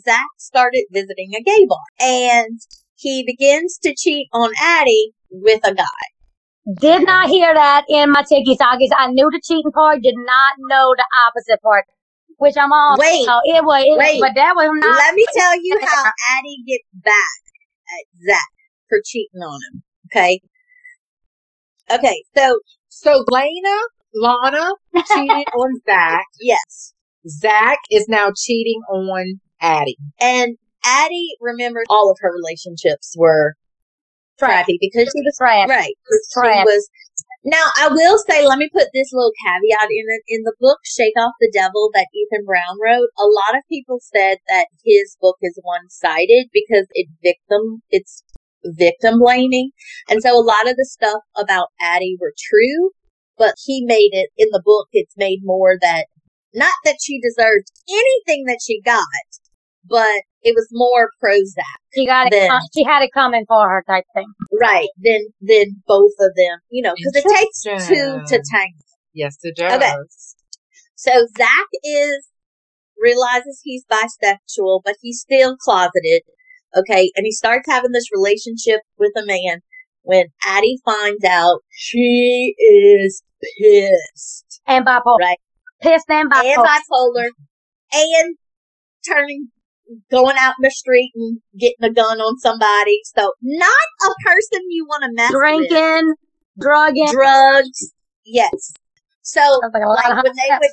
Zach 0.05 0.27
started 0.37 0.85
visiting 0.91 1.31
a 1.35 1.41
gay 1.41 1.65
bar. 1.67 1.79
And 1.99 2.59
he 2.95 3.23
begins 3.25 3.77
to 3.83 3.93
cheat 3.97 4.27
on 4.33 4.51
Addie 4.61 5.11
with 5.29 5.61
a 5.63 5.73
guy. 5.73 6.05
Did 6.79 7.05
not 7.05 7.29
hear 7.29 7.53
that 7.53 7.85
in 7.89 8.11
my 8.11 8.23
tiki 8.27 8.57
talkies. 8.57 8.91
I 8.97 9.07
knew 9.11 9.29
the 9.31 9.41
cheating 9.43 9.71
part, 9.71 10.01
did 10.01 10.15
not 10.17 10.53
know 10.57 10.93
the 10.97 11.05
opposite 11.27 11.61
part. 11.61 11.85
Which 12.37 12.55
I'm 12.59 12.73
all 12.73 12.97
Wait, 12.99 13.27
oh, 13.29 13.39
it 13.45 13.63
was 13.63 13.83
it, 13.85 13.97
wait. 13.97 14.19
but 14.19 14.31
that 14.35 14.55
was 14.55 14.69
not 14.73 14.97
Let 14.97 15.15
me 15.15 15.25
tell 15.33 15.55
you 15.55 15.79
how 15.85 16.03
Addie 16.37 16.63
gets 16.67 16.83
back 16.93 17.39
at 17.95 18.05
Zach 18.27 18.51
for 18.89 18.99
cheating 19.05 19.39
on 19.39 19.61
him. 19.71 19.84
Okay. 20.11 20.39
Okay, 21.91 22.23
so 22.35 22.59
So 22.89 23.23
Lena, 23.29 23.77
Lana 24.15 24.71
cheated 25.13 25.47
on 25.55 25.79
Zach. 25.85 26.25
yes. 26.39 26.93
Zach 27.27 27.77
is 27.91 28.07
now 28.07 28.31
cheating 28.35 28.81
on 28.89 29.39
Addie. 29.61 29.97
And 30.19 30.57
Addie 30.83 31.35
remembers 31.41 31.85
all 31.89 32.09
of 32.11 32.17
her 32.21 32.31
relationships 32.33 33.13
were 33.17 33.53
crappy 34.39 34.77
because 34.81 35.11
she 35.15 35.21
was 35.21 35.35
trash. 35.37 35.69
right. 35.69 35.93
'cause 36.07 36.29
She 36.33 36.63
was. 36.63 36.89
Now 37.43 37.63
I 37.77 37.89
will 37.89 38.17
say, 38.27 38.45
let 38.45 38.57
me 38.57 38.69
put 38.73 38.87
this 38.93 39.09
little 39.13 39.31
caveat 39.45 39.89
in 39.91 40.05
it. 40.09 40.21
In 40.27 40.41
the 40.43 40.53
book 40.59 40.79
"Shake 40.83 41.13
Off 41.17 41.33
the 41.39 41.51
Devil" 41.53 41.91
that 41.93 42.07
Ethan 42.13 42.43
Brown 42.45 42.77
wrote, 42.81 43.09
a 43.19 43.25
lot 43.25 43.55
of 43.55 43.61
people 43.69 43.99
said 44.01 44.37
that 44.47 44.65
his 44.83 45.15
book 45.21 45.37
is 45.43 45.59
one-sided 45.61 46.47
because 46.51 46.87
it 46.93 47.07
victim 47.23 47.81
it's 47.91 48.23
victim 48.77 49.19
blaming, 49.19 49.71
and 50.09 50.21
so 50.21 50.35
a 50.35 50.41
lot 50.41 50.67
of 50.67 50.75
the 50.75 50.85
stuff 50.89 51.21
about 51.37 51.67
Addie 51.81 52.17
were 52.19 52.33
true, 52.49 52.91
but 53.37 53.55
he 53.63 53.83
made 53.85 54.09
it 54.11 54.29
in 54.37 54.47
the 54.51 54.61
book. 54.63 54.87
It's 54.91 55.15
made 55.17 55.39
more 55.43 55.77
that 55.81 56.05
not 56.53 56.73
that 56.85 56.97
she 57.01 57.19
deserved 57.19 57.71
anything 57.89 58.45
that 58.47 58.59
she 58.65 58.81
got, 58.81 59.03
but 59.87 60.21
it 60.41 60.53
was 60.55 60.67
more 60.71 61.09
pro 61.19 61.37
Zach. 61.43 61.65
She 61.93 62.05
got 62.05 62.27
it. 62.27 62.31
Then- 62.31 62.49
com- 62.49 62.61
she 62.73 62.83
had 62.83 63.03
it 63.03 63.11
coming 63.13 63.45
for 63.47 63.67
her 63.67 63.83
type 63.87 64.05
thing. 64.13 64.27
Right. 64.59 64.87
Then, 64.97 65.21
then 65.41 65.81
both 65.87 66.13
of 66.19 66.31
them, 66.35 66.59
you 66.69 66.81
know, 66.81 66.93
because 66.95 67.15
it 67.15 67.25
takes 67.37 67.63
two 67.87 68.19
to 68.27 68.43
tango. 68.51 68.77
Yes, 69.13 69.37
it 69.43 69.55
does. 69.57 69.73
Okay. 69.73 69.93
So 70.95 71.11
Zach 71.37 71.67
is, 71.83 72.27
realizes 72.97 73.61
he's 73.63 73.83
bisexual, 73.91 74.81
but 74.85 74.95
he's 75.01 75.19
still 75.19 75.57
closeted. 75.57 76.21
Okay. 76.75 77.11
And 77.15 77.25
he 77.25 77.31
starts 77.31 77.69
having 77.69 77.91
this 77.91 78.09
relationship 78.13 78.81
with 78.97 79.11
a 79.17 79.25
man 79.25 79.59
when 80.03 80.25
Addie 80.45 80.79
finds 80.85 81.23
out 81.23 81.61
she 81.69 82.53
is 82.57 83.23
pissed. 83.59 84.61
And 84.67 84.85
bipolar. 84.85 85.19
Right. 85.19 85.37
Pissed 85.81 86.09
and 86.09 86.31
And 86.33 86.57
bipolar. 86.57 86.65
bipolar. 86.65 87.27
And 87.93 88.35
turning, 89.07 89.49
going 90.11 90.35
out 90.39 90.55
in 90.59 90.63
the 90.63 90.71
street 90.71 91.11
and 91.15 91.39
getting 91.59 91.83
a 91.83 91.91
gun 91.93 92.19
on 92.19 92.37
somebody. 92.39 92.99
So 93.15 93.33
not 93.41 93.69
a 94.03 94.13
person 94.25 94.61
you 94.69 94.85
want 94.85 95.03
to 95.03 95.09
mess 95.13 95.31
with. 95.31 95.39
Drinking, 95.39 96.13
drugging. 96.59 97.11
drugs. 97.11 97.93
Yes. 98.25 98.73
So, 99.21 99.41
like 99.41 99.73
like 99.73 100.23
when 100.23 100.33
they 100.35 100.55
would, 100.59 100.69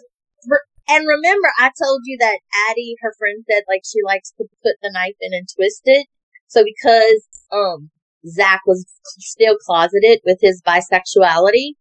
and 0.89 1.07
remember, 1.07 1.49
I 1.59 1.71
told 1.81 2.01
you 2.05 2.17
that 2.21 2.39
Addie, 2.71 2.97
her 3.01 3.13
friend, 3.19 3.45
said 3.51 3.63
like 3.69 3.83
she 3.85 3.99
likes 4.05 4.31
to 4.39 4.45
put 4.63 4.75
the 4.83 4.91
knife 4.93 5.17
in 5.21 5.33
and 5.33 5.47
twist 5.55 5.83
it. 5.85 6.07
So 6.49 6.65
because 6.65 7.27
um 7.53 7.91
Zach 8.27 8.61
was 8.67 8.85
still 9.19 9.57
closeted 9.67 10.21
with 10.25 10.39
his 10.41 10.63
bisexuality, 10.67 11.73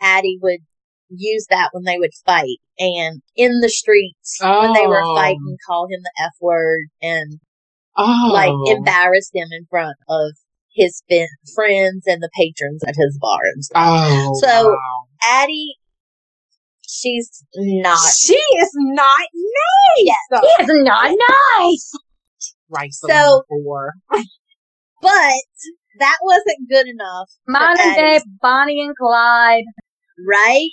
Addie 0.00 0.38
would 0.42 0.60
use 1.10 1.46
that 1.50 1.70
when 1.72 1.84
they 1.84 1.98
would 1.98 2.10
fight 2.26 2.58
and 2.78 3.22
in 3.34 3.60
the 3.60 3.68
streets 3.68 4.38
when 4.42 4.72
they 4.74 4.86
were 4.86 5.02
Oh. 5.02 5.14
fighting, 5.14 5.56
call 5.66 5.86
him 5.86 6.00
the 6.02 6.22
F 6.24 6.32
word 6.40 6.86
and 7.00 7.40
Oh. 7.96 8.30
like 8.32 8.52
embarrass 8.76 9.30
him 9.32 9.48
in 9.52 9.66
front 9.70 9.96
of 10.08 10.32
his 10.70 11.02
fin- 11.08 11.26
friends 11.54 12.04
and 12.06 12.22
the 12.22 12.30
patrons 12.36 12.82
at 12.86 12.94
his 12.96 13.18
bar 13.20 13.40
and 13.54 13.64
stuff. 13.64 13.82
Oh. 13.86 14.32
So- 14.40 14.68
wow. 14.70 15.04
Addie, 15.22 15.74
she's 16.88 17.44
not. 17.54 17.98
she 18.18 18.34
is 18.34 18.70
not 18.74 19.26
nice. 19.34 20.42
She 20.42 20.62
is 20.62 20.68
not 20.84 21.10
nice. 21.58 21.92
Right. 22.68 22.92
So- 22.92 23.42
before. 23.48 23.94
But 25.00 25.34
that 26.00 26.16
wasn't 26.22 26.68
good 26.68 26.86
enough, 26.88 27.28
Modern 27.46 27.94
day 27.94 28.20
Bonnie 28.42 28.84
and 28.84 28.96
Clyde. 28.96 29.62
right? 30.26 30.70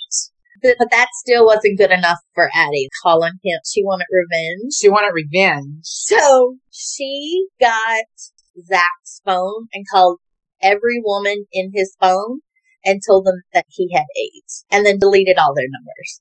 But, 0.62 0.76
but 0.80 0.90
that 0.90 1.06
still 1.14 1.46
wasn't 1.46 1.78
good 1.78 1.92
enough 1.92 2.18
for 2.34 2.50
Addie. 2.52 2.88
Calling 3.02 3.34
him, 3.44 3.60
she 3.64 3.84
wanted 3.84 4.06
revenge. 4.10 4.72
She 4.76 4.88
wanted 4.88 5.12
revenge. 5.14 5.78
So 5.84 6.56
she 6.72 7.46
got 7.60 8.04
Zach's 8.66 9.20
phone 9.24 9.68
and 9.72 9.84
called 9.88 10.18
every 10.60 11.00
woman 11.04 11.44
in 11.52 11.70
his 11.74 11.94
phone 12.00 12.40
and 12.86 13.00
told 13.06 13.26
them 13.26 13.42
that 13.52 13.66
he 13.68 13.92
had 13.92 14.04
AIDS 14.16 14.64
and 14.70 14.86
then 14.86 14.98
deleted 14.98 15.36
all 15.38 15.52
their 15.54 15.68
numbers. 15.68 16.20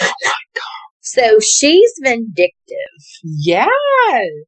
Oh 0.00 0.12
my 0.24 0.32
god. 0.54 0.62
so 1.02 1.38
she's 1.40 1.92
vindictive, 2.02 2.50
Yes. 3.22 3.68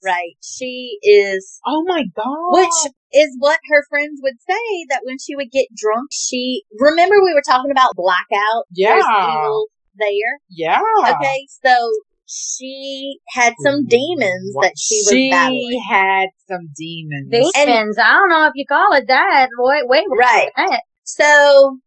right? 0.05 0.33
She 0.43 0.99
is 1.03 1.61
Oh 1.67 1.85
my 1.87 2.05
god. 2.17 2.53
Which 2.53 2.93
is 3.13 3.37
what 3.39 3.59
her 3.69 3.85
friends 3.89 4.21
would 4.23 4.41
say 4.49 4.87
that 4.91 5.01
when 5.05 5.19
she 5.19 5.37
would 5.37 5.51
get 5.53 5.67
drunk, 5.77 6.09
she 6.13 6.63
remember 6.79 7.17
we 7.23 7.35
were 7.35 7.43
talking 7.47 7.71
about 7.71 7.93
blackout. 7.95 8.65
Yeah. 8.73 9.51
there. 9.99 10.39
Yeah. 10.51 10.81
Okay, 11.09 11.47
so 11.65 11.91
she 12.29 13.19
had 13.29 13.55
some 13.63 13.87
demons 13.87 14.53
that 14.61 14.73
she 14.77 14.97
was 15.05 15.11
She 15.13 15.31
battling. 15.31 15.83
had 15.89 16.27
some 16.49 16.69
demons. 16.77 17.31
Demons. 17.31 17.97
I 17.99 18.13
don't 18.15 18.29
know 18.31 18.47
if 18.47 18.53
you 18.57 18.67
call 18.67 18.93
it 18.95 19.05
that. 19.09 19.49
Wait, 19.59 19.87
wait. 19.87 20.07
Right. 20.11 20.49
That. 20.57 20.81
So 21.07 21.79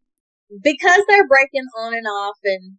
because 0.63 1.01
they're 1.07 1.27
breaking 1.27 1.67
on 1.77 1.93
and 1.93 2.07
off 2.07 2.37
and 2.43 2.77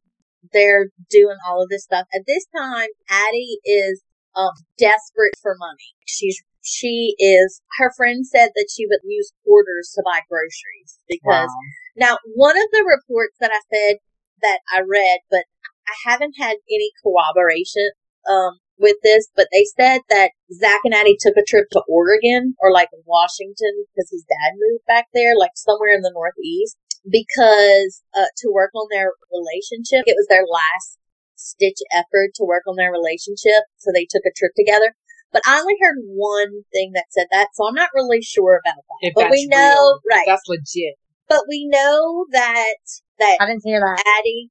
they're 0.52 0.88
doing 1.10 1.36
all 1.46 1.62
of 1.62 1.68
this 1.68 1.84
stuff 1.84 2.06
at 2.14 2.22
this 2.26 2.46
time, 2.56 2.88
Addie 3.08 3.58
is 3.64 4.02
um 4.34 4.52
desperate 4.78 5.34
for 5.40 5.54
money. 5.58 5.94
She's 6.06 6.42
she 6.62 7.14
is 7.18 7.62
her 7.78 7.92
friend 7.96 8.26
said 8.26 8.50
that 8.54 8.68
she 8.74 8.86
would 8.86 9.00
use 9.04 9.32
quarters 9.44 9.92
to 9.94 10.02
buy 10.04 10.20
groceries 10.28 10.98
because 11.08 11.48
Wow. 11.48 11.80
Now, 11.96 12.16
one 12.34 12.56
of 12.56 12.68
the 12.72 12.84
reports 12.86 13.36
that 13.40 13.50
I 13.52 13.60
said 13.74 13.96
that 14.42 14.60
I 14.72 14.80
read, 14.80 15.18
but 15.30 15.44
I 15.88 16.10
haven't 16.10 16.34
had 16.38 16.56
any 16.70 16.90
corroboration 17.02 17.90
um, 18.28 18.58
with 18.80 18.96
this, 19.02 19.28
but 19.36 19.46
they 19.52 19.64
said 19.76 20.00
that 20.08 20.32
Zach 20.52 20.80
and 20.84 20.94
Addie 20.94 21.16
took 21.20 21.36
a 21.36 21.44
trip 21.46 21.68
to 21.72 21.82
Oregon 21.88 22.54
or 22.60 22.72
like 22.72 22.88
Washington 23.04 23.84
because 23.92 24.10
his 24.10 24.24
dad 24.24 24.56
moved 24.56 24.84
back 24.86 25.06
there, 25.14 25.36
like 25.36 25.54
somewhere 25.54 25.94
in 25.94 26.02
the 26.02 26.12
Northeast, 26.14 26.76
because 27.08 28.02
uh, 28.16 28.32
to 28.38 28.50
work 28.52 28.72
on 28.74 28.88
their 28.90 29.12
relationship. 29.30 30.04
It 30.08 30.16
was 30.16 30.26
their 30.28 30.44
last 30.48 30.98
stitch 31.36 31.78
effort 31.92 32.32
to 32.36 32.44
work 32.44 32.64
on 32.66 32.76
their 32.76 32.92
relationship, 32.92 33.64
so 33.78 33.92
they 33.92 34.08
took 34.08 34.24
a 34.26 34.34
trip 34.36 34.52
together. 34.56 34.96
But 35.32 35.42
I 35.46 35.60
only 35.60 35.76
heard 35.80 35.96
one 36.06 36.66
thing 36.72 36.92
that 36.94 37.06
said 37.10 37.26
that, 37.30 37.48
so 37.54 37.68
I'm 37.68 37.74
not 37.74 37.94
really 37.94 38.20
sure 38.20 38.60
about 38.64 38.82
that. 38.82 39.00
If 39.06 39.14
but 39.14 39.30
we 39.30 39.46
know, 39.46 39.56
real, 39.56 40.00
right? 40.10 40.26
That's 40.26 40.48
legit. 40.48 40.98
But 41.28 41.44
we 41.48 41.68
know 41.70 42.26
that 42.32 42.82
that 43.20 43.38
I 43.40 43.46
didn't 43.46 43.62
hear 43.64 43.78
that. 43.78 44.02
Addie 44.18 44.50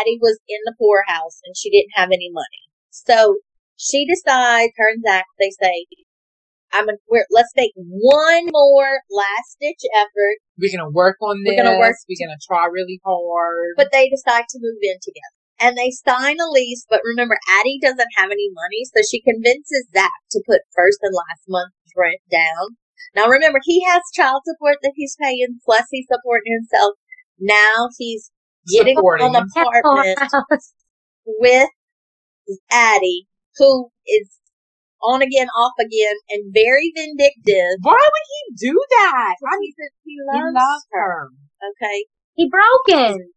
Addie 0.00 0.18
was 0.20 0.38
in 0.48 0.60
the 0.64 0.74
poorhouse 0.78 1.40
and 1.44 1.56
she 1.56 1.70
didn't 1.70 1.94
have 1.94 2.10
any 2.12 2.30
money. 2.30 2.68
So 2.90 3.38
she 3.78 4.04
decides, 4.06 4.72
her 4.76 4.90
and 4.90 5.02
Zach, 5.06 5.24
they 5.38 5.50
say, 5.62 5.86
I'm 6.72 6.84
gonna, 6.84 6.98
we're, 7.08 7.24
let's 7.30 7.52
make 7.56 7.72
one 7.76 8.46
more 8.50 9.00
last 9.08 9.56
ditch 9.60 9.80
effort, 9.96 10.36
We're 10.58 10.76
gonna 10.76 10.90
work 10.90 11.16
on 11.22 11.42
this. 11.44 11.54
We're 11.56 11.62
gonna 11.62 11.78
work 11.78 11.96
We're 12.08 12.26
gonna 12.26 12.42
try 12.46 12.66
really 12.66 13.00
hard. 13.04 13.74
but 13.76 13.88
they 13.92 14.10
decide 14.10 14.44
to 14.50 14.58
move 14.60 14.82
in 14.82 14.98
together. 15.00 15.38
And 15.60 15.76
they 15.76 15.90
sign 15.90 16.36
a 16.38 16.50
lease, 16.50 16.86
but 16.88 17.00
remember, 17.04 17.38
Addie 17.58 17.80
doesn't 17.82 18.14
have 18.16 18.30
any 18.30 18.50
money, 18.52 18.82
so 18.94 19.02
she 19.08 19.22
convinces 19.22 19.88
Zach 19.94 20.10
to 20.32 20.42
put 20.46 20.60
first 20.74 20.98
and 21.02 21.14
last 21.14 21.42
month's 21.48 21.94
rent 21.96 22.20
down. 22.30 22.76
Now 23.14 23.26
remember, 23.26 23.58
he 23.64 23.82
has 23.86 24.02
child 24.14 24.42
support 24.44 24.76
that 24.82 24.92
he's 24.94 25.16
paying, 25.20 25.58
plus 25.64 25.86
he's 25.90 26.06
supporting 26.10 26.52
himself. 26.52 26.94
Now 27.40 27.88
he's 27.96 28.30
getting 28.70 28.96
Supporting 28.96 29.34
an 29.34 29.46
apartment 29.56 30.18
with 31.26 31.68
Addie, 32.70 33.27
who 33.58 33.90
is 34.06 34.30
on 35.02 35.22
again, 35.22 35.48
off 35.56 35.74
again, 35.78 36.16
and 36.30 36.52
very 36.52 36.92
vindictive. 36.96 37.78
Why 37.82 37.92
would 37.94 38.28
he 38.58 38.68
do 38.68 38.78
that? 38.90 39.34
I 39.46 39.58
mean, 39.58 39.62
He 39.62 39.72
says 39.72 39.90
he 40.04 40.16
loves 40.32 40.54
loves 40.54 40.86
her. 40.90 41.00
her. 41.00 41.28
Okay, 41.70 42.04
He 42.34 42.48
broken. 42.50 43.30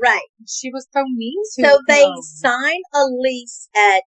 right. 0.00 0.28
She 0.46 0.70
was 0.70 0.86
so 0.92 1.02
mean 1.06 1.36
to 1.56 1.62
So 1.64 1.78
they 1.86 2.04
him. 2.04 2.22
sign 2.22 2.80
a 2.94 3.04
lease 3.10 3.68
at 3.76 4.04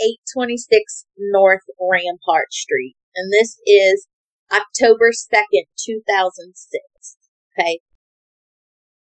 826 0.00 1.06
North 1.18 1.62
Rampart 1.80 2.52
Street, 2.52 2.96
and 3.14 3.32
this 3.32 3.58
is 3.66 4.06
October 4.52 5.10
2nd, 5.12 5.64
2006. 5.78 7.16
Okay. 7.58 7.80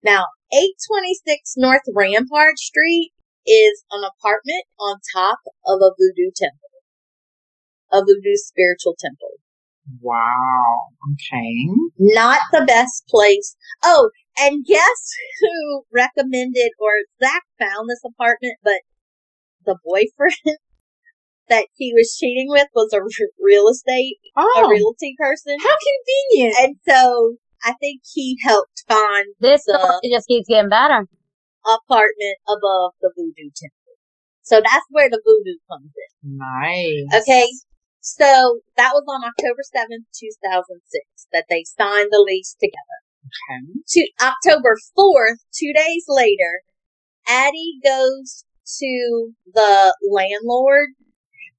Now, 0.04 0.26
826 0.52 1.54
North 1.58 1.82
Rampart 1.94 2.58
Street 2.58 3.12
is 3.46 3.84
an 3.92 4.04
apartment 4.04 4.66
on 4.80 4.98
top 5.16 5.40
of 5.66 5.80
a 5.82 5.92
voodoo 5.98 6.32
temple. 6.36 6.70
A 7.92 8.00
voodoo 8.02 8.36
spiritual 8.36 8.96
temple. 9.00 9.36
Wow. 10.00 10.88
Okay. 11.14 11.68
Not 11.98 12.40
the 12.52 12.64
best 12.66 13.04
place. 13.10 13.56
Oh, 13.84 14.10
and 14.40 14.66
guess 14.66 15.02
who 15.42 15.84
recommended 15.94 16.72
or 16.80 16.92
Zach 17.22 17.44
found 17.60 17.90
this 17.90 18.02
apartment, 18.06 18.56
but 18.64 18.80
the 19.66 19.76
boyfriend 19.84 20.36
that 21.50 21.68
he 21.76 21.92
was 21.94 22.16
cheating 22.18 22.48
with 22.50 22.68
was 22.74 22.94
a 22.94 22.98
r- 22.98 23.08
real 23.42 23.68
estate, 23.68 24.18
a 24.38 24.42
Oh, 24.42 24.68
realty 24.70 25.16
person. 25.20 25.58
how 25.62 25.76
convenient. 26.30 26.56
And 26.62 26.76
so 26.88 27.36
I 27.64 27.74
think 27.80 28.02
he 28.14 28.38
helped 28.44 28.84
find 28.88 29.26
This 29.40 29.64
The- 29.66 29.78
story 29.78 30.14
just 30.14 30.28
keeps 30.28 30.48
getting 30.48 30.70
better. 30.70 31.08
Apartment 31.66 32.38
above 32.48 32.94
the 33.02 33.12
voodoo 33.16 33.50
temple. 33.56 33.96
So 34.42 34.60
that's 34.60 34.86
where 34.90 35.10
the 35.10 35.22
voodoo 35.24 35.58
comes 35.70 35.92
in. 35.94 36.38
Nice. 36.38 37.22
Okay. 37.22 37.48
So 38.02 38.60
that 38.78 38.92
was 38.94 39.06
on 39.08 39.24
October 39.24 39.62
7th, 39.62 40.10
2006 40.18 41.28
that 41.32 41.46
they 41.50 41.64
signed 41.64 42.10
the 42.12 42.24
lease 42.26 42.56
together. 42.60 43.00
Okay. 43.22 43.82
To 43.88 44.08
October 44.20 44.76
4th, 44.98 45.46
two 45.54 45.72
days 45.74 46.06
later, 46.08 46.62
Addie 47.28 47.80
goes 47.84 48.46
to 48.80 49.32
the 49.54 49.96
landlord 50.10 50.90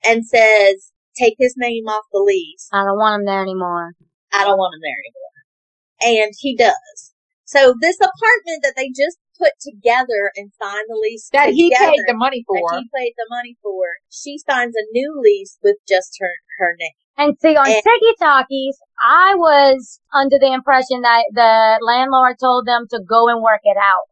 and 0.05 0.27
says, 0.27 0.93
take 1.17 1.35
his 1.39 1.55
name 1.57 1.87
off 1.87 2.05
the 2.13 2.19
lease. 2.19 2.69
I 2.73 2.85
don't 2.85 2.99
want 2.99 3.21
him 3.21 3.27
there 3.27 3.43
anymore. 3.43 3.93
I 4.33 4.45
don't 4.45 4.59
want 4.59 4.75
him 4.75 4.81
there 4.83 6.11
anymore. 6.11 6.25
And 6.25 6.33
he 6.39 6.57
does. 6.57 7.13
So 7.45 7.75
this 7.81 7.97
apartment 7.97 8.63
that 8.63 8.75
they 8.77 8.89
just 8.89 9.19
put 9.43 9.53
together 9.61 10.31
and 10.37 10.53
signed 10.63 10.87
the 10.89 10.99
lease 11.03 11.29
That 11.33 11.51
he 11.51 11.75
paid 11.75 11.99
the 12.07 12.15
money 12.15 12.45
that 12.47 12.61
for. 12.63 12.79
he 12.79 12.89
paid 12.95 13.15
the 13.17 13.27
money 13.29 13.57
for, 13.63 13.85
she 14.11 14.39
signs 14.39 14.75
a 14.77 14.85
new 14.93 15.21
lease 15.23 15.59
with 15.63 15.77
just 15.89 16.17
her 16.21 16.31
her 16.59 16.77
name. 16.79 16.97
And 17.19 17.37
see, 17.41 17.57
on 17.57 17.67
And- 17.67 17.83
Tiki 17.83 18.15
Talkies, 18.21 18.79
I 19.03 19.35
was 19.37 20.01
under 20.15 20.39
the 20.39 20.53
impression 20.53 21.03
that 21.03 21.25
the 21.35 21.85
landlord 21.85 22.37
told 22.41 22.67
them 22.67 22.87
to 22.91 23.01
go 23.07 23.29
and 23.29 23.43
work 23.43 23.61
it 23.65 23.77
out. 23.77 24.07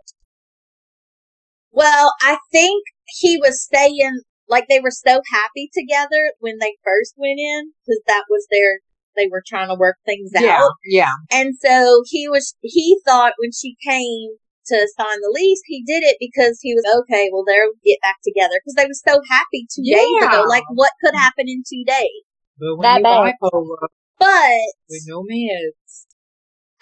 Well, 1.72 2.12
I 2.20 2.38
think 2.52 2.82
he 3.06 3.38
was 3.40 3.66
saying 3.72 4.20
like 4.48 4.66
they 4.68 4.80
were 4.80 4.90
so 4.90 5.20
happy 5.32 5.70
together 5.72 6.32
when 6.40 6.58
they 6.58 6.74
first 6.84 7.14
went 7.16 7.38
in 7.38 7.72
because 7.86 8.00
that 8.08 8.24
was 8.28 8.46
their 8.50 8.80
they 9.16 9.28
were 9.30 9.42
trying 9.46 9.68
to 9.68 9.74
work 9.74 9.96
things 10.06 10.30
Yeah. 10.34 10.58
out. 10.62 10.72
Yeah. 10.84 11.10
And 11.32 11.54
so 11.60 12.02
he 12.06 12.28
was, 12.28 12.54
he 12.62 12.96
thought 13.04 13.32
when 13.38 13.50
she 13.52 13.74
came 13.84 14.30
to 14.70 14.88
sign 14.96 15.18
the 15.20 15.32
lease, 15.34 15.60
he 15.66 15.82
did 15.82 16.02
it 16.06 16.16
because 16.18 16.58
he 16.62 16.74
was, 16.74 16.86
okay, 17.02 17.30
well, 17.32 17.44
they'll 17.44 17.74
get 17.84 17.98
back 18.02 18.16
together 18.22 18.58
because 18.62 18.74
they 18.78 18.86
were 18.86 19.02
so 19.02 19.20
happy 19.30 19.66
two 19.68 19.82
days 19.82 20.22
ago. 20.22 20.46
Like, 20.48 20.64
what 20.70 20.92
could 21.02 21.14
happen 21.14 21.46
in 21.50 21.62
two 21.66 21.84
days? 21.84 22.22
But 22.58 22.76
when 22.76 22.86
That 22.86 22.98
you 22.98 23.02
bad. 23.02 23.34
bipolar, 23.42 23.88
But 24.18 24.66
we 24.88 25.02
know 25.06 25.22
meds. 25.22 26.06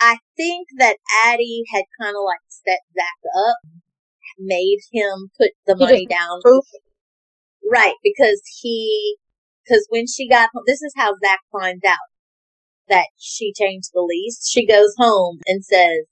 I 0.01 0.19
think 0.37 0.69
that 0.79 0.97
Addie 1.27 1.65
had 1.73 1.85
kind 2.01 2.15
of 2.15 2.23
like 2.23 2.45
set 2.49 2.81
Zach 2.95 3.19
up, 3.49 3.59
made 4.39 4.79
him 4.93 5.31
put 5.37 5.51
the 5.67 5.75
He 5.75 5.85
money 5.85 6.07
down. 6.07 6.41
proof. 6.43 6.65
Right, 7.71 7.95
because 8.03 8.41
he, 8.61 9.17
because 9.65 9.87
when 9.91 10.07
she 10.07 10.29
got 10.29 10.51
home, 10.55 10.65
this 10.67 10.83
is 10.83 10.93
how 10.97 11.15
Zach 11.23 11.41
finds 11.53 11.85
out 11.85 12.09
that 12.89 13.09
she 13.19 13.53
changed 13.53 13.91
the 13.93 14.01
lease. 14.01 14.49
She 14.49 14.67
goes 14.67 14.95
home 14.97 15.41
and 15.47 15.65
says, 15.65 16.07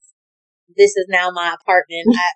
this 0.75 0.97
is 0.97 1.07
now 1.09 1.31
my 1.31 1.55
apartment. 1.61 2.07
I, 2.17 2.31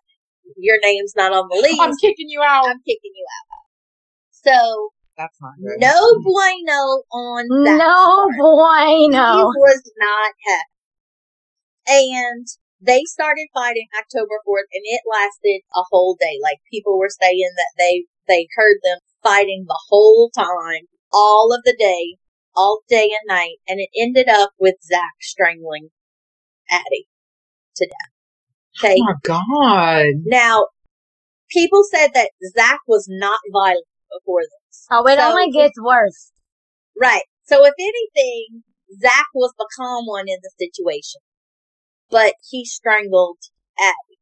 your 0.57 0.78
name's 0.83 1.14
not 1.16 1.33
on 1.33 1.49
the 1.49 1.61
lease. 1.61 1.81
I'm 1.81 1.97
kicking 1.97 2.28
you 2.28 2.43
out. 2.47 2.66
I'm 2.66 2.81
kicking 2.81 3.12
you 3.14 3.26
out. 3.26 3.51
So, 4.31 4.91
That's 5.16 5.37
not 5.41 5.53
good. 5.61 5.78
no 5.78 6.20
bueno 6.22 7.03
on 7.12 7.49
that. 7.64 7.78
No 7.78 8.26
He 8.31 8.39
bueno. 8.39 9.47
was 9.55 9.83
not 9.99 10.33
happy. 10.47 10.70
And 11.87 12.47
they 12.81 13.03
started 13.05 13.49
fighting 13.53 13.89
October 13.99 14.41
4th 14.47 14.70
and 14.72 14.83
it 14.85 15.03
lasted 15.11 15.61
a 15.74 15.83
whole 15.91 16.16
day. 16.18 16.39
Like 16.43 16.59
people 16.70 16.99
were 16.99 17.11
saying 17.20 17.51
that 17.57 17.72
they, 17.78 18.05
they 18.28 18.49
heard 18.57 18.78
them 18.83 18.99
fighting 19.22 19.64
the 19.66 19.81
whole 19.89 20.31
time, 20.31 20.87
all 21.12 21.53
of 21.53 21.62
the 21.64 21.76
day, 21.78 22.16
all 22.55 22.81
day 22.89 23.11
and 23.11 23.28
night. 23.28 23.57
And 23.68 23.81
it 23.81 23.91
ended 23.97 24.28
up 24.28 24.51
with 24.59 24.76
Zach 24.83 25.14
strangling 25.20 25.91
Addie 26.70 27.07
to 27.76 27.87
death. 27.87 28.09
Okay. 28.83 28.97
Oh 28.99 29.05
my 29.05 29.14
god. 29.22 30.07
Now, 30.24 30.66
people 31.51 31.83
said 31.95 32.11
that 32.14 32.31
Zach 32.57 32.81
was 32.87 33.07
not 33.09 33.39
violent 33.53 33.85
before 34.12 34.43
this. 34.43 34.87
Oh, 34.91 35.07
it 35.07 35.18
So- 35.18 35.31
only 35.31 35.51
gets 35.51 35.81
worse. 35.81 36.33
Right. 37.01 37.22
So 37.45 37.64
if 37.64 37.74
anything, 37.78 38.64
Zach 39.01 39.26
was 39.35 39.53
the 39.59 39.68
calm 39.76 40.07
one 40.07 40.28
in 40.28 40.39
the 40.43 40.51
situation. 40.59 41.20
But 42.11 42.35
he 42.49 42.64
strangled 42.64 43.39
Addie. 43.78 44.18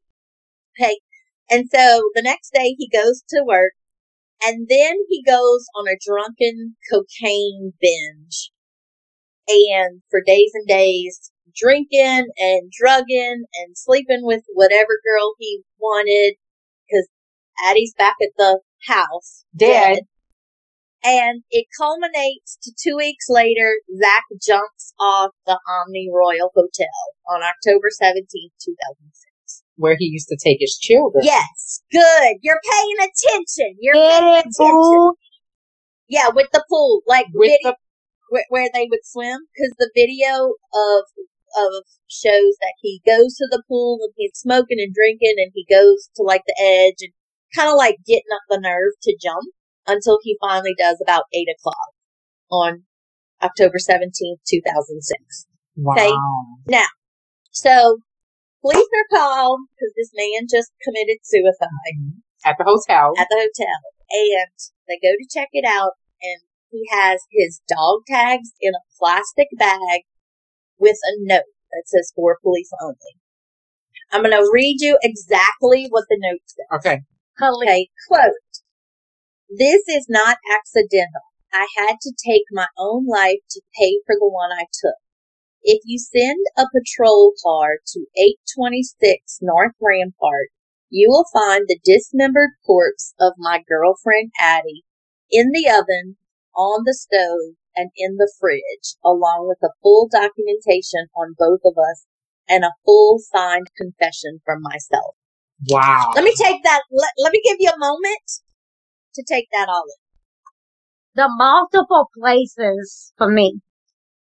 Okay. 0.78 1.00
And 1.50 1.68
so 1.72 2.10
the 2.14 2.22
next 2.22 2.52
day 2.52 2.74
he 2.78 2.88
goes 2.88 3.22
to 3.30 3.42
work 3.46 3.72
and 4.44 4.68
then 4.68 4.96
he 5.08 5.22
goes 5.22 5.66
on 5.74 5.88
a 5.88 5.96
drunken 6.04 6.76
cocaine 6.90 7.72
binge. 7.80 8.50
And 9.48 10.02
for 10.10 10.20
days 10.24 10.50
and 10.54 10.66
days, 10.66 11.32
drinking 11.60 12.28
and 12.38 12.72
drugging 12.78 13.44
and 13.54 13.76
sleeping 13.76 14.20
with 14.22 14.42
whatever 14.54 15.00
girl 15.04 15.34
he 15.38 15.62
wanted 15.78 16.34
because 16.86 17.08
Addie's 17.66 17.94
back 17.98 18.14
at 18.22 18.30
the 18.36 18.60
house. 18.86 19.44
Dead. 19.56 20.00
And 21.04 21.42
it 21.50 21.66
culminates 21.78 22.58
to 22.62 22.72
two 22.76 22.96
weeks 22.96 23.26
later, 23.28 23.72
Zach 24.02 24.24
jumps 24.44 24.92
off 24.98 25.30
the 25.46 25.58
Omni 25.68 26.08
Royal 26.12 26.50
Hotel 26.54 26.86
on 27.30 27.42
October 27.42 27.88
17th, 28.02 28.52
2006. 28.60 29.62
Where 29.76 29.94
he 29.96 30.06
used 30.06 30.26
to 30.28 30.36
take 30.42 30.58
his 30.60 30.76
children. 30.76 31.22
Yes, 31.24 31.82
good. 31.92 32.36
You're 32.42 32.60
paying 32.68 32.96
attention. 32.98 33.76
You're 33.80 33.94
Get 33.94 34.20
paying 34.20 34.34
it, 34.34 34.38
attention. 34.40 34.74
boo. 34.74 35.12
Yeah, 36.08 36.28
with 36.34 36.48
the 36.52 36.64
pool, 36.68 37.02
like 37.06 37.26
With 37.32 37.50
video, 37.62 37.74
where, 38.30 38.44
where 38.48 38.68
they 38.74 38.88
would 38.90 39.04
swim, 39.04 39.38
because 39.54 39.74
the 39.78 39.90
video 39.94 40.54
of 40.74 41.04
of 41.56 41.84
shows 42.08 42.56
that 42.60 42.74
he 42.80 43.00
goes 43.06 43.36
to 43.36 43.48
the 43.50 43.62
pool 43.68 43.98
and 44.02 44.12
he's 44.16 44.32
smoking 44.34 44.78
and 44.78 44.94
drinking, 44.94 45.36
and 45.38 45.52
he 45.54 45.66
goes 45.68 46.10
to 46.16 46.22
like 46.22 46.42
the 46.46 46.56
edge 46.60 47.00
and 47.00 47.12
kind 47.56 47.70
of 47.70 47.76
like 47.76 47.96
getting 48.06 48.32
up 48.32 48.42
the 48.48 48.60
nerve 48.60 48.92
to 49.02 49.16
jump 49.20 49.52
until 49.86 50.18
he 50.22 50.36
finally 50.40 50.74
does 50.78 51.00
about 51.02 51.24
eight 51.32 51.48
o'clock 51.48 51.92
on 52.50 52.84
October 53.42 53.78
seventeenth, 53.78 54.40
two 54.46 54.60
thousand 54.66 55.02
six. 55.02 55.46
Wow. 55.76 55.94
Okay. 55.94 56.12
Now, 56.66 56.90
so 57.50 57.98
police 58.62 58.78
are 58.78 59.16
called 59.16 59.60
because 59.74 59.94
this 59.96 60.10
man 60.14 60.46
just 60.50 60.72
committed 60.82 61.18
suicide 61.22 61.68
mm-hmm. 61.96 62.18
At 62.44 62.54
the 62.58 62.64
hotel. 62.64 63.12
at 63.18 63.26
the 63.30 63.48
hotel 63.50 63.78
and 64.10 64.56
they 64.86 64.98
go 65.02 65.12
to 65.12 65.28
check 65.30 65.48
it 65.52 65.66
out 65.66 65.92
and 66.22 66.40
he 66.70 66.84
has 66.90 67.20
his 67.30 67.60
dog 67.68 68.02
tags 68.06 68.52
in 68.60 68.74
a 68.74 68.86
plastic 68.98 69.48
bag 69.58 70.04
with 70.78 70.96
a 71.04 71.14
note 71.18 71.52
that 71.72 71.84
says 71.86 72.12
for 72.14 72.38
police 72.42 72.70
only. 72.80 72.96
I'm 74.10 74.22
going 74.22 74.32
to 74.32 74.50
read 74.52 74.80
you 74.80 74.98
exactly 75.02 75.86
what 75.90 76.04
the 76.08 76.18
note 76.20 76.40
says. 76.46 76.78
okay. 76.78 77.02
Okay, 77.40 77.88
quote. 78.08 78.32
This 79.48 79.82
is 79.88 80.06
not 80.08 80.38
accidental. 80.52 81.22
I 81.52 81.66
had 81.78 81.96
to 82.02 82.12
take 82.26 82.42
my 82.50 82.66
own 82.76 83.06
life 83.06 83.38
to 83.50 83.60
pay 83.78 84.00
for 84.06 84.14
the 84.18 84.28
one 84.28 84.50
I 84.52 84.64
took. 84.72 84.96
If 85.62 85.82
you 85.84 85.98
send 85.98 86.38
a 86.56 86.66
patrol 86.72 87.32
car 87.42 87.78
to 87.86 88.00
826 88.16 89.38
North 89.42 89.74
Rampart, 89.80 90.48
you 90.90 91.08
will 91.10 91.26
find 91.32 91.64
the 91.66 91.78
dismembered 91.84 92.50
corpse 92.66 93.14
of 93.20 93.34
my 93.38 93.62
girlfriend 93.68 94.32
Addie 94.40 94.84
in 95.30 95.50
the 95.52 95.68
oven, 95.68 96.16
on 96.56 96.84
the 96.84 96.94
stove, 96.94 97.56
and 97.78 97.90
in 97.96 98.16
the 98.16 98.30
fridge, 98.40 98.98
along 99.04 99.46
with 99.46 99.58
a 99.62 99.70
full 99.82 100.08
documentation 100.10 101.06
on 101.14 101.38
both 101.38 101.60
of 101.64 101.78
us 101.78 102.06
and 102.48 102.64
a 102.64 102.72
full 102.84 103.18
signed 103.20 103.68
confession 103.76 104.40
from 104.44 104.62
myself. 104.62 105.14
Wow. 105.68 106.10
Let 106.14 106.24
me 106.24 106.34
take 106.34 106.62
that. 106.64 106.82
Let, 106.90 107.10
let 107.22 107.32
me 107.32 107.40
give 107.44 107.58
you 107.60 107.70
a 107.70 107.78
moment 107.78 108.26
to 109.14 109.24
take 109.28 109.46
that 109.52 109.68
all 109.68 109.84
in. 109.86 110.02
The 111.14 111.28
multiple 111.36 112.10
places 112.18 113.12
for 113.16 113.30
me. 113.30 113.60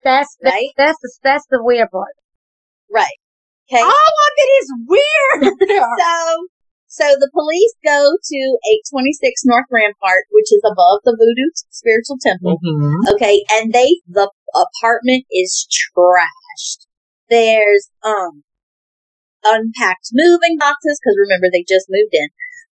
That's 0.02 0.36
the, 0.40 0.50
Right? 0.50 0.70
that's 0.76 0.98
the, 1.02 1.12
that's 1.22 1.46
the 1.50 1.60
weird 1.62 1.90
part. 1.90 2.14
Right. 2.92 3.18
Okay. 3.72 3.82
All 3.82 3.90
of 3.90 4.32
it 4.36 4.50
is 4.62 4.72
weird. 4.86 5.54
So, 5.98 6.46
so 6.90 7.06
the 7.22 7.30
police 7.30 7.74
go 7.86 8.18
to 8.18 8.40
826 8.90 9.46
North 9.46 9.70
Rampart, 9.70 10.26
which 10.34 10.50
is 10.50 10.58
above 10.66 11.06
the 11.06 11.14
Voodoo 11.14 11.54
Spiritual 11.70 12.18
Temple. 12.18 12.58
Mhm. 12.58 13.14
Okay. 13.14 13.46
And 13.48 13.72
they, 13.72 14.02
the 14.10 14.26
apartment 14.50 15.24
is 15.30 15.70
trashed. 15.70 16.90
There's 17.30 17.88
um 18.02 18.42
unpacked 19.44 20.10
moving 20.12 20.58
boxes 20.58 20.98
because 20.98 21.16
remember 21.16 21.46
they 21.46 21.62
just 21.62 21.86
moved 21.88 22.12
in. 22.12 22.28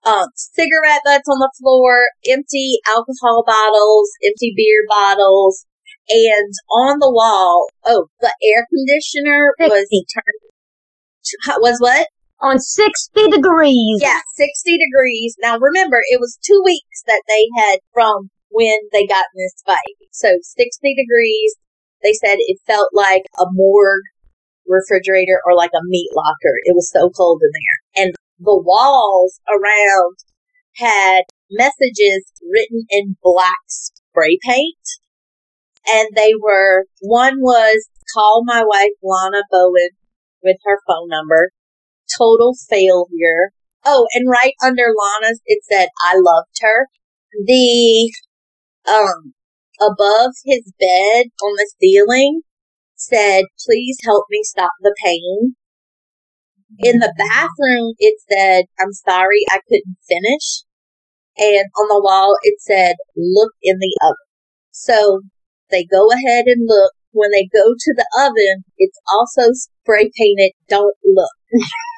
Um, 0.06 0.28
cigarette 0.36 1.02
butts 1.04 1.26
on 1.28 1.40
the 1.42 1.50
floor, 1.58 2.06
empty 2.30 2.78
alcohol 2.86 3.42
bottles, 3.46 4.10
empty 4.22 4.54
beer 4.56 4.84
bottles, 4.88 5.66
and 6.08 6.52
on 6.70 6.98
the 7.00 7.10
wall, 7.10 7.66
oh, 7.84 8.06
the 8.20 8.32
air 8.46 8.66
conditioner 8.70 9.54
was 9.58 9.88
turned. 9.90 11.60
Was 11.62 11.78
what? 11.80 12.06
On 12.40 12.58
60 12.58 13.30
degrees. 13.30 14.00
Yeah, 14.02 14.20
60 14.36 14.78
degrees. 14.78 15.36
Now 15.40 15.58
remember, 15.58 15.98
it 16.10 16.20
was 16.20 16.38
two 16.44 16.60
weeks 16.64 17.02
that 17.06 17.22
they 17.28 17.46
had 17.56 17.78
from 17.92 18.30
when 18.50 18.74
they 18.92 19.06
got 19.06 19.26
in 19.34 19.42
this 19.42 19.62
fight. 19.64 19.96
So 20.12 20.28
60 20.42 20.94
degrees. 20.94 21.56
They 22.02 22.12
said 22.12 22.36
it 22.38 22.58
felt 22.66 22.90
like 22.92 23.22
a 23.38 23.46
morgue 23.50 24.04
refrigerator 24.66 25.40
or 25.46 25.56
like 25.56 25.72
a 25.74 25.84
meat 25.84 26.10
locker. 26.14 26.54
It 26.64 26.74
was 26.74 26.90
so 26.90 27.10
cold 27.10 27.40
in 27.42 27.50
there. 27.52 28.04
And 28.04 28.14
the 28.38 28.60
walls 28.62 29.40
around 29.48 30.16
had 30.76 31.22
messages 31.50 32.24
written 32.42 32.84
in 32.90 33.16
black 33.22 33.62
spray 33.68 34.38
paint. 34.44 34.84
And 35.86 36.08
they 36.14 36.32
were, 36.40 36.86
one 37.00 37.40
was 37.40 37.88
call 38.14 38.42
my 38.44 38.62
wife 38.64 38.92
Lana 39.02 39.42
Bowen 39.50 39.90
with 40.42 40.56
her 40.64 40.78
phone 40.86 41.08
number. 41.08 41.50
Total 42.18 42.54
failure. 42.68 43.50
Oh, 43.84 44.06
and 44.14 44.28
right 44.28 44.54
under 44.64 44.86
Lana's, 44.96 45.40
it 45.46 45.62
said, 45.64 45.88
I 46.02 46.14
loved 46.16 46.56
her. 46.60 46.88
The, 47.46 48.12
um, 48.88 49.34
above 49.80 50.32
his 50.44 50.72
bed 50.78 51.26
on 51.42 51.54
the 51.56 51.70
ceiling 51.80 52.42
said, 52.96 53.44
please 53.66 53.98
help 54.04 54.24
me 54.30 54.40
stop 54.42 54.70
the 54.80 54.94
pain. 55.04 55.56
In 56.78 56.98
the 56.98 57.12
bathroom, 57.16 57.94
it 57.98 58.20
said, 58.28 58.64
I'm 58.80 58.92
sorry 58.92 59.40
I 59.50 59.60
couldn't 59.68 59.96
finish. 60.08 60.64
And 61.36 61.66
on 61.78 61.88
the 61.88 62.00
wall, 62.02 62.36
it 62.42 62.60
said, 62.60 62.94
look 63.16 63.52
in 63.62 63.78
the 63.78 63.98
oven. 64.02 64.16
So 64.70 65.22
they 65.70 65.84
go 65.84 66.10
ahead 66.10 66.44
and 66.46 66.66
look. 66.66 66.92
When 67.12 67.30
they 67.30 67.48
go 67.52 67.74
to 67.78 67.94
the 67.96 68.06
oven, 68.18 68.64
it's 68.76 68.98
also 69.12 69.52
spray 69.52 70.10
painted, 70.18 70.52
don't 70.68 70.96
look. 71.04 71.30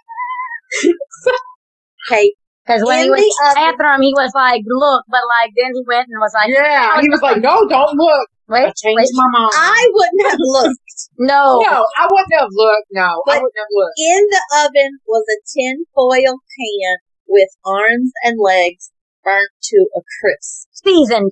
okay. 2.11 2.33
Because 2.67 2.83
when 2.83 2.99
In 2.99 3.05
he 3.07 3.11
was 3.11 3.21
the 3.23 3.31
in 3.31 3.31
the 3.31 3.47
oven- 3.47 3.79
bathroom, 3.79 4.03
he 4.03 4.12
was 4.19 4.33
like, 4.35 4.62
look, 4.67 5.05
but 5.09 5.23
like, 5.31 5.53
then 5.55 5.71
he 5.75 5.83
went 5.87 6.09
and 6.11 6.19
was 6.19 6.35
like, 6.35 6.51
Yeah, 6.51 7.01
he 7.01 7.09
was 7.09 7.23
like, 7.23 7.39
no, 7.39 7.62
don't 7.69 7.95
look. 7.95 8.27
wait, 8.49 8.67
I 8.67 8.73
changed 8.75 8.99
wait, 9.07 9.14
my 9.14 9.29
mind. 9.31 9.53
I 9.55 9.81
wouldn't 9.95 10.27
have 10.27 10.43
looked. 10.59 10.99
no. 11.19 11.62
no, 11.62 11.87
I 11.99 12.05
wouldn't 12.11 12.35
have 12.35 12.51
looked. 12.51 12.89
No, 12.91 13.23
I 13.31 13.39
wouldn't 13.39 13.55
have 13.62 13.71
looked. 13.71 13.99
In 13.99 14.23
the 14.35 14.43
oven 14.67 14.99
was 15.07 15.23
a 15.31 15.39
tin 15.47 15.85
foil 15.95 16.43
pan 16.43 16.95
with 17.29 17.51
arms 17.64 18.11
and 18.25 18.35
legs 18.43 18.91
burnt 19.23 19.51
to 19.71 19.79
a 19.95 20.01
crisp 20.19 20.67
Seasoned. 20.73 21.31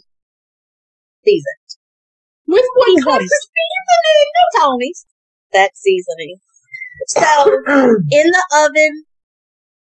season. 1.25 1.57
With 2.47 2.63
what 2.77 2.87
Seasoned. 2.87 3.05
kind 3.07 3.23
of 3.23 3.29
seasoning? 3.29 4.61
Tony's. 4.61 5.07
That 5.53 5.71
seasoning. 5.75 6.37
So 7.09 7.23
in 8.11 8.27
the 8.31 8.45
oven, 8.55 9.05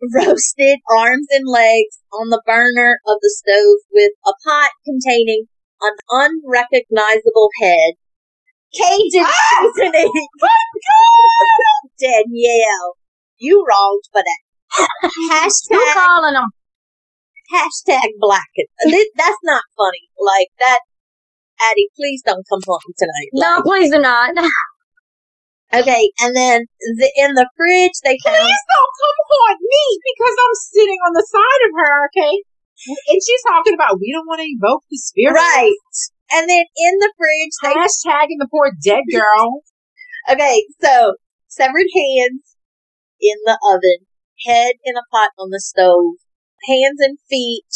roasted 0.14 0.78
arms 0.90 1.26
and 1.30 1.46
legs 1.46 1.98
on 2.12 2.30
the 2.30 2.42
burner 2.46 2.98
of 3.06 3.16
the 3.22 3.30
stove 3.30 3.78
with 3.92 4.12
a 4.26 4.32
pot 4.44 4.70
containing 4.84 5.46
an 5.80 5.94
unrecognizable 6.10 7.50
head. 7.60 7.94
Cajun 8.74 9.26
seasoning. 9.26 10.10
Ah! 10.42 10.48
Danielle, 12.00 12.96
you 13.38 13.64
wronged 13.68 14.04
for 14.10 14.22
that. 14.22 15.10
Who 15.14 15.30
Hashtag 15.30 15.94
calling 15.94 16.34
him? 16.34 16.48
hashtag 17.52 18.16
blacken. 18.18 18.66
This, 18.84 19.08
that's 19.16 19.36
not 19.44 19.62
funny. 19.76 20.08
Like 20.18 20.48
that, 20.58 20.80
Addie, 21.70 21.88
please 21.96 22.22
don't 22.24 22.46
come 22.48 22.60
home 22.66 22.80
tonight. 22.96 23.30
No, 23.34 23.62
please 23.62 23.90
do 23.90 23.98
not. 23.98 24.34
Okay, 25.74 26.04
and 26.20 26.36
then 26.36 26.66
the, 27.00 27.08
in 27.16 27.34
the 27.34 27.48
fridge 27.56 27.96
they 28.04 28.16
found. 28.22 28.36
Please 28.36 28.66
don't 28.68 28.94
come 29.00 29.18
haunt 29.28 29.60
me 29.60 29.86
because 30.04 30.36
I'm 30.36 30.56
sitting 30.72 31.00
on 31.08 31.12
the 31.16 31.26
side 31.26 31.62
of 31.68 31.72
her, 31.76 31.94
okay? 32.12 32.34
And 32.86 33.20
she's 33.22 33.44
talking 33.46 33.74
about 33.74 34.00
we 34.00 34.10
don't 34.10 34.26
want 34.26 34.42
to 34.42 34.48
evoke 34.48 34.82
the 34.90 34.98
spirit. 34.98 35.38
Right. 35.38 35.78
And 36.34 36.48
then 36.48 36.64
in 36.66 36.94
the 36.98 37.12
fridge 37.14 37.54
they 37.62 37.74
Hashtagging 37.78 38.40
the 38.42 38.48
poor 38.50 38.72
dead 38.82 39.04
girl. 39.12 39.62
Okay, 40.30 40.64
so 40.80 41.14
severed 41.48 41.90
hands 41.94 42.56
in 43.20 43.38
the 43.44 43.58
oven, 43.70 44.06
head 44.46 44.74
in 44.84 44.96
a 44.96 45.06
pot 45.10 45.30
on 45.38 45.50
the 45.50 45.60
stove, 45.60 46.14
hands 46.66 46.98
and 47.00 47.18
feet 47.30 47.70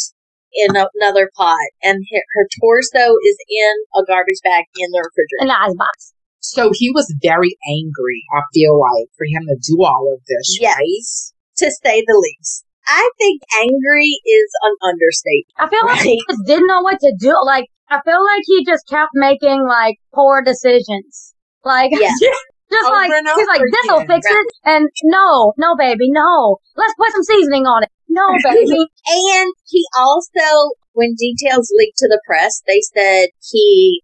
in 0.53 0.75
a- 0.75 0.89
another 0.95 1.29
pot, 1.35 1.71
and 1.83 2.03
her, 2.11 2.23
her 2.35 2.47
torso 2.59 3.15
is 3.23 3.37
in 3.49 3.73
a 3.95 4.03
garbage 4.05 4.39
bag 4.43 4.65
in 4.75 4.91
the 4.91 5.03
refrigerator. 5.03 5.51
An 5.51 5.51
icebox. 5.51 6.13
So 6.39 6.71
he 6.73 6.91
was 6.91 7.13
very 7.21 7.57
angry, 7.67 8.23
I 8.33 8.41
feel 8.53 8.79
like, 8.79 9.09
for 9.17 9.25
him 9.25 9.43
to 9.47 9.57
do 9.67 9.83
all 9.83 10.13
of 10.15 10.21
this. 10.27 10.57
Yes. 10.61 10.77
right? 10.77 11.33
to 11.57 11.71
say 11.83 12.03
the 12.05 12.17
least. 12.21 12.65
I 12.87 13.09
think 13.17 13.41
angry 13.59 14.07
is 14.25 14.49
an 14.63 14.75
understatement. 14.85 15.57
I 15.57 15.67
feel 15.67 15.85
like 15.85 16.01
he 16.05 16.21
just 16.29 16.45
didn't 16.45 16.67
know 16.67 16.81
what 16.81 16.99
to 17.01 17.13
do. 17.19 17.33
Like, 17.43 17.65
I 17.89 17.99
feel 18.05 18.23
like 18.23 18.43
he 18.45 18.63
just 18.63 18.87
kept 18.87 19.11
making 19.13 19.65
like 19.67 19.97
poor 20.13 20.41
decisions. 20.41 21.33
Like, 21.65 21.91
Yeah. 21.91 22.13
just 22.71 22.85
Over 22.85 22.95
like, 22.95 23.11
and 23.11 23.27
he's 23.27 23.47
like, 23.47 23.61
this'll 23.73 23.97
again. 23.99 24.07
fix 24.07 24.27
it. 24.29 24.47
And 24.65 24.87
no, 25.03 25.53
no, 25.57 25.75
baby, 25.75 26.11
no. 26.11 26.57
Let's 26.75 26.93
put 26.97 27.11
some 27.11 27.23
seasoning 27.23 27.65
on 27.65 27.83
it. 27.83 27.89
No, 28.07 28.23
baby. 28.43 28.85
And 29.07 29.53
he 29.65 29.83
also, 29.97 30.71
when 30.93 31.15
details 31.17 31.71
leaked 31.77 31.97
to 31.97 32.07
the 32.07 32.21
press, 32.25 32.61
they 32.67 32.79
said 32.93 33.29
he 33.51 34.01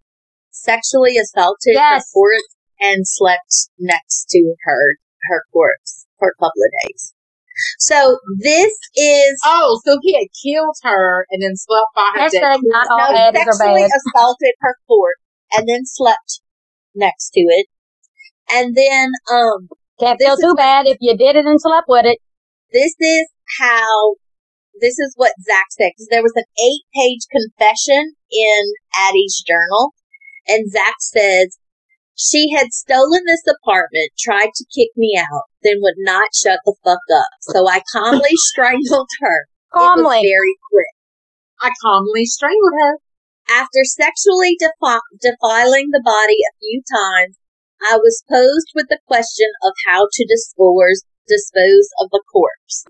sexually 0.63 1.17
assaulted 1.17 1.75
her 1.75 1.99
corpse 2.13 2.55
and 2.79 3.03
slept 3.03 3.69
next 3.79 4.25
to 4.31 4.55
her 4.63 4.97
her 5.29 5.43
corpse 5.51 6.05
for 6.19 6.29
a 6.29 6.35
couple 6.39 6.61
of 6.63 6.71
days. 6.87 7.13
So 7.79 8.17
this 8.41 8.73
is 8.95 9.39
Oh, 9.45 9.79
so 9.85 9.97
he 10.01 10.13
had 10.13 10.27
killed 10.43 10.75
her 10.83 11.25
and 11.29 11.41
then 11.43 11.55
slept 11.55 11.91
by 11.95 12.09
her 12.15 12.29
dead 12.29 12.41
Hashtag 12.41 12.59
not 12.63 12.87
all 12.89 13.13
no, 13.13 13.19
Addies 13.31 13.45
sexually 13.45 13.81
bad. 13.83 13.91
assaulted 14.15 14.53
her 14.61 14.75
corpse 14.87 15.21
and 15.53 15.67
then 15.69 15.81
slept 15.85 16.41
next 16.95 17.29
to 17.31 17.41
it. 17.41 17.67
And 18.51 18.75
then 18.75 19.11
um 19.31 19.69
Can't 19.99 20.17
this 20.19 20.27
feel 20.27 20.33
is- 20.35 20.41
too 20.41 20.55
bad 20.55 20.87
if 20.87 20.97
you 20.99 21.15
did 21.15 21.35
it 21.35 21.45
and 21.45 21.61
slept 21.61 21.87
with 21.87 22.05
it. 22.05 22.19
this 22.71 22.95
is 22.99 23.27
how 23.59 24.15
this 24.81 24.97
is 24.97 25.13
what 25.15 25.31
Zach 25.45 25.65
said 25.69 25.91
because 25.95 26.07
there 26.09 26.23
was 26.23 26.33
an 26.35 26.49
eight 26.59 26.81
page 26.95 27.21
confession 27.31 28.15
in 28.31 28.61
Addie's 28.97 29.43
journal 29.45 29.93
and 30.47 30.71
Zach 30.71 30.95
says 30.99 31.57
she 32.15 32.51
had 32.55 32.71
stolen 32.71 33.21
this 33.25 33.43
apartment, 33.47 34.11
tried 34.19 34.51
to 34.55 34.65
kick 34.75 34.89
me 34.95 35.17
out, 35.17 35.43
then 35.63 35.77
would 35.81 35.97
not 35.97 36.29
shut 36.35 36.59
the 36.65 36.75
fuck 36.83 37.01
up. 37.15 37.27
So 37.41 37.67
I 37.67 37.81
calmly 37.91 38.29
strangled 38.53 39.09
her. 39.21 39.47
It 39.73 39.77
was 39.77 39.95
Calmly. 39.97 40.21
very 40.21 40.55
quick. 40.71 40.93
I 41.61 41.71
calmly 41.81 42.25
strangled 42.25 42.73
her. 42.79 42.97
After 43.49 43.83
sexually 43.83 44.55
defi- 44.59 45.09
defiling 45.19 45.89
the 45.91 46.01
body 46.05 46.37
a 46.39 46.53
few 46.59 46.81
times, 46.87 47.37
I 47.81 47.97
was 47.97 48.23
posed 48.29 48.71
with 48.75 48.85
the 48.89 48.99
question 49.07 49.49
of 49.65 49.73
how 49.87 50.07
to 50.11 50.25
dispose 50.29 51.03
dispose 51.27 51.87
of 51.99 52.09
the 52.11 52.21
corpse. 52.31 52.85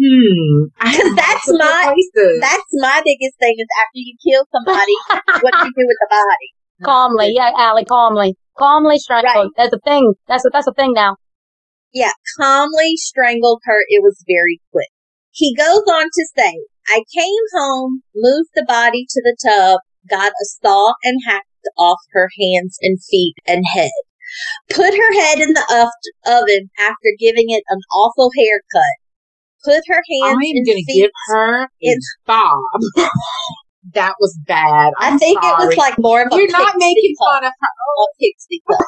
Hmm. 0.00 0.70
I 0.80 0.96
That's 1.14 1.46
my- 1.52 1.92
places. 1.94 2.40
That's 2.40 2.72
my 2.80 3.02
biggest 3.04 3.38
thing 3.38 3.54
is 3.58 3.68
after 3.78 4.00
you 4.00 4.16
kill 4.22 4.46
somebody, 4.50 4.94
what 5.42 5.52
do 5.52 5.66
you 5.66 5.74
do 5.76 5.84
with 5.86 5.98
the 6.00 6.08
body? 6.10 6.48
Calmly. 6.84 7.32
Yeah, 7.34 7.50
Allie, 7.56 7.84
calmly. 7.84 8.36
Calmly 8.58 8.98
strangled. 8.98 9.34
Right. 9.34 9.48
That's 9.56 9.74
a 9.74 9.78
thing. 9.84 10.14
That's 10.28 10.44
a, 10.44 10.50
that's 10.52 10.66
a 10.66 10.72
thing 10.72 10.92
now. 10.94 11.16
Yeah, 11.92 12.12
calmly 12.38 12.94
strangled 12.96 13.60
her. 13.64 13.78
It 13.88 14.02
was 14.02 14.22
very 14.26 14.60
quick. 14.72 14.88
He 15.30 15.54
goes 15.54 15.82
on 15.88 16.04
to 16.04 16.26
say, 16.36 16.52
I 16.88 17.02
came 17.14 17.44
home, 17.54 18.02
moved 18.14 18.50
the 18.54 18.64
body 18.66 19.06
to 19.08 19.22
the 19.22 19.36
tub, 19.44 19.80
got 20.10 20.32
a 20.32 20.44
saw 20.44 20.92
and 21.04 21.20
hacked 21.26 21.46
off 21.78 21.98
her 22.12 22.28
hands 22.40 22.78
and 22.82 22.98
feet 23.10 23.34
and 23.46 23.64
head. 23.72 23.90
Put 24.70 24.94
her 24.94 25.12
head 25.20 25.38
in 25.40 25.52
the 25.52 25.88
oven 26.26 26.70
after 26.78 27.08
giving 27.18 27.46
it 27.50 27.62
an 27.68 27.78
awful 27.94 28.30
haircut. 28.36 28.96
Put 29.64 29.82
her 29.86 30.02
hands 30.10 30.24
I'm 30.24 30.36
and 30.40 30.66
gonna 30.66 30.80
give 30.86 31.10
her 31.28 31.62
a 31.64 31.68
in- 31.80 31.98
bob. 32.26 32.60
that 33.94 34.14
was 34.20 34.38
bad. 34.46 34.92
I 34.98 35.10
I'm 35.10 35.18
think 35.18 35.38
it 35.42 35.56
was 35.58 35.76
like 35.76 35.98
more 35.98 36.22
of 36.22 36.28
a 36.32 36.36
You're 36.36 36.50
not 36.50 36.74
making 36.78 37.14
cut. 37.18 37.26
fun 37.26 37.44
of 37.44 37.52
her. 37.58 37.68
a 38.02 38.06
pixie 38.20 38.62
cut. 38.68 38.86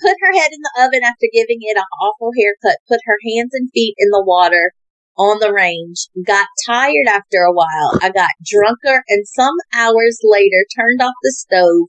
Put 0.00 0.14
her 0.20 0.32
head 0.38 0.50
in 0.52 0.60
the 0.62 0.84
oven 0.84 1.02
after 1.04 1.26
giving 1.32 1.58
it 1.60 1.76
an 1.76 1.82
awful 2.00 2.30
haircut. 2.38 2.78
Put 2.88 3.00
her 3.04 3.18
hands 3.34 3.50
and 3.52 3.68
feet 3.74 3.94
in 3.98 4.10
the 4.10 4.22
water 4.24 4.72
on 5.16 5.40
the 5.40 5.52
range. 5.52 6.06
Got 6.24 6.46
tired 6.66 7.08
after 7.08 7.38
a 7.42 7.52
while. 7.52 7.98
I 8.00 8.10
got 8.10 8.30
drunker 8.46 9.02
and 9.08 9.26
some 9.26 9.54
hours 9.74 10.20
later 10.22 10.64
turned 10.76 11.02
off 11.02 11.14
the 11.22 11.32
stove. 11.36 11.88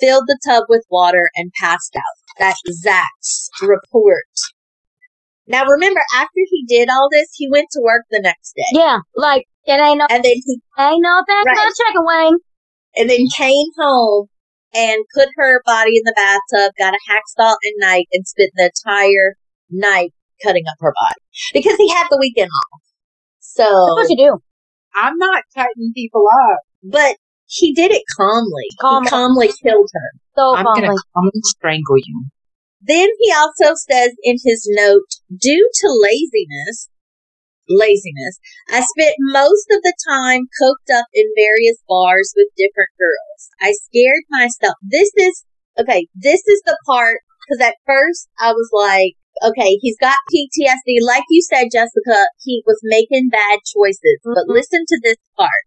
filled 0.00 0.24
the 0.26 0.38
tub 0.44 0.64
with 0.68 0.84
water, 0.90 1.30
and 1.36 1.52
passed 1.60 1.94
out. 1.94 2.02
That's 2.40 2.60
Zach's 2.82 3.48
report. 3.62 4.26
Now 5.46 5.64
remember, 5.66 6.00
after 6.16 6.40
he 6.50 6.64
did 6.66 6.88
all 6.90 7.08
this, 7.12 7.28
he 7.34 7.48
went 7.48 7.68
to 7.72 7.80
work 7.80 8.02
the 8.10 8.20
next 8.20 8.54
day. 8.56 8.62
Yeah, 8.72 8.98
like 9.14 9.44
it 9.66 9.80
ain't 9.80 9.98
no, 9.98 10.06
And 10.10 10.22
then 10.24 10.32
he 10.44 10.58
ain't 10.78 11.02
no 11.02 11.22
thing 11.26 11.42
Right. 11.46 11.56
right. 11.56 11.72
chicken 11.76 12.02
wing. 12.04 12.38
and 12.96 13.10
then 13.10 13.26
came 13.36 13.66
home 13.78 14.26
and 14.74 15.04
put 15.14 15.28
her 15.36 15.62
body 15.64 15.96
in 15.96 16.02
the 16.04 16.14
bathtub, 16.16 16.72
got 16.78 16.94
a 16.94 16.98
hacksaw 17.10 17.52
at 17.52 17.72
night, 17.78 18.06
and 18.12 18.26
spent 18.26 18.50
the 18.56 18.70
entire 18.74 19.36
night 19.70 20.12
cutting 20.42 20.64
up 20.68 20.76
her 20.80 20.92
body 20.92 21.20
because 21.52 21.76
he 21.76 21.88
had 21.88 22.06
the 22.10 22.18
weekend 22.18 22.50
off. 22.50 22.80
So, 23.40 23.62
That's 23.64 23.96
what 23.96 24.10
you 24.10 24.16
do. 24.30 24.38
I'm 24.94 25.16
not 25.18 25.42
cutting 25.56 25.92
people 25.94 26.24
up. 26.50 26.58
but 26.82 27.16
he 27.46 27.72
did 27.72 27.90
it 27.92 28.02
calmly. 28.16 28.66
Calmly. 28.80 29.04
He 29.04 29.10
calmly 29.10 29.52
killed 29.62 29.90
her. 29.92 30.10
So 30.36 30.56
I'm 30.56 30.64
calmly. 30.64 30.82
gonna 30.88 30.98
come 31.14 31.30
and 31.32 31.44
strangle 31.44 31.98
you. 31.98 32.26
Then 32.80 33.08
he 33.20 33.32
also 33.32 33.74
says 33.74 34.12
in 34.22 34.36
his 34.44 34.66
note, 34.70 35.08
due 35.36 35.70
to 35.72 35.88
laziness, 36.02 36.88
laziness, 37.68 38.38
I 38.68 38.80
spent 38.84 39.14
most 39.20 39.66
of 39.72 39.82
the 39.82 39.94
time 40.08 40.48
coked 40.60 40.90
up 40.94 41.06
in 41.14 41.26
various 41.36 41.78
bars 41.88 42.32
with 42.36 42.48
different 42.56 42.92
girls. 42.98 43.40
I 43.60 43.72
scared 43.72 44.24
myself. 44.30 44.76
This 44.82 45.10
is, 45.16 45.44
okay, 45.78 46.08
this 46.14 46.46
is 46.46 46.62
the 46.66 46.78
part, 46.86 47.20
cause 47.48 47.60
at 47.60 47.76
first 47.86 48.28
I 48.40 48.52
was 48.52 48.70
like, 48.72 49.14
okay, 49.42 49.78
he's 49.80 49.98
got 50.00 50.16
PTSD. 50.30 51.00
Like 51.02 51.24
you 51.30 51.42
said, 51.42 51.68
Jessica, 51.72 52.26
he 52.42 52.62
was 52.66 52.80
making 52.84 53.28
bad 53.30 53.60
choices, 53.66 54.20
but 54.24 54.46
Mhm. 54.46 54.54
listen 54.54 54.84
to 54.86 55.00
this 55.02 55.16
part. 55.36 55.64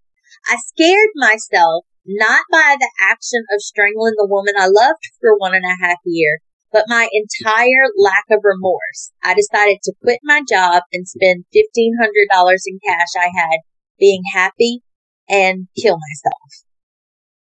I 0.47 0.57
scared 0.57 1.09
myself 1.15 1.85
not 2.05 2.43
by 2.51 2.77
the 2.79 2.89
action 3.01 3.43
of 3.51 3.61
strangling 3.61 4.13
the 4.17 4.27
woman 4.27 4.55
I 4.57 4.67
loved 4.67 5.03
for 5.19 5.35
one 5.37 5.53
and 5.53 5.65
a 5.65 5.75
half 5.83 5.97
year, 6.05 6.39
but 6.71 6.85
my 6.87 7.07
entire 7.11 7.87
lack 7.97 8.25
of 8.31 8.41
remorse. 8.43 9.11
I 9.23 9.33
decided 9.33 9.79
to 9.83 9.93
quit 10.01 10.19
my 10.23 10.41
job 10.47 10.83
and 10.91 11.07
spend 11.07 11.45
$1,500 11.55 12.57
in 12.65 12.79
cash 12.85 13.07
I 13.17 13.29
had 13.35 13.59
being 13.99 14.21
happy 14.33 14.81
and 15.29 15.67
kill 15.81 15.97
myself. 15.97 16.65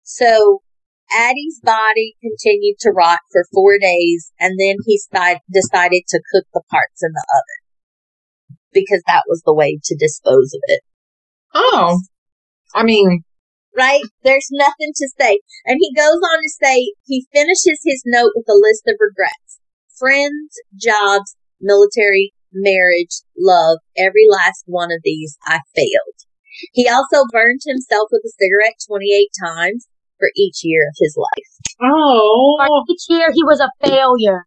So 0.04 0.62
Addie's 1.12 1.60
body 1.64 2.16
continued 2.22 2.78
to 2.82 2.92
rot 2.92 3.20
for 3.32 3.46
four 3.54 3.78
days 3.80 4.32
and 4.40 4.60
then 4.60 4.76
he 4.86 5.00
decided 5.52 6.04
to 6.08 6.22
cook 6.34 6.46
the 6.54 6.62
parts 6.70 7.04
in 7.04 7.12
the 7.12 7.26
oven 7.34 7.70
because 8.74 9.02
that 9.08 9.24
was 9.28 9.42
the 9.46 9.54
way 9.54 9.80
to 9.84 9.96
dispose 9.98 10.54
of 10.54 10.62
it. 10.68 10.82
Oh. 11.54 12.00
I 12.76 12.84
mean, 12.84 13.24
right? 13.80 14.04
There's 14.24 14.50
nothing 14.52 14.92
to 14.96 15.10
say. 15.18 15.40
And 15.66 15.78
he 15.80 15.96
goes 15.96 16.20
on 16.20 16.40
to 16.44 16.52
say 16.62 16.92
he 17.06 17.28
finishes 17.34 17.80
his 17.86 18.04
note 18.06 18.32
with 18.36 18.46
a 18.50 18.60
list 18.60 18.84
of 18.88 18.96
regrets. 19.00 19.60
Friends, 19.98 20.60
jobs, 20.76 21.36
military, 21.62 22.34
marriage, 22.52 23.24
love, 23.38 23.80
every 23.98 24.28
last 24.30 24.64
one 24.66 24.92
of 24.92 25.00
these 25.04 25.38
I 25.46 25.60
failed. 25.76 26.20
He 26.74 26.90
also 26.90 27.24
burned 27.32 27.62
himself 27.66 28.10
with 28.12 28.24
a 28.26 28.36
cigarette 28.38 28.76
28 28.88 29.30
times 29.40 29.88
for 30.18 30.30
each 30.36 30.60
year 30.64 30.84
of 30.90 30.96
his 31.00 31.16
life. 31.18 31.52
oh. 31.82 32.58
Like, 32.60 32.70
each 32.90 33.06
year 33.08 33.32
he 33.34 33.44
was 33.44 33.62
a 33.62 33.72
failure. 33.88 34.46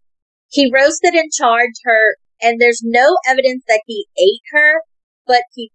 He 0.50 0.70
roasted 0.72 1.14
and 1.14 1.32
charred 1.32 1.72
her, 1.84 2.16
and 2.42 2.60
there's 2.60 2.82
no 2.84 3.16
evidence 3.26 3.64
that 3.68 3.80
he 3.86 4.06
ate 4.18 4.42
her, 4.52 4.82
but 5.26 5.42
he 5.54 5.70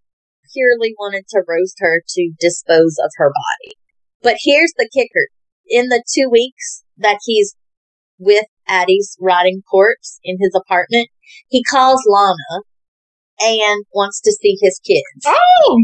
purely 0.57 0.95
wanted 0.97 1.25
to 1.29 1.43
roast 1.47 1.77
her 1.79 2.01
to 2.07 2.31
dispose 2.39 2.97
of 3.03 3.11
her 3.17 3.29
body. 3.29 3.75
But 4.23 4.37
here's 4.43 4.73
the 4.77 4.89
kicker. 4.91 5.27
In 5.69 5.89
the 5.89 6.03
two 6.15 6.29
weeks 6.29 6.83
that 6.97 7.19
he's 7.25 7.55
with 8.17 8.45
Addie's 8.67 9.15
rotting 9.21 9.61
corpse 9.69 10.19
in 10.23 10.37
his 10.39 10.55
apartment, 10.55 11.09
he 11.49 11.63
calls 11.63 12.01
Lana 12.07 12.63
and 13.39 13.85
wants 13.93 14.21
to 14.21 14.31
see 14.31 14.57
his 14.59 14.79
kids. 14.85 15.25
Oh. 15.25 15.83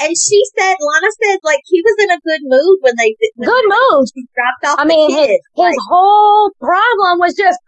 And 0.00 0.10
she 0.10 0.42
said, 0.58 0.74
Lana 0.80 1.10
said, 1.22 1.38
like, 1.44 1.60
he 1.66 1.80
was 1.82 1.94
in 2.02 2.10
a 2.10 2.20
good 2.24 2.40
mood 2.42 2.78
when 2.80 2.94
they, 2.98 3.14
when 3.36 3.48
Good 3.48 3.64
mood. 3.68 4.06
he 4.14 4.26
dropped 4.34 4.64
off 4.74 4.78
I 4.80 4.84
mean, 4.84 5.10
the 5.10 5.16
his, 5.20 5.28
his 5.28 5.40
Like, 5.56 5.76
whole 5.88 6.50
problem 6.60 7.18
was 7.20 7.34
just. 7.38 7.58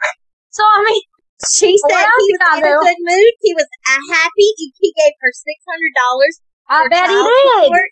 So 0.50 0.62
I 0.64 0.84
mean, 0.90 1.02
She 1.44 1.76
said 1.76 2.06
he 2.08 2.26
was 2.32 2.58
in 2.58 2.64
a 2.64 2.76
good 2.80 3.00
mood. 3.00 3.32
He 3.44 3.52
was 3.52 3.68
happy. 3.84 4.48
He, 4.56 4.92
gave 4.96 5.12
her 5.20 5.32
six 5.32 5.58
hundred 5.68 5.92
dollars 5.92 6.34
I 6.68 6.88
bet 6.88 7.10
he 7.10 7.20
did. 7.20 7.52
support, 7.62 7.90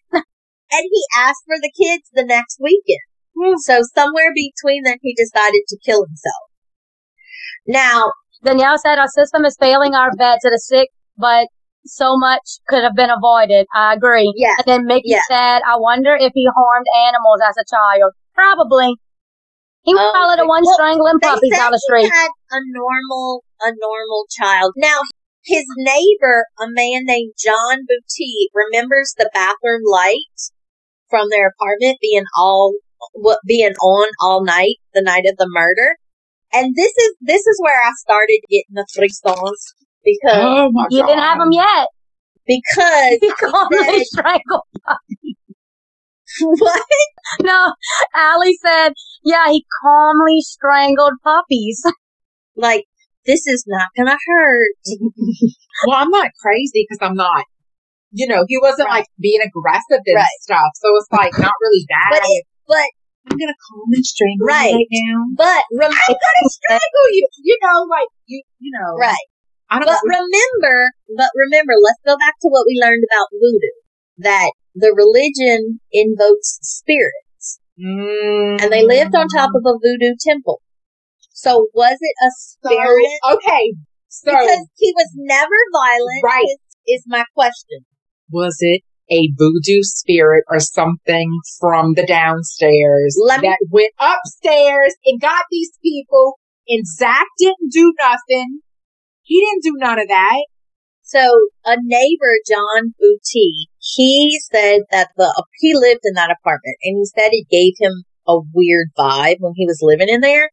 and 0.73 0.85
he 0.89 1.03
asked 1.19 1.45
for 1.45 1.57
the 1.61 1.73
kids 1.77 2.09
the 2.13 2.25
next 2.25 2.59
weekend. 2.61 3.05
Hmm. 3.37 3.57
So 3.61 3.83
somewhere 3.95 4.33
between 4.33 4.85
them, 4.85 4.97
he 5.03 5.15
decided 5.15 5.63
to 5.69 5.77
kill 5.85 6.07
himself. 6.07 6.45
Now, 7.67 8.13
Danielle 8.43 8.79
said 8.79 8.99
our 8.99 9.09
system 9.09 9.45
is 9.45 9.57
failing 9.59 9.95
our 9.95 10.11
vets 10.17 10.45
that 10.45 10.53
are 10.53 10.59
sick, 10.59 10.89
but 11.17 11.49
so 11.87 12.17
much 12.17 12.41
could 12.69 12.83
have 12.83 12.95
been 12.95 13.11
avoided. 13.11 13.67
I 13.75 13.95
agree. 13.95 14.33
yeah, 14.37 14.57
And 14.59 14.65
then 14.67 14.87
Mickey 14.87 15.11
Yeah. 15.11 15.21
said, 15.29 15.61
I 15.69 15.77
wonder 15.77 16.15
if 16.15 16.33
he 16.35 16.49
harmed 16.55 16.87
animals 17.09 17.41
as 17.47 17.57
a 17.61 17.65
child. 17.69 18.13
Probably. 18.35 18.97
He 19.85 19.93
was 19.95 20.01
Oh, 20.01 20.13
probably 20.13 20.37
the 20.43 20.49
one 20.49 20.65
well, 20.65 20.75
strangling 20.75 21.19
they 21.21 21.29
puppies 21.29 21.53
said 21.53 21.61
down 21.61 21.73
the 21.73 21.81
he 21.81 21.87
street. 21.89 22.11
had 22.13 22.31
a 22.53 22.61
normal, 22.73 23.45
a 23.61 23.71
normal 23.77 24.25
child. 24.33 24.73
Now, 24.77 25.01
his 25.45 25.65
neighbor, 25.77 26.47
a 26.59 26.67
man 26.69 27.05
named 27.05 27.35
John 27.39 27.85
Boutique, 27.85 28.51
remembers 28.55 29.13
the 29.19 29.29
bathroom 29.35 29.83
light 29.85 30.37
from 31.11 31.29
their 31.31 31.53
apartment 31.53 31.99
being 32.01 32.25
all 32.37 32.75
what 33.13 33.39
being 33.47 33.75
on 33.75 34.09
all 34.21 34.43
night 34.43 34.77
the 34.95 35.03
night 35.03 35.27
of 35.29 35.37
the 35.37 35.49
murder. 35.49 35.97
And 36.53 36.75
this 36.75 36.93
is 36.97 37.17
this 37.21 37.45
is 37.47 37.61
where 37.61 37.77
I 37.83 37.91
started 37.99 38.41
getting 38.49 38.73
the 38.73 38.87
frissons 38.97 39.61
because 40.03 40.33
Oh 40.41 40.71
my 40.73 40.87
You 40.89 41.01
god. 41.03 41.07
didn't 41.09 41.23
have 41.23 41.39
them 41.39 41.53
yet. 41.53 41.89
because 42.47 43.19
He 43.21 43.33
calmly 43.33 43.99
said- 43.99 44.07
strangled. 44.07 44.63
what? 46.59 46.83
No, 47.43 47.73
Allie 48.15 48.59
said, 48.65 48.93
yeah, 49.25 49.49
he 49.51 49.65
calmly 49.83 50.41
strangled 50.41 51.15
puppies. 51.23 51.83
Like 52.57 52.87
this 53.27 53.47
is 53.49 53.65
not 53.67 53.89
gonna 53.97 54.15
hurt. 54.15 54.73
Well, 55.87 55.99
I'm 55.99 56.11
not 56.11 56.31
crazy 56.41 56.87
because 56.87 57.03
I'm 57.03 57.17
not. 57.19 57.45
You 58.13 58.29
know, 58.31 58.45
he 58.47 58.59
wasn't 58.63 58.87
Right. 58.87 59.03
like 59.03 59.11
being 59.19 59.43
aggressive 59.43 59.99
and 60.07 60.17
Right. 60.23 60.39
stuff. 60.41 60.71
So 60.79 60.87
it's 61.03 61.11
like 61.11 61.35
not 61.37 61.51
really 61.61 61.83
bad. 61.91 62.11
But 62.15 62.23
it, 62.31 62.45
but 62.71 62.87
I'm 63.27 63.37
gonna 63.37 63.59
calm 63.59 63.91
and 63.91 64.07
strangle 64.07 64.47
Right. 64.47 64.71
you 64.71 64.87
right 64.87 64.93
now. 65.03 65.19
but 65.35 65.63
rem- 65.75 65.91
I'm 65.91 66.15
gonna 66.15 66.47
strangle 66.47 67.07
you. 67.11 67.27
You 67.43 67.59
know, 67.59 67.79
like 67.91 68.07
you. 68.27 68.43
You 68.63 68.71
know. 68.79 68.95
right. 69.03 69.27
I 69.71 69.81
don't 69.83 69.91
But 69.91 69.99
know. 70.07 70.15
remember, 70.15 70.93
but 71.19 71.31
remember, 71.35 71.75
let's 71.83 71.99
go 72.07 72.15
back 72.15 72.39
to 72.43 72.49
what 72.55 72.67
we 72.71 72.79
learned 72.79 73.03
about 73.11 73.27
voodoo. 73.35 73.75
That 74.19 74.53
the 74.75 74.93
religion 74.95 75.81
invokes 75.93 76.59
spirits, 76.63 77.61
Mm. 77.79 78.63
and 78.63 78.73
they 78.73 78.85
lived 78.85 79.15
on 79.15 79.27
top 79.29 79.51
of 79.55 79.63
a 79.67 79.79
voodoo 79.83 80.15
temple. 80.21 80.61
So 81.33 81.69
was 81.75 81.97
it 82.01 82.15
a 82.23 82.31
So, 82.63 82.71
spirit? 82.71 83.19
okay. 83.35 83.73
So 84.09 84.31
because 84.31 84.69
he 84.77 84.93
was 84.97 85.11
never 85.17 85.57
violent. 85.73 86.23
Right. 86.25 86.45
Is, 86.87 87.01
is 87.01 87.05
my 87.07 87.25
question. 87.35 87.85
was 88.31 88.57
it 88.61 88.83
a 89.11 89.29
voodoo 89.37 89.83
spirit 89.83 90.45
or 90.49 90.59
something 90.61 91.29
from 91.61 91.93
the 91.95 92.07
downstairs 92.07 93.17
Let 93.23 93.41
me- 93.43 93.49
that 93.49 93.59
went 93.71 93.91
upstairs 94.01 94.95
and 95.05 95.21
got 95.21 95.45
these 95.51 95.73
people 95.83 96.39
and 96.69 96.87
Zach 96.87 97.27
didn't 97.39 97.71
do 97.71 97.93
nothing. 98.01 98.61
He 99.23 99.41
didn't 99.41 99.63
do 99.65 99.75
none 99.77 99.99
of 99.99 100.09
that. 100.09 100.47
So 101.03 101.21
a 101.67 101.77
neighbor, 101.83 102.33
John 102.49 102.95
Boutique, 102.99 103.69
he 103.85 104.41
said 104.53 104.83
that 104.91 105.09
the 105.17 105.45
he 105.61 105.75
lived 105.75 106.01
in 106.05 106.15
that 106.15 106.31
apartment, 106.31 106.77
and 106.83 106.99
he 106.99 107.05
said 107.05 107.31
it 107.33 107.47
gave 107.51 107.75
him 107.79 108.05
a 108.27 108.41
weird 108.55 108.89
vibe 108.99 109.37
when 109.41 109.53
he 109.57 109.67
was 109.67 109.81
living 109.83 110.09
in 110.09 110.21
there. 110.21 110.51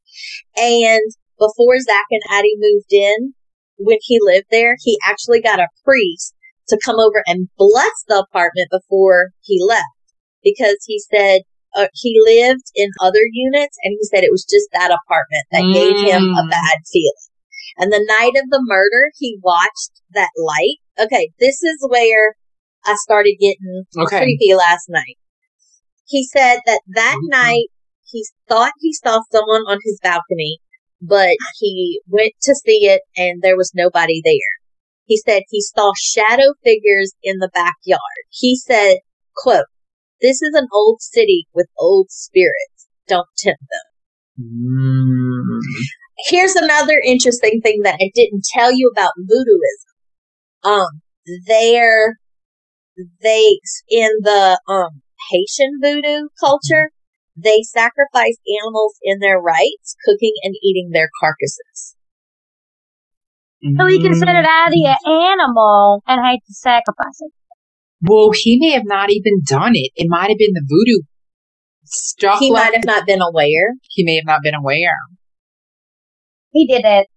And 0.57 1.01
before 1.39 1.79
Zach 1.79 2.05
and 2.11 2.21
Addie 2.29 2.57
moved 2.57 2.91
in, 2.91 3.34
when 3.77 3.97
he 4.01 4.19
lived 4.21 4.47
there, 4.51 4.75
he 4.82 4.97
actually 5.07 5.41
got 5.41 5.59
a 5.59 5.69
priest 5.86 6.36
to 6.69 6.79
come 6.84 6.99
over 6.99 7.23
and 7.25 7.49
bless 7.57 8.03
the 8.07 8.19
apartment 8.19 8.67
before 8.69 9.29
he 9.41 9.59
left 9.65 9.95
because 10.43 10.77
he 10.86 10.99
said 11.13 11.41
uh, 11.73 11.88
he 11.93 12.19
lived 12.25 12.67
in 12.75 12.89
other 12.99 13.23
units, 13.32 13.77
and 13.84 13.95
he 13.97 14.05
said 14.07 14.23
it 14.23 14.32
was 14.32 14.43
just 14.43 14.67
that 14.73 14.91
apartment 14.91 15.45
that 15.51 15.71
gave 15.73 15.95
him 16.05 16.21
a 16.36 16.43
Mm. 16.43 16.49
bad 16.49 16.77
feeling. 16.91 17.32
And 17.77 17.91
the 17.93 18.05
night 18.19 18.36
of 18.36 18.49
the 18.49 18.61
murder, 18.61 19.11
he 19.17 19.39
watched 19.41 20.01
that 20.13 20.32
light. 20.38 20.77
Okay, 20.99 21.32
this 21.39 21.63
is 21.63 21.86
where 21.88 22.36
I 22.86 22.95
started 22.95 23.38
getting 23.39 23.86
Okay. 23.97 24.17
creepy 24.17 24.53
last 24.55 24.89
night. 24.89 25.17
He 26.07 26.25
said 26.25 26.59
that 26.65 26.82
that 26.88 27.17
Mhm. 27.21 27.29
night 27.29 27.67
he 28.11 28.25
thought 28.47 28.73
he 28.79 28.93
saw 28.93 29.21
someone 29.32 29.63
on 29.67 29.79
his 29.84 29.99
balcony, 30.03 30.59
but 31.01 31.36
he 31.59 32.01
went 32.07 32.34
to 32.43 32.55
see 32.55 32.86
it 32.88 33.01
and 33.15 33.41
there 33.41 33.55
was 33.55 33.71
nobody 33.73 34.21
there. 34.23 34.53
He 35.05 35.17
said 35.17 35.43
he 35.49 35.61
saw 35.61 35.91
shadow 35.97 36.53
figures 36.63 37.13
in 37.23 37.38
the 37.38 37.49
backyard. 37.53 38.01
He 38.29 38.57
said, 38.57 38.97
quote, 39.36 39.65
this 40.21 40.41
is 40.41 40.53
an 40.53 40.67
old 40.71 41.01
city 41.01 41.47
with 41.53 41.67
old 41.77 42.11
spirits. 42.11 42.88
don't 43.07 43.27
tempt 43.38 43.63
them. 43.69 44.45
Mm. 44.45 45.59
Here's 46.27 46.55
another 46.55 47.01
interesting 47.03 47.59
thing 47.61 47.82
that 47.84 47.95
I 47.99 48.09
didn't 48.13 48.45
tell 48.53 48.71
you 48.71 48.89
about 48.95 49.11
voodooism. 49.19 50.69
Um, 50.69 51.01
they're, 51.47 52.17
they, 53.22 53.60
in 53.89 54.10
the, 54.22 54.60
um, 54.68 55.02
Haitian 55.30 55.80
voodoo 55.82 56.28
culture, 56.39 56.91
they 57.36 57.62
sacrifice 57.62 58.38
animals 58.62 58.95
in 59.02 59.20
their 59.20 59.39
rites, 59.39 59.95
cooking 60.06 60.34
and 60.43 60.56
eating 60.64 60.89
their 60.91 61.10
carcasses. 61.22 61.95
So 63.78 63.86
he 63.86 64.02
considered 64.02 64.45
Addie 64.45 64.86
an 64.86 64.97
animal 65.06 66.02
and 66.08 66.20
had 66.26 66.39
to 66.47 66.54
sacrifice 66.54 67.20
it. 67.20 67.32
Well, 68.02 68.32
he 68.34 68.58
may 68.60 68.72
have 68.72 68.86
not 68.86 69.12
even 69.12 69.43
done 69.45 69.74
it. 69.76 69.91
It 69.95 70.08
might 70.10 70.30
have 70.30 70.38
been 70.38 70.54
the 70.54 70.66
voodoo 70.68 71.04
stuff. 71.86 72.39
He 72.39 72.52
left- 72.52 72.66
might 72.72 72.76
have 72.76 72.86
not 72.86 73.06
been 73.06 73.22
aware. 73.22 73.76
He 73.89 74.04
may 74.04 74.16
have 74.16 74.26
not 74.26 74.41
been 74.41 74.56
aware. 74.56 74.97
He 76.52 76.66
did 76.66 76.84
it. 76.84 77.08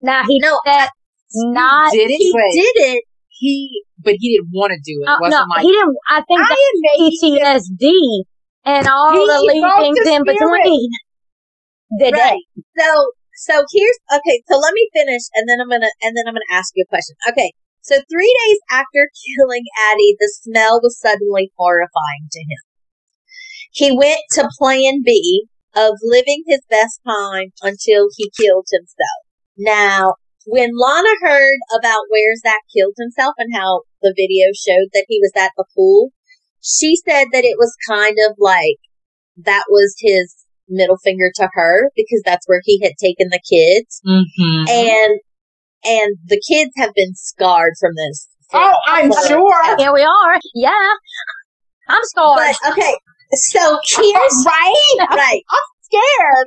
Now 0.00 0.22
he 0.26 0.38
No, 0.40 0.60
that 0.64 0.90
not. 1.34 1.92
did 1.92 2.10
it, 2.10 2.18
He 2.18 2.32
but 2.32 2.52
did 2.52 2.72
it. 2.76 3.04
he, 3.28 3.83
but 4.04 4.14
he 4.20 4.36
didn't 4.36 4.52
want 4.52 4.70
to 4.72 4.80
do 4.84 5.00
it. 5.02 5.08
uh, 5.08 5.16
It 5.16 5.20
wasn't 5.20 5.48
no, 5.48 5.54
like 5.56 5.62
he 5.64 5.72
didn't. 5.72 5.96
I 6.08 6.20
think 6.22 6.40
I 6.40 6.48
that 6.52 6.60
am 6.60 6.76
PTSD 7.00 7.86
and 8.64 8.86
all 8.88 9.12
He 9.16 9.24
the 9.26 9.38
evoked 9.56 9.80
leadings 9.80 9.98
the 10.04 10.12
in 10.12 10.22
between. 10.24 10.90
Did 11.98 12.14
Right. 12.18 12.40
it? 12.56 12.64
So, 12.78 12.88
so 13.36 13.54
here's 13.72 13.98
okay. 14.12 14.42
So 14.48 14.58
let 14.58 14.72
me 14.72 14.88
finish, 14.94 15.22
and 15.34 15.48
then 15.48 15.60
I'm 15.60 15.68
gonna, 15.68 15.90
and 16.02 16.16
then 16.16 16.24
I'm 16.26 16.34
gonna 16.34 16.52
ask 16.52 16.72
you 16.74 16.84
a 16.86 16.88
question. 16.88 17.16
Okay. 17.28 17.52
So 17.82 17.96
three 18.10 18.32
days 18.46 18.58
after 18.70 19.10
killing 19.26 19.64
Addie, 19.92 20.16
the 20.18 20.32
smell 20.42 20.80
was 20.82 20.98
suddenly 20.98 21.52
horrifying 21.56 22.28
to 22.32 22.40
him. 22.40 22.62
He 23.72 23.90
went 23.96 24.20
to 24.34 24.48
Plan 24.58 25.02
B 25.04 25.46
of 25.74 25.92
living 26.02 26.44
his 26.46 26.60
best 26.70 27.00
time 27.06 27.52
until 27.60 28.06
he 28.16 28.30
killed 28.40 28.66
himself. 28.70 29.20
Now, 29.58 30.14
when 30.46 30.70
Lana 30.74 31.08
heard 31.22 31.58
about 31.78 32.04
where 32.10 32.34
Zach 32.42 32.60
killed 32.76 32.94
himself 32.98 33.34
and 33.38 33.54
how 33.54 33.82
the 34.02 34.14
video 34.16 34.46
showed 34.54 34.88
that 34.92 35.06
he 35.08 35.18
was 35.20 35.32
at 35.36 35.52
the 35.56 35.64
pool, 35.76 36.10
she 36.62 36.96
said 36.96 37.26
that 37.32 37.44
it 37.44 37.56
was 37.58 37.74
kind 37.88 38.16
of 38.28 38.36
like 38.38 38.76
that 39.44 39.64
was 39.68 39.94
his 39.98 40.34
middle 40.68 40.96
finger 41.04 41.30
to 41.34 41.48
her 41.52 41.90
because 41.96 42.22
that's 42.24 42.48
where 42.48 42.60
he 42.64 42.80
had 42.82 42.92
taken 42.98 43.28
the 43.28 43.40
kids 43.50 44.00
Mhm. 44.06 44.68
and 44.68 45.20
and 45.86 46.16
the 46.24 46.40
kids 46.48 46.70
have 46.78 46.94
been 46.94 47.14
scarred 47.14 47.74
from 47.78 47.92
this. 47.94 48.28
Oh, 48.54 48.72
I'm 48.86 49.10
But- 49.10 49.26
sure. 49.28 49.76
Here 49.76 49.92
we 49.92 50.00
are. 50.02 50.40
Yeah. 50.54 50.92
I'm 51.88 52.00
scared. 52.04 52.36
But 52.62 52.72
okay, 52.72 52.94
so 53.34 53.78
here's 53.98 54.44
right? 54.46 54.96
right. 55.10 55.42
I'm 55.50 55.68
scared. 55.82 56.46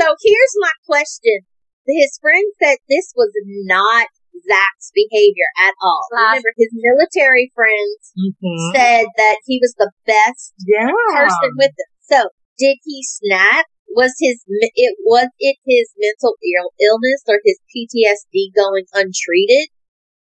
So 0.00 0.06
here's 0.22 0.54
my 0.60 0.72
question. 0.86 1.40
His 1.88 2.18
friend 2.20 2.44
said 2.60 2.76
this 2.88 3.12
was 3.16 3.32
not 3.64 4.08
Zach's 4.44 4.92
behavior 4.94 5.48
at 5.58 5.74
all. 5.82 6.06
Remember, 6.12 6.52
his 6.56 6.70
military 6.76 7.50
friends 7.54 8.12
Mhm. 8.12 8.74
said 8.76 9.06
that 9.16 9.38
he 9.46 9.58
was 9.60 9.74
the 9.78 9.90
best 10.06 10.52
Yeah. 10.66 10.92
person 10.92 11.52
with 11.56 11.72
them. 11.76 11.90
So, 12.00 12.30
did 12.58 12.76
he 12.84 13.02
snap? 13.02 13.66
Was 13.96 14.14
his 14.20 14.44
it 14.48 14.96
was 15.00 15.28
it 15.38 15.56
his 15.64 15.88
mental 15.96 16.36
Ill, 16.44 16.70
illness 16.78 17.22
or 17.26 17.40
his 17.44 17.58
PTSD 17.72 18.52
going 18.54 18.84
untreated, 18.92 19.70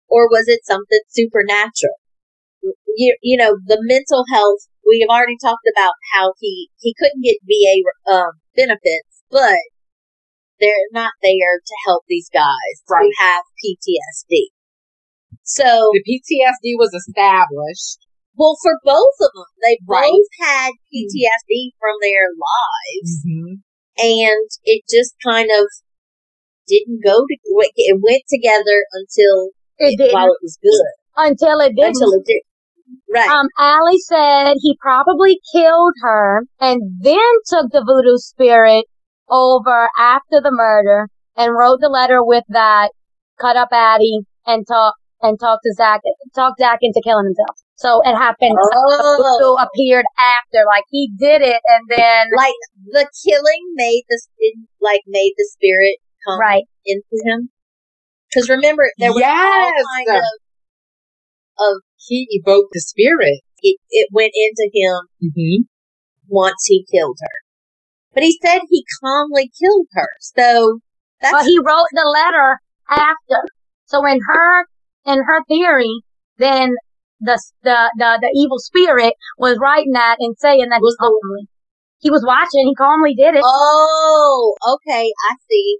or 0.09 0.27
was 0.29 0.47
it 0.47 0.65
something 0.65 1.01
supernatural? 1.09 1.95
You, 2.95 3.15
you 3.21 3.37
know 3.37 3.57
the 3.65 3.77
mental 3.81 4.25
health. 4.31 4.67
We 4.85 4.99
have 5.01 5.09
already 5.09 5.37
talked 5.41 5.65
about 5.75 5.93
how 6.13 6.33
he 6.39 6.69
he 6.79 6.93
couldn't 6.97 7.21
get 7.23 7.37
VA 7.45 8.11
um, 8.11 8.31
benefits, 8.55 9.23
but 9.29 9.57
they're 10.61 10.89
not 10.93 11.11
there 11.21 11.59
to 11.65 11.75
help 11.87 12.03
these 12.07 12.29
guys 12.31 12.75
who 12.87 13.09
have 13.19 13.41
PTSD. 13.59 14.47
So 15.43 15.63
The 15.93 16.03
PTSD 16.07 16.77
was 16.77 16.93
established. 16.93 18.05
well, 18.37 18.55
for 18.63 18.77
both 18.85 19.17
of 19.21 19.31
them, 19.33 19.45
they 19.63 19.77
Right. 19.87 20.09
both 20.09 20.27
had 20.39 20.71
PTSD 20.93 21.73
from 21.79 21.95
their 22.01 22.29
lives, 22.31 23.11
Mm-hmm. 23.27 23.53
and 23.99 24.47
it 24.63 24.83
just 24.89 25.15
kind 25.25 25.49
of 25.51 25.65
didn't 26.67 27.01
go 27.03 27.25
to. 27.25 27.35
It 27.75 27.99
went 28.01 28.23
together 28.29 28.85
until 28.93 29.49
it 29.79 29.97
didn't 29.97 30.13
while 30.13 30.31
it 30.31 30.39
was 30.41 30.57
good, 30.61 30.93
until 31.17 31.59
it 31.59 31.75
didn't. 31.75 31.95
until 31.97 32.13
it 32.13 32.25
did. 32.25 32.41
Right. 33.09 33.29
Um, 33.29 33.47
Allie 33.57 33.99
said 33.99 34.55
he 34.61 34.77
probably 34.81 35.39
killed 35.53 35.93
her 36.03 36.43
and 36.59 36.81
then 37.01 37.17
took 37.47 37.71
the 37.71 37.83
voodoo 37.85 38.17
spirit 38.17 38.85
over 39.31 39.89
after 39.97 40.41
the 40.41 40.51
murder 40.51 41.07
and 41.37 41.55
wrote 41.57 41.79
the 41.81 41.89
letter 41.89 42.23
with 42.23 42.43
that, 42.49 42.91
cut 43.39 43.55
up 43.55 43.69
Addie 43.71 44.19
and 44.45 44.65
talk 44.67 44.95
and 45.21 45.39
talked 45.39 45.63
to 45.63 45.73
Zach, 45.73 46.01
talked 46.35 46.59
Zach 46.59 46.79
into 46.81 47.01
killing 47.03 47.25
himself. 47.25 47.57
So 47.75 48.01
it 48.03 48.13
happened. 48.15 48.57
Oh. 48.61 49.39
Voodoo 49.39 49.55
appeared 49.63 50.05
after, 50.19 50.65
like 50.67 50.83
he 50.91 51.09
did 51.17 51.41
it 51.41 51.61
and 51.65 51.87
then, 51.89 52.27
like 52.35 52.53
the 52.91 53.07
killing 53.25 53.63
made 53.73 54.03
the 54.09 54.21
like 54.81 55.01
made 55.07 55.33
the 55.37 55.49
spirit 55.51 55.97
come 56.27 56.39
right. 56.39 56.63
into 56.85 57.17
him. 57.25 57.49
Because 58.29 58.49
remember, 58.49 58.91
there 58.99 59.11
was 59.11 59.23
all 59.23 59.71
Yes. 59.73 59.85
kind 60.07 60.17
of 60.19 60.23
of 61.59 61.81
He 61.97 62.27
evoked 62.31 62.69
the 62.73 62.81
spirit. 62.81 63.41
it. 63.61 63.77
It 63.89 64.07
went 64.11 64.31
into 64.35 64.69
him 64.73 65.07
Mm-hmm. 65.23 65.63
once 66.27 66.65
he 66.65 66.85
killed 66.91 67.17
her, 67.21 67.37
but 68.13 68.23
he 68.23 68.37
said 68.43 68.59
he 68.69 68.83
calmly 69.03 69.51
killed 69.59 69.87
her. 69.93 70.09
So 70.19 70.79
that's 71.21 71.31
But 71.31 71.45
he 71.45 71.59
wrote 71.59 71.91
the 71.91 72.07
letter 72.07 72.59
after. 72.89 73.39
So 73.85 74.05
in 74.05 74.19
her, 74.25 74.65
in 75.05 75.19
her 75.19 75.43
theory, 75.47 76.01
then 76.37 76.71
the, 77.19 77.41
the, 77.63 77.91
the, 77.97 78.19
the 78.21 78.31
evil 78.35 78.59
spirit 78.59 79.13
was 79.37 79.57
writing 79.59 79.93
that 79.93 80.17
and 80.19 80.35
saying 80.39 80.67
that 80.69 80.81
he 80.83 80.95
calmly. 80.99 81.47
He 81.99 82.09
was 82.09 82.23
watching, 82.25 82.67
he 82.67 82.75
calmly 82.75 83.13
did 83.13 83.35
it. 83.35 83.43
Oh, 83.45 84.55
okay, 84.75 85.11
I 85.29 85.35
see. 85.49 85.77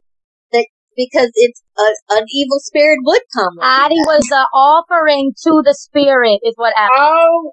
That 0.52 0.68
because 0.96 1.32
it's 1.34 1.62
a, 1.80 2.18
an 2.18 2.26
evil 2.34 2.60
spirit 2.60 3.00
would 3.04 3.22
come. 3.34 3.56
with 3.56 3.66
Addie 3.66 4.04
was 4.06 4.22
the 4.30 4.46
offering 4.54 5.32
to 5.44 5.62
the 5.66 5.74
spirit 5.74 6.40
is 6.44 6.54
what 6.58 6.74
Addie. 6.78 6.92
Oh, 6.96 7.52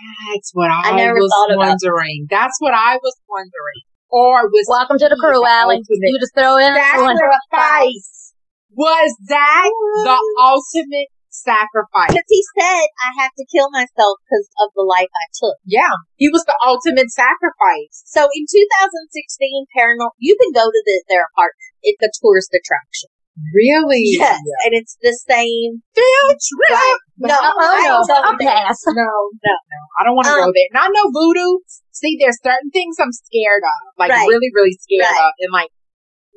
that's 0.00 0.50
what 0.52 0.70
I, 0.70 0.92
I 0.92 0.96
never 0.96 1.20
was 1.20 1.30
thought 1.30 1.54
about 1.54 1.78
wondering. 1.80 2.26
That's 2.30 2.56
what 2.58 2.74
I 2.74 2.96
was 2.96 3.16
wondering. 3.28 3.82
Or 4.10 4.50
was 4.50 4.66
Welcome 4.66 4.98
to 4.98 5.06
the 5.06 5.14
he 5.14 5.22
crew, 5.22 5.46
Allie. 5.46 5.82
You 5.86 6.18
just 6.18 6.34
throw 6.34 6.58
in 6.58 6.74
a 6.74 6.82
sacrifice? 6.82 8.34
Was 8.74 9.10
that 9.30 9.70
the 9.70 10.18
ultimate 10.38 11.10
sacrifice? 11.30 12.10
Because 12.10 12.30
he 12.30 12.42
said 12.58 12.86
I 13.06 13.10
have 13.22 13.34
to 13.38 13.46
kill 13.46 13.70
myself 13.70 14.18
because 14.26 14.50
of 14.66 14.74
the 14.74 14.82
life 14.82 15.10
I 15.10 15.26
took. 15.30 15.58
Yeah, 15.62 15.94
he 16.18 16.26
was 16.30 16.42
the 16.42 16.58
ultimate 16.66 17.10
sacrifice. 17.10 18.02
So 18.06 18.26
in 18.26 18.44
2016, 18.50 19.70
Paranormal, 19.70 20.18
you 20.18 20.34
can 20.38 20.50
go 20.50 20.66
to 20.66 20.80
the, 20.86 20.96
their 21.06 21.26
apartment. 21.30 21.70
It's 21.82 22.02
a 22.02 22.10
tourist 22.18 22.50
attraction. 22.50 23.14
Really? 23.54 24.18
Yes, 24.18 24.36
and 24.66 24.72
it's 24.74 24.98
the 25.00 25.14
same. 25.28 25.80
Field 25.94 26.36
trip. 26.36 26.76
Right. 26.76 26.98
No, 27.30 27.36
I 27.38 27.88
no. 27.88 28.14
I'll 28.20 28.36
pass. 28.36 28.76
No, 28.86 28.92
no, 28.92 29.54
no. 29.54 29.80
I 29.98 30.04
don't 30.04 30.16
want 30.16 30.26
to 30.28 30.34
go 30.36 30.50
Um, 30.50 30.52
there. 30.52 30.70
Not 30.74 30.90
no 30.92 31.08
voodoo. 31.14 31.62
See, 31.92 32.16
there's 32.20 32.36
certain 32.42 32.68
things 32.74 32.96
I'm 32.98 33.12
scared 33.12 33.64
of. 33.64 33.78
Like 33.96 34.10
Right. 34.12 34.28
really, 34.28 34.50
really 34.52 34.76
scared 34.76 35.08
Right. 35.08 35.24
of. 35.24 35.32
And 35.40 35.52
like 35.52 35.70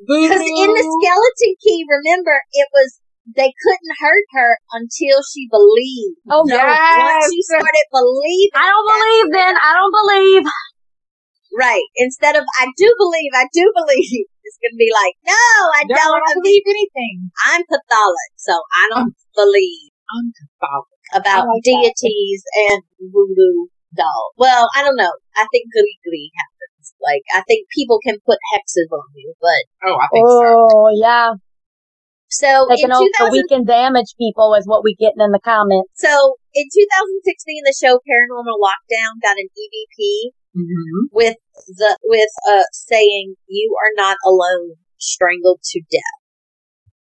voodoo. 0.06 0.28
Because 0.32 0.44
in 0.48 0.68
the 0.70 0.84
skeleton 0.86 1.52
key, 1.60 1.80
remember, 1.88 2.36
it 2.52 2.68
was 2.72 3.00
they 3.36 3.52
couldn't 3.64 3.94
hurt 4.00 4.26
her 4.36 4.58
until 4.76 5.20
she 5.24 5.48
believed. 5.50 6.20
Oh 6.30 6.44
no. 6.46 6.56
Yes. 6.56 7.00
Once 7.00 7.32
she 7.32 7.40
started 7.42 7.86
believing, 7.92 8.54
I 8.54 8.64
don't 8.68 8.88
believe 8.88 9.26
then. 9.32 9.54
I 9.56 9.70
don't 9.76 9.92
believe. 9.96 10.44
right? 11.58 11.86
Instead 11.96 12.36
of 12.36 12.44
I 12.60 12.68
do 12.76 12.88
believe, 12.98 13.32
I 13.34 13.46
do 13.52 13.64
believe, 13.74 14.26
it's 14.44 14.60
gonna 14.62 14.78
be 14.78 14.92
like, 14.92 15.14
no, 15.24 15.32
I 15.74 15.82
no, 15.88 15.96
don't 15.96 15.98
I 15.98 16.18
don't 16.20 16.44
believe. 16.44 16.62
believe 16.62 16.66
anything. 16.68 17.16
I'm 17.48 17.62
Catholic, 17.64 18.30
so 18.36 18.52
I 18.54 18.84
don't 18.92 19.12
believe 19.34 19.90
I'm 20.12 20.26
Catholic. 20.60 21.00
about 21.16 21.48
I 21.48 21.56
like 21.56 21.64
that. 21.64 21.96
deities 21.96 22.42
and 22.70 22.80
voodoo 23.00 23.72
doll. 23.96 24.32
Well, 24.36 24.68
I 24.76 24.82
don't 24.84 24.96
know. 25.00 25.12
I 25.36 25.46
think 25.50 25.70
glee 25.72 25.98
glee 26.04 26.30
happens. 26.36 26.94
Like 27.00 27.24
I 27.34 27.40
think 27.48 27.66
people 27.72 27.98
can 28.04 28.20
put 28.24 28.38
hexes 28.54 28.88
on 28.92 29.08
you, 29.16 29.32
but 29.40 29.62
Oh, 29.88 29.96
I 29.96 30.06
think 30.12 30.26
so. 30.28 30.44
Oh 30.44 30.90
yeah. 30.94 31.34
so 32.28 32.66
Taking 32.68 32.90
in 32.90 32.92
over 32.92 33.06
2000, 33.06 33.30
the 33.30 33.32
weekend 33.32 33.66
damage 33.66 34.12
people 34.18 34.54
is 34.58 34.66
what 34.66 34.82
we 34.84 34.94
getting 34.98 35.22
in 35.22 35.30
the 35.32 35.40
comments. 35.42 35.90
so 35.94 36.36
in 36.54 36.66
2016, 36.70 37.62
the 37.66 37.74
show 37.74 37.98
Paranormal 38.02 38.58
Lockdown 38.62 39.18
got 39.22 39.36
an 39.38 39.48
EVP 39.50 40.30
Mm-hmm. 40.56 41.10
with 41.10 41.36
the 41.66 41.98
with 42.04 42.30
uh 42.48 42.62
saying 42.72 43.34
you 43.48 43.76
are 43.82 43.92
not 43.96 44.16
alone, 44.24 44.76
strangled 44.98 45.60
to 45.64 45.80
death. 45.90 46.18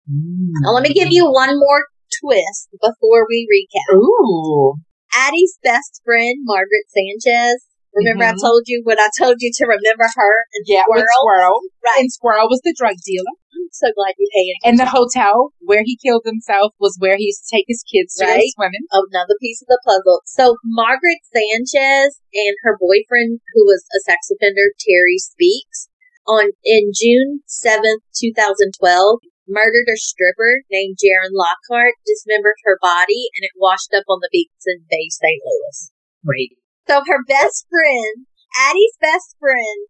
Now 0.08 0.72
let 0.72 0.84
me 0.84 0.94
give 0.94 1.12
you 1.12 1.30
one 1.30 1.58
more 1.60 1.86
twist 2.22 2.70
before 2.82 3.26
we 3.30 3.48
recap. 3.52 3.96
Ooh. 3.96 4.76
Addie's 5.14 5.58
best 5.64 6.02
friend, 6.06 6.40
Margaret 6.44 6.88
Sanchez, 6.88 7.66
Remember 7.94 8.24
I 8.24 8.32
Mhm. 8.32 8.40
told 8.42 8.64
you 8.68 8.82
when 8.86 9.00
I 9.00 9.10
told 9.20 9.36
you 9.40 9.52
to 9.54 9.66
remember 9.66 10.08
her 10.16 10.34
and 10.56 10.64
Yeah, 10.66 10.84
with 10.88 11.04
Squirrel? 11.04 11.12
Squirrel. 11.22 11.62
Right. 11.84 12.00
And 12.00 12.12
Squirrel 12.12 12.48
was 12.48 12.62
the 12.64 12.74
drug 12.78 12.96
dealer. 13.06 13.36
I'm 13.72 13.88
so 13.88 13.94
glad 13.96 14.20
you 14.20 14.28
paid 14.36 14.68
And 14.68 14.76
the 14.76 14.92
hotel 14.92 15.56
where 15.64 15.84
he 15.88 15.96
killed 15.96 16.28
himself 16.28 16.76
was 16.76 17.00
where 17.00 17.16
he 17.16 17.32
used 17.32 17.48
to 17.48 17.56
take 17.56 17.64
his 17.72 17.88
kids 17.88 18.20
to 18.20 18.26
go 18.28 18.32
Right. 18.36 18.52
swimming. 18.52 18.84
another 18.92 19.40
piece 19.40 19.64
of 19.64 19.72
the 19.72 19.80
puzzle. 19.88 20.20
So 20.28 20.58
Margaret 20.68 21.24
Sanchez 21.32 22.20
and 22.36 22.56
her 22.68 22.76
boyfriend, 22.76 23.40
who 23.56 23.64
was 23.64 23.88
a 23.96 24.00
sex 24.04 24.28
offender, 24.28 24.76
Terry 24.76 25.18
Speaks, 25.24 25.88
on 26.28 26.52
in 26.68 26.92
June 26.92 27.48
seventh, 27.48 28.04
two 28.14 28.36
thousand 28.36 28.76
twelve, 28.78 29.24
murdered 29.48 29.88
a 29.88 29.96
stripper 29.96 30.68
named 30.70 31.00
Jaren 31.00 31.32
Lockhart, 31.32 31.96
dismembered 32.06 32.60
her 32.68 32.76
body, 32.84 33.32
and 33.40 33.48
it 33.48 33.56
washed 33.56 33.96
up 33.96 34.04
on 34.12 34.20
the 34.20 34.30
beach 34.36 34.52
in 34.68 34.84
Bay 34.92 35.08
St. 35.10 35.40
Louis. 35.48 35.92
Wait. 36.28 36.60
So 36.92 37.02
her 37.08 37.24
best 37.24 37.66
friend, 37.72 38.28
Addie's 38.68 39.00
best 39.00 39.36
friend, 39.40 39.88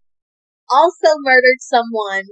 also 0.70 1.18
murdered 1.26 1.60
someone, 1.60 2.30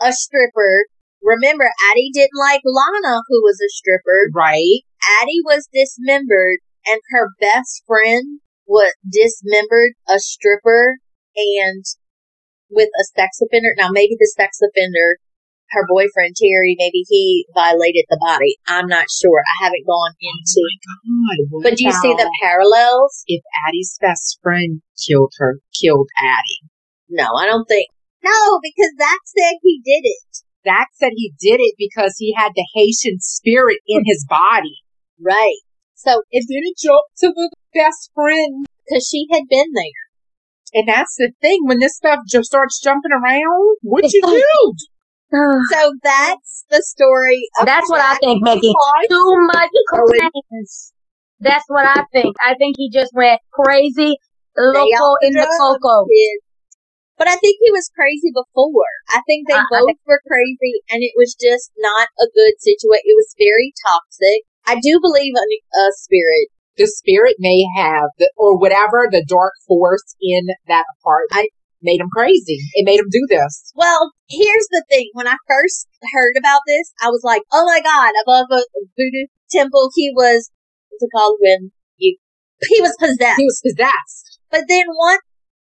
a 0.00 0.12
stripper. 0.12 0.86
Remember, 1.22 1.64
Addie 1.90 2.10
didn't 2.12 2.38
like 2.38 2.62
Lana, 2.64 3.20
who 3.28 3.42
was 3.42 3.58
a 3.60 3.70
stripper. 3.70 4.30
Right. 4.34 4.82
Addie 5.20 5.42
was 5.44 5.68
dismembered 5.72 6.58
and 6.86 7.00
her 7.10 7.28
best 7.40 7.82
friend 7.86 8.40
was 8.66 8.92
dismembered 9.10 9.92
a 10.08 10.18
stripper 10.18 10.96
and 11.36 11.84
with 12.70 12.88
a 12.88 13.04
sex 13.16 13.38
offender. 13.42 13.74
Now 13.76 13.90
maybe 13.90 14.16
the 14.18 14.32
sex 14.36 14.58
offender, 14.62 15.18
her 15.70 15.86
boyfriend 15.88 16.34
Terry, 16.36 16.76
maybe 16.78 17.04
he 17.08 17.46
violated 17.54 18.04
the 18.08 18.18
body. 18.20 18.56
I'm 18.66 18.86
not 18.86 19.06
sure. 19.10 19.42
I 19.42 19.64
haven't 19.64 19.86
gone 19.86 20.12
oh 20.14 20.30
into 20.30 20.62
God. 20.86 21.46
what 21.50 21.62
But 21.62 21.76
do 21.76 21.84
you 21.84 21.92
see 21.92 22.14
the 22.14 22.30
parallels? 22.42 23.22
if 23.26 23.42
Addie's 23.66 23.96
best 24.00 24.38
friend 24.42 24.82
killed 25.06 25.32
her, 25.38 25.58
killed 25.80 26.08
Addie? 26.18 26.70
No, 27.08 27.34
I 27.34 27.46
don't 27.46 27.66
think. 27.66 27.88
No, 28.26 28.58
because 28.58 28.92
that 28.98 29.20
said 29.24 29.54
he 29.62 29.80
did 29.84 30.02
it. 30.02 30.42
Zach 30.66 30.88
said 30.98 31.12
he 31.14 31.32
did 31.38 31.62
it 31.62 31.74
because 31.78 32.16
he 32.18 32.34
had 32.36 32.50
the 32.54 32.66
Haitian 32.74 33.20
spirit 33.20 33.78
in 33.86 34.02
his 34.04 34.26
body. 34.28 34.82
Right. 35.22 35.62
So, 35.94 36.22
And 36.32 36.44
then 36.48 36.66
it 36.66 36.76
jumped 36.76 37.14
to 37.20 37.28
the 37.30 37.50
best 37.72 38.10
friend. 38.14 38.66
because 38.84 39.06
she 39.08 39.26
had 39.30 39.44
been 39.48 39.70
there. 39.72 40.02
And 40.74 40.88
that's 40.88 41.14
the 41.16 41.30
thing. 41.40 41.60
When 41.64 41.78
this 41.78 41.96
stuff 41.96 42.18
just 42.28 42.46
starts 42.48 42.82
jumping 42.82 43.12
around, 43.12 43.76
what 43.82 44.04
you 44.12 44.22
do? 44.26 44.72
So 45.70 45.92
that's 46.04 46.64
the 46.70 46.80
story 46.86 47.48
of 47.58 47.66
That's 47.66 47.90
what 47.90 48.00
I 48.00 48.14
think, 48.18 48.44
Mickey. 48.44 48.72
Too 49.10 49.36
much 49.52 49.70
oh, 49.92 50.06
cocaine. 50.08 50.64
That's 51.40 51.64
what 51.66 51.84
I 51.84 52.04
think. 52.12 52.36
I 52.40 52.54
think 52.54 52.76
he 52.78 52.90
just 52.92 53.12
went 53.12 53.40
crazy, 53.52 54.16
loco 54.56 54.78
off 54.78 55.18
the 55.20 55.26
in 55.26 55.32
the 55.34 55.40
drugs, 55.40 55.82
coco. 55.82 56.06
But 57.16 57.28
I 57.28 57.36
think 57.36 57.56
he 57.60 57.72
was 57.72 57.90
crazy 57.96 58.28
before. 58.32 58.92
I 59.08 59.20
think 59.26 59.48
they 59.48 59.56
I- 59.56 59.64
I 59.64 59.80
both 59.80 60.00
were 60.06 60.20
crazy 60.28 60.84
and 60.92 61.02
it 61.02 61.12
was 61.16 61.34
just 61.34 61.72
not 61.78 62.08
a 62.20 62.28
good 62.28 62.54
situation. 62.60 63.08
It 63.08 63.16
was 63.16 63.34
very 63.38 63.72
toxic. 63.88 64.44
I 64.66 64.76
do 64.76 65.00
believe 65.00 65.32
in 65.32 65.50
a 65.80 65.92
spirit. 65.96 66.52
The 66.76 66.86
spirit 66.86 67.36
may 67.38 67.64
have, 67.76 68.12
the, 68.18 68.30
or 68.36 68.58
whatever, 68.58 69.08
the 69.10 69.24
dark 69.26 69.54
force 69.66 70.04
in 70.20 70.52
that 70.68 70.84
apartment 71.00 71.48
made 71.80 72.00
him 72.00 72.10
crazy. 72.12 72.60
It 72.74 72.84
made 72.84 73.00
him 73.00 73.08
do 73.10 73.24
this. 73.30 73.72
Well, 73.74 74.12
here's 74.28 74.68
the 74.70 74.84
thing. 74.90 75.08
When 75.14 75.26
I 75.26 75.36
first 75.48 75.88
heard 76.12 76.34
about 76.36 76.60
this, 76.66 76.92
I 77.00 77.08
was 77.08 77.22
like, 77.24 77.42
oh 77.52 77.64
my 77.64 77.80
God, 77.80 78.12
above 78.26 78.46
a 78.50 78.60
voodoo 78.96 79.26
temple, 79.50 79.88
he 79.94 80.12
was, 80.14 80.50
what's 80.90 81.02
it 81.02 81.10
called 81.16 81.38
when 81.40 81.72
you, 81.96 82.18
he 82.68 82.80
was 82.82 82.96
possessed. 82.98 83.38
He 83.38 83.46
was 83.46 83.62
possessed. 83.64 84.38
But 84.50 84.64
then 84.68 84.84
once, 84.88 85.22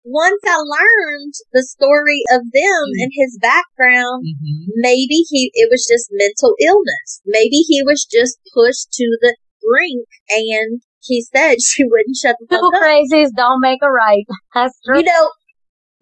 once 0.04 0.40
I 0.46 0.56
learned 0.58 1.34
the 1.52 1.62
story 1.62 2.22
of 2.32 2.42
them 2.52 2.82
Mm. 2.90 3.02
and 3.06 3.10
his 3.14 3.38
background, 3.40 4.26
Mm-hmm. 4.26 4.72
maybe 4.76 5.22
he, 5.30 5.50
it 5.54 5.68
was 5.70 5.86
just 5.86 6.08
mental 6.12 6.54
illness. 6.60 7.20
Maybe 7.26 7.62
he 7.66 7.82
was 7.82 8.04
just 8.04 8.38
pushed 8.54 8.92
to 8.94 9.06
the 9.20 9.36
brink 9.62 10.06
and 10.30 10.82
he 11.00 11.22
said 11.22 11.60
she 11.62 11.84
wouldn't 11.84 12.16
shut 12.16 12.36
the 12.40 12.46
Two 12.50 12.56
fuck 12.60 12.74
up. 12.74 12.82
crazies 12.82 13.30
don't 13.34 13.60
make 13.60 13.80
a 13.82 13.90
right. 13.90 14.26
That's 14.54 14.78
true. 14.84 14.98
You 14.98 15.04
know, 15.04 15.30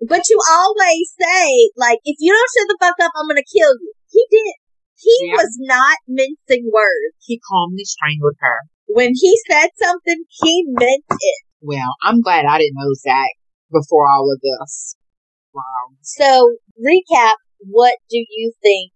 but 0.09 0.22
you 0.30 0.38
always 0.51 1.12
say, 1.20 1.70
like, 1.76 1.98
if 2.05 2.16
you 2.20 2.32
don't 2.32 2.51
shut 2.57 2.68
the 2.68 2.78
fuck 2.80 2.96
up, 3.05 3.12
I'm 3.16 3.28
gonna 3.28 3.42
kill 3.44 3.72
you. 3.80 3.92
He 4.09 4.24
did. 4.30 4.55
He 4.96 5.28
Yeah. 5.28 5.36
was 5.36 5.57
not 5.61 5.96
mincing 6.09 6.70
words. 6.72 7.16
He 7.20 7.40
calmly 7.48 7.84
strangled 7.84 8.36
her. 8.40 8.61
When 8.88 9.12
he 9.14 9.38
said 9.51 9.68
something, 9.76 10.24
he 10.42 10.64
meant 10.66 11.05
it. 11.09 11.40
Well, 11.61 11.94
I'm 12.03 12.20
glad 12.22 12.44
I 12.46 12.59
didn't 12.59 12.76
know 12.76 12.92
Zach 12.94 13.28
before 13.71 14.09
all 14.11 14.31
of 14.33 14.41
this. 14.41 14.97
Wow. 15.55 15.62
So, 16.03 16.57
recap, 16.79 17.35
what 17.66 17.95
do 18.09 18.18
you 18.18 18.53
think? 18.62 18.93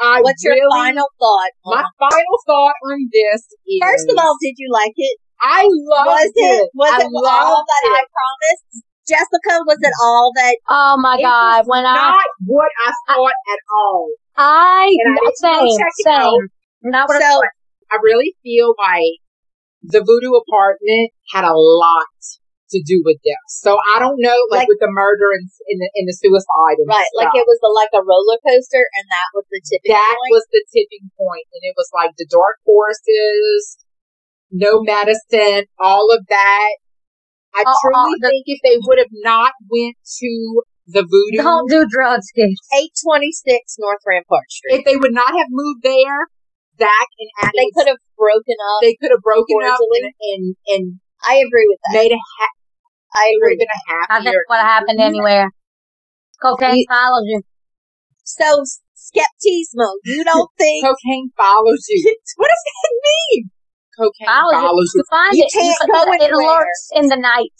I 0.00 0.20
What's 0.22 0.44
your 0.44 0.56
final 0.72 1.06
thought? 1.18 1.50
My 1.64 1.82
on- 1.82 1.92
final 1.98 2.38
thought 2.46 2.74
on 2.86 3.08
this 3.12 3.42
is 3.66 3.80
First 3.82 4.06
of 4.10 4.16
all, 4.18 4.36
did 4.40 4.54
you 4.58 4.68
like 4.72 4.94
it? 4.96 5.18
I 5.40 5.62
loved 5.62 5.70
it. 5.70 6.02
was 6.06 6.32
it, 6.34 6.70
was 6.74 6.92
I 6.92 7.02
it 7.02 7.06
all 7.06 7.22
loved 7.22 7.66
that 7.66 7.82
I 7.94 8.02
promised? 8.06 8.84
Jessica, 9.08 9.62
was 9.66 9.78
it 9.80 9.94
all 10.02 10.32
that? 10.36 10.56
oh 10.68 10.96
my 11.00 11.16
It 11.18 11.22
God. 11.22 11.58
was 11.58 11.66
When 11.66 11.86
I, 11.86 11.94
not 11.94 12.24
what 12.46 12.70
I 12.86 12.92
thought 13.06 13.38
at 13.52 13.60
all. 13.74 14.10
I, 14.36 14.90
And 14.90 15.18
I 15.18 15.20
didn't 15.20 15.42
go 15.42 15.66
same, 15.66 15.78
same. 16.04 16.48
Not 16.82 17.08
what 17.08 17.16
I 17.16 17.20
So, 17.20 17.34
thought. 17.40 17.54
I 17.90 17.96
really 18.02 18.36
feel 18.42 18.74
like 18.78 19.18
the 19.82 20.00
voodoo 20.04 20.34
apartment 20.34 21.10
had 21.32 21.44
a 21.44 21.54
lot 21.56 22.06
to 22.70 22.78
do 22.84 23.00
with 23.04 23.18
this. 23.24 23.42
So 23.64 23.76
I 23.94 23.98
don't 23.98 24.20
know, 24.20 24.36
like, 24.52 24.64
Like- 24.66 24.70
with 24.72 24.80
the 24.84 24.92
murder 24.92 25.32
and 25.36 25.48
in 25.68 25.76
the 25.80 25.88
in 25.96 26.04
the 26.06 26.16
suicide 26.16 26.76
and 26.80 26.88
right, 26.88 27.12
like 27.16 27.32
it 27.34 27.46
was 27.48 27.60
a, 27.64 27.70
like 27.72 27.92
a 27.96 28.02
roller 28.04 28.38
coaster, 28.44 28.84
and 28.96 29.04
that 29.08 29.28
was 29.34 29.44
the 29.48 29.60
tipping 29.64 29.92
that 29.96 30.16
point. 30.18 30.32
was 30.36 30.44
the 30.52 30.62
tipping 30.72 31.06
point, 31.16 31.46
and 31.56 31.62
it 31.64 31.74
was 31.76 31.88
like 31.96 32.12
the 32.16 32.28
dark 32.28 32.60
forces, 32.64 33.78
no 34.50 34.82
medicine, 34.82 35.64
all 35.78 36.12
of 36.12 36.24
that. 36.28 36.72
I 37.56 37.64
Uh, 37.64 37.70
uh, 37.70 37.74
truly 37.80 38.16
the- 38.20 38.28
think 38.28 38.44
if 38.46 38.60
they 38.62 38.76
would 38.84 38.98
have 38.98 39.14
not 39.24 39.52
went 39.72 39.96
to 40.20 40.62
the 40.88 41.04
voodoo, 41.04 41.42
Don't 41.44 41.68
do 41.68 41.84
drugs, 41.88 42.28
kids. 42.36 42.56
826 42.72 43.76
North 43.78 44.00
Rampart 44.06 44.48
Street. 44.50 44.80
if 44.80 44.84
they 44.84 44.96
would 44.96 45.12
not 45.12 45.32
have 45.36 45.48
moved 45.50 45.82
there, 45.82 46.28
Zach 46.78 47.08
and 47.18 47.50
they 47.56 47.68
could 47.74 47.88
have 47.88 48.00
broken 48.16 48.56
up. 48.72 48.80
they 48.80 48.94
could 49.00 49.10
have 49.10 49.20
broken 49.22 49.58
up 49.66 49.80
and, 49.80 50.12
and 50.32 50.44
and 50.68 50.84
I 51.28 51.42
agree 51.42 51.66
with 51.66 51.80
that. 51.90 51.98
made 51.98 52.12
a 52.12 52.20
ha- 52.20 52.56
I 53.14 53.32
would 53.40 53.50
have 53.52 53.58
been 53.58 53.68
a 53.68 53.80
I 53.92 54.14
happier. 54.14 54.30
think 54.32 54.48
what 54.48 54.60
happened 54.60 55.00
anywhere. 55.00 55.50
Cocaine 56.42 56.76
You- 56.76 56.86
follows 56.88 57.24
you. 57.24 57.42
So, 58.24 58.62
skepticism. 58.94 59.88
you 60.04 60.24
don't 60.24 60.50
think 60.58 60.84
Cocaine 60.84 61.30
follows 61.36 61.84
you. 61.88 62.16
what 62.36 62.48
does 62.48 62.64
that 62.66 62.92
mean? 63.08 63.50
Cocaine 63.98 64.28
Follows 64.28 64.52
you. 64.52 64.60
follows 64.60 64.90
You 64.94 64.98
you. 65.00 65.04
find 65.10 65.34
You 65.36 65.44
it. 65.44 65.52
can't 65.52 65.78
can- 65.80 65.88
go 65.90 66.02
It 66.12 66.22
anywhere. 66.22 66.46
lurks 66.60 66.82
in 66.94 67.06
the 67.08 67.16
night. 67.16 67.56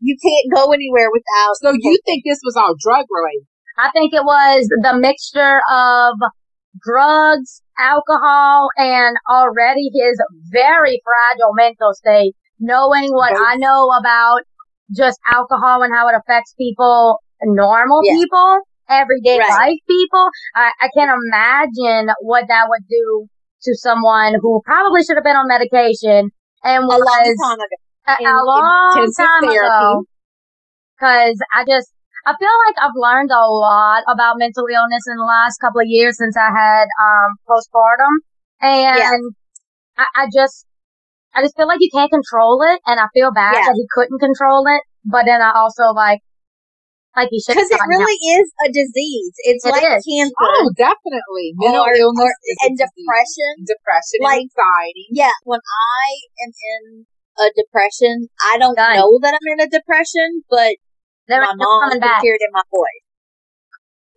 you 0.00 0.16
can't 0.20 0.54
go 0.54 0.72
anywhere 0.72 1.08
without? 1.10 1.54
So 1.62 1.72
you 1.72 1.98
think 2.04 2.24
this 2.26 2.40
was 2.44 2.56
all 2.56 2.74
drug 2.78 3.06
related? 3.10 3.46
I 3.78 3.90
think 3.92 4.12
it 4.12 4.24
was 4.24 4.66
the 4.82 4.98
mixture 4.98 5.62
of 5.70 6.14
drugs, 6.82 7.62
alcohol, 7.78 8.68
and 8.76 9.16
already 9.30 9.88
his 9.94 10.18
very 10.50 11.00
fragile 11.04 11.54
mental 11.54 11.94
state. 11.94 12.34
Knowing 12.60 13.12
what. 13.14 13.32
I 13.38 13.54
know 13.56 13.88
about 13.98 14.40
just 14.94 15.18
alcohol 15.32 15.82
and 15.82 15.92
how 15.94 16.08
it 16.08 16.14
affects 16.16 16.54
people, 16.58 17.20
normal 17.42 18.02
Yeah. 18.04 18.14
people, 18.14 18.60
everyday 18.88 19.38
Right. 19.38 19.48
life 19.50 19.78
people, 19.88 20.28
I, 20.54 20.70
I 20.80 20.88
can't 20.96 21.10
imagine 21.26 22.14
what 22.20 22.44
that 22.48 22.66
would 22.68 22.86
do 22.88 23.28
to 23.62 23.74
someone 23.76 24.34
who 24.40 24.62
probably 24.64 25.02
should 25.02 25.16
have 25.16 25.24
been 25.24 25.36
on 25.36 25.48
medication 25.48 26.30
and 26.64 26.84
a 26.84 26.86
was 26.86 27.00
long 27.00 27.36
time 27.36 27.60
ago. 27.60 27.76
a, 28.06 28.16
in 28.22 28.26
a 28.26 28.44
long 28.44 29.12
time 29.16 29.44
ago. 29.44 30.04
Cause 31.00 31.38
I 31.54 31.64
just, 31.64 31.92
I 32.26 32.34
feel 32.38 32.56
like 32.66 32.76
I've 32.82 32.96
learned 32.96 33.30
a 33.30 33.46
lot 33.46 34.02
about 34.12 34.36
mental 34.38 34.64
illness 34.66 35.04
in 35.06 35.16
the 35.16 35.24
last 35.24 35.58
couple 35.60 35.80
of 35.80 35.86
years 35.86 36.16
since 36.18 36.36
I 36.36 36.50
had, 36.50 36.86
um, 37.00 37.36
postpartum. 37.46 38.14
And 38.60 38.98
Yeah. 38.98 39.10
I, 39.96 40.06
I 40.16 40.26
just, 40.34 40.66
I 41.38 41.42
just 41.46 41.54
feel 41.54 41.70
like 41.70 41.78
you 41.78 41.90
can't 41.94 42.10
control 42.10 42.58
it. 42.66 42.82
And 42.90 42.98
I 42.98 43.06
feel 43.14 43.30
bad 43.30 43.54
Yeah. 43.54 43.70
that 43.70 43.78
he 43.78 43.86
couldn't 43.94 44.18
control 44.18 44.66
it. 44.66 44.82
But 45.06 45.22
then 45.30 45.38
I 45.38 45.54
also 45.54 45.94
like, 45.94 46.18
like 47.14 47.30
he 47.30 47.38
should 47.38 47.54
Because 47.54 47.70
it 47.70 47.78
really 47.86 48.18
is 48.42 48.46
a 48.66 48.68
disease. 48.74 49.34
It's 49.46 49.62
It 49.64 49.70
like 49.70 49.86
is. 49.86 50.02
cancer. 50.02 50.34
Oh, 50.42 50.66
definitely. 50.74 51.54
Mental 51.54 51.86
Or- 51.86 51.94
illness 51.94 52.34
and 52.66 52.74
depression. 52.74 53.52
depression, 53.62 54.18
Like- 54.20 54.42
and 54.42 54.50
anxiety. 54.50 55.06
Yeah, 55.14 55.34
when 55.46 55.62
I 55.62 56.04
am 56.42 56.50
in 56.50 56.82
a 57.38 57.48
depression, 57.54 58.26
I 58.42 58.58
don't 58.58 58.74
Done. 58.74 58.98
know 58.98 59.18
that 59.22 59.38
I'm 59.38 59.46
in 59.54 59.60
a 59.62 59.70
depression, 59.70 60.42
but 60.50 60.74
There 61.30 61.38
my 61.40 61.54
ain't 61.54 61.58
no 61.62 61.66
mom 61.70 61.80
coming 61.94 62.02
can 62.02 62.08
back. 62.18 62.22
hear 62.22 62.34
it 62.34 62.42
in 62.42 62.50
my 62.52 62.66
voice. 62.70 63.06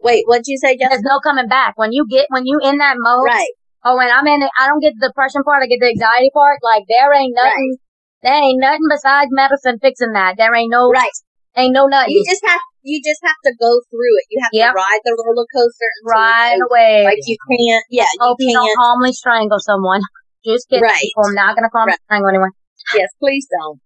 Wait, 0.01 0.23
what'd 0.25 0.47
you 0.47 0.57
say, 0.57 0.75
There's 0.77 1.01
no 1.05 1.19
coming 1.21 1.47
back. 1.47 1.77
When 1.77 1.91
you 1.93 2.05
get, 2.09 2.25
when 2.29 2.45
you 2.45 2.57
in 2.63 2.77
that 2.79 2.95
mode, 2.97 3.25
Right. 3.25 3.53
Oh, 3.83 3.97
when 3.97 4.09
I'm 4.11 4.27
in 4.27 4.41
it, 4.43 4.51
I 4.57 4.67
don't 4.67 4.79
get 4.79 4.93
the 4.99 5.07
depression 5.09 5.41
part. 5.43 5.63
I 5.63 5.67
get 5.67 5.79
the 5.81 5.89
anxiety 5.89 6.29
part. 6.33 6.59
Like 6.61 6.83
there 6.87 7.13
ain't 7.13 7.33
nothing 7.35 7.77
There 8.21 8.37
ain't 8.37 8.61
nothing 8.61 8.85
besides 8.89 9.33
medicine 9.33 9.81
fixing 9.81 10.13
that. 10.13 10.37
There 10.37 10.53
ain't 10.53 10.69
no, 10.69 10.89
Right. 10.93 11.09
ain't 11.57 11.73
no 11.73 11.87
nothing. 11.89 12.13
You 12.13 12.21
just 12.29 12.45
have 12.45 12.61
you 12.83 13.01
just 13.01 13.21
have 13.25 13.37
to 13.45 13.53
go 13.57 13.81
through 13.89 14.13
it. 14.21 14.25
You 14.29 14.37
have 14.45 14.53
Yep. 14.53 14.71
to 14.73 14.77
ride 14.77 15.01
the 15.05 15.13
roller 15.17 15.45
coaster 15.49 15.89
until 16.01 16.13
right 16.13 16.59
away. 16.69 17.05
Like 17.05 17.21
you 17.25 17.37
can't. 17.49 17.85
Yeah, 17.89 18.05
Hope 18.21 18.37
you 18.39 18.49
you 18.49 18.53
don't 18.53 18.65
can't. 18.69 18.77
calmly 18.77 19.13
strangle 19.13 19.59
someone. 19.59 20.01
Just 20.45 20.69
kidding. 20.69 20.83
Right. 20.85 20.97
people. 21.01 21.25
I'm 21.29 21.33
not 21.35 21.55
gonna 21.55 21.69
calmly 21.69 21.93
Right. 21.97 22.05
strangle 22.05 22.29
anyone. 22.29 22.51
Yes, 22.93 23.09
please 23.19 23.45
don't. 23.49 23.81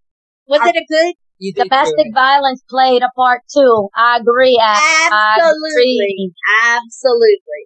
Was 0.48 0.60
I- 0.64 0.70
it 0.70 0.76
a 0.76 0.86
good? 0.88 1.16
You 1.40 1.54
Domestic 1.54 2.08
violence 2.14 2.64
played 2.70 3.04
a 3.04 3.12
part 3.16 3.42
too. 3.54 3.90
I 3.96 4.18
agree. 4.20 4.56
Ash. 4.62 4.80
I 5.12 5.36
Absolutely, 5.40 6.00
agree. 6.00 6.32
absolutely. 6.64 7.62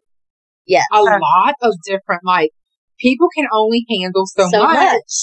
Yes, 0.70 0.86
a 0.94 1.02
lot 1.02 1.56
of 1.66 1.74
different 1.84 2.22
like 2.24 2.52
people 3.02 3.28
can 3.36 3.48
only 3.52 3.86
handle 3.90 4.28
so, 4.28 4.46
so 4.54 4.62
much. 4.62 4.78
much. 4.78 5.14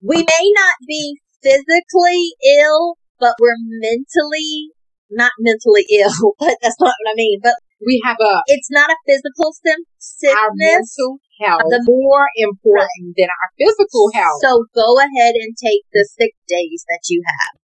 We 0.00 0.16
may 0.16 0.46
not 0.56 0.76
be 0.88 1.20
physically 1.44 2.32
ill, 2.56 2.96
but 3.20 3.36
we're 3.38 3.60
mentally 3.60 4.72
not 5.12 5.32
mentally 5.38 5.84
ill. 6.00 6.32
But 6.40 6.56
that's 6.64 6.80
not 6.80 6.96
what 6.96 7.12
I 7.12 7.16
mean. 7.20 7.40
But 7.44 7.60
We 7.84 8.00
have 8.02 8.16
a 8.16 8.40
it's 8.46 8.70
not 8.72 8.88
a 8.88 8.96
physical 9.04 9.52
sim- 9.60 9.84
our 9.84 10.48
sickness. 10.56 10.96
mental 10.96 11.20
health 11.36 11.68
The- 11.68 11.84
more 11.84 12.26
important 12.40 13.12
than 13.20 13.28
our 13.28 13.50
physical 13.60 14.08
health. 14.16 14.40
So 14.40 14.64
go 14.72 14.96
ahead 14.96 15.36
and 15.36 15.52
take 15.52 15.84
the 15.92 16.08
sick 16.16 16.32
days 16.48 16.80
that 16.88 17.04
you 17.12 17.20
have. 17.28 17.60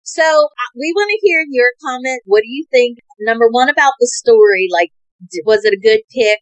So 0.00 0.24
uh, 0.24 0.70
we 0.80 0.96
want 0.96 1.12
to 1.12 1.20
hear 1.20 1.44
your 1.52 1.68
comment. 1.84 2.22
What 2.24 2.40
do 2.40 2.48
you 2.48 2.64
think? 2.72 2.96
Number 3.20 3.48
one 3.52 3.68
about 3.68 3.92
the 4.00 4.08
story, 4.08 4.68
like, 4.72 4.88
was 5.44 5.64
it 5.64 5.74
a 5.74 5.80
good 5.80 6.00
pick? 6.14 6.40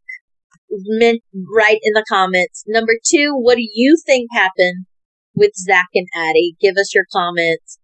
Meant 0.70 1.22
right 1.54 1.78
in 1.82 1.92
the 1.94 2.04
comments. 2.08 2.64
Number 2.66 2.94
two, 3.08 3.32
what 3.34 3.56
do 3.56 3.66
you 3.72 3.96
think 4.04 4.28
happened 4.32 4.86
with 5.34 5.52
Zach 5.54 5.86
and 5.94 6.08
Addie? 6.14 6.56
Give 6.60 6.76
us 6.76 6.94
your 6.94 7.04
comments, 7.12 7.78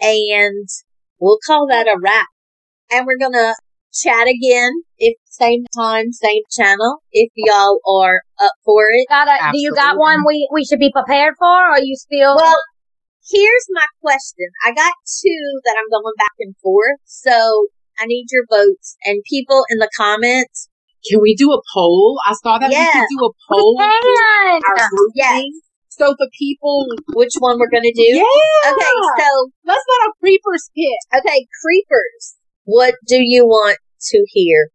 and 0.00 0.68
we'll 1.18 1.40
call 1.46 1.66
that 1.68 1.88
a 1.88 1.98
wrap. 2.00 2.28
And 2.90 3.06
we're 3.06 3.18
gonna 3.18 3.54
chat 3.92 4.28
again 4.28 4.70
if 4.98 5.16
same 5.24 5.64
time, 5.76 6.12
same 6.12 6.42
channel. 6.50 6.98
If 7.12 7.30
y'all 7.36 7.80
are 7.86 8.22
up 8.40 8.52
for 8.64 8.88
it. 8.90 9.06
Got 9.08 9.28
a, 9.28 9.52
do 9.52 9.58
you 9.58 9.74
got 9.74 9.96
one 9.96 10.22
we, 10.26 10.48
we 10.52 10.64
should 10.64 10.78
be 10.78 10.92
prepared 10.92 11.34
for? 11.38 11.46
Or 11.46 11.78
are 11.78 11.82
you 11.82 11.96
still? 11.96 12.36
Well, 12.36 12.60
here's 13.30 13.66
my 13.70 13.86
question. 14.00 14.46
I 14.64 14.72
got 14.72 14.92
two 15.04 15.60
that 15.64 15.76
I'm 15.78 15.90
going 15.90 16.14
back 16.18 16.36
and 16.40 16.54
forth, 16.62 17.00
so 17.04 17.66
I 17.98 18.06
need 18.06 18.26
your 18.30 18.44
votes 18.50 18.96
and 19.04 19.22
people 19.28 19.64
in 19.70 19.78
the 19.78 19.90
comments. 19.96 20.68
Can 21.08 21.20
we 21.20 21.34
do 21.34 21.52
a 21.52 21.60
poll? 21.74 22.18
I 22.26 22.34
saw 22.42 22.58
that 22.58 22.70
Yeah. 22.70 22.78
we 22.94 23.00
could 23.00 23.06
do 23.18 23.24
a 23.26 23.32
poll 23.52 23.78
our 23.80 24.88
group 24.90 25.12
Yes. 25.14 25.42
So 25.90 26.14
the 26.18 26.30
people, 26.38 26.86
Which 27.14 27.32
one 27.40 27.58
we're 27.58 27.70
gonna 27.70 27.92
do? 27.94 28.02
yeah. 28.02 28.70
Okay, 28.70 28.84
so 29.18 29.50
let's 29.64 29.84
let 29.88 30.06
our 30.06 30.12
creepers 30.20 30.70
pick. 30.76 31.20
okay, 31.20 31.46
creepers. 31.62 32.36
What 32.64 32.94
do 33.06 33.16
you 33.20 33.46
want 33.46 33.78
to 34.10 34.24
hear? 34.28 34.68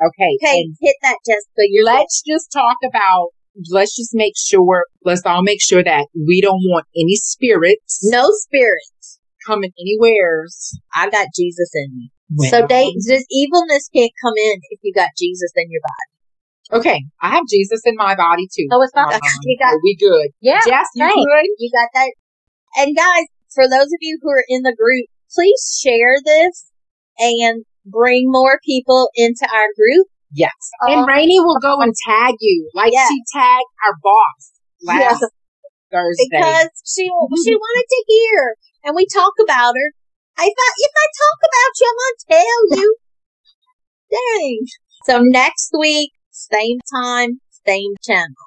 Okay. 0.00 0.36
Okay, 0.42 0.64
hit 0.80 0.96
that, 1.02 1.16
Jessica. 1.26 1.64
You're 1.70 1.84
let's 1.86 2.22
just 2.26 2.52
talk 2.52 2.76
about. 2.86 3.28
Let's 3.70 3.96
just 3.96 4.10
make 4.12 4.34
sure. 4.36 4.84
Let's 5.04 5.22
all 5.24 5.42
make 5.42 5.62
sure 5.62 5.82
that 5.82 6.06
we 6.14 6.42
don't 6.42 6.60
want 6.66 6.84
any 6.94 7.16
spirits 7.16 8.00
no 8.02 8.28
spirits. 8.32 9.20
coming 9.46 9.70
anywheres. 9.80 10.78
I 10.94 11.08
got 11.08 11.28
Jesus 11.34 11.70
in 11.74 11.96
me. 11.96 12.10
So 12.50 12.66
they, 12.66 12.90
this 13.06 13.24
evilness 13.30 13.88
can't 13.94 14.10
come 14.22 14.34
in 14.36 14.58
if 14.70 14.80
you 14.82 14.92
got 14.92 15.10
Jesus 15.18 15.52
in 15.56 15.70
your 15.70 15.80
body. 15.82 16.80
Okay, 16.80 17.04
I 17.22 17.30
have 17.30 17.44
Jesus 17.48 17.82
in 17.86 17.94
my 17.94 18.16
body 18.16 18.48
too. 18.52 18.66
So 18.70 18.82
it's 18.82 18.94
not- 18.94 19.14
Um, 19.14 19.20
You 19.44 19.56
got- 19.58 19.70
so 19.72 19.78
we 19.82 19.96
good. 19.98 20.28
yeah. 20.40 20.60
Jess, 20.66 20.86
you 20.94 21.06
good? 21.06 21.46
You 21.58 21.70
got 21.72 21.88
that? 21.94 22.10
And 22.78 22.96
guys, 22.96 23.24
for 23.54 23.68
those 23.68 23.86
of 23.86 23.98
you 24.00 24.18
who 24.20 24.30
are 24.30 24.44
in 24.48 24.62
the 24.62 24.74
group, 24.74 25.06
please 25.34 25.78
share 25.80 26.16
this 26.24 26.66
and 27.18 27.64
bring 27.86 28.24
more 28.26 28.58
people 28.64 29.08
into 29.14 29.46
our 29.52 29.68
group. 29.78 30.08
Yes. 30.32 30.50
Uh, 30.82 30.92
and 30.92 31.06
Rainey 31.06 31.38
will 31.38 31.60
go 31.60 31.80
and 31.80 31.94
tag 32.06 32.34
you, 32.40 32.68
like 32.74 32.92
Yeah. 32.92 33.06
she 33.08 33.22
tagged 33.32 33.70
our 33.86 33.94
boss 34.02 34.50
last 34.82 35.24
Thursday. 35.92 36.26
because 36.30 36.68
she 36.84 37.04
she 37.04 37.54
wanted 37.54 37.86
to 37.88 38.04
hear, 38.08 38.56
and 38.84 38.96
we 38.96 39.06
talk 39.06 39.32
about 39.42 39.74
her. 39.76 39.92
If 40.38 40.54
I 40.58 40.70
if 40.78 40.92
I 40.96 41.06
talk 41.16 41.38
about 41.48 41.72
you, 41.80 41.86
I'm 41.88 41.98
gonna 42.02 42.24
tell 42.28 42.78
you. 42.78 42.96
Dang. 44.10 44.58
So 45.04 45.20
next 45.22 45.70
week, 45.78 46.12
same 46.30 46.78
time, 46.92 47.40
same 47.66 47.94
channel. 48.04 48.46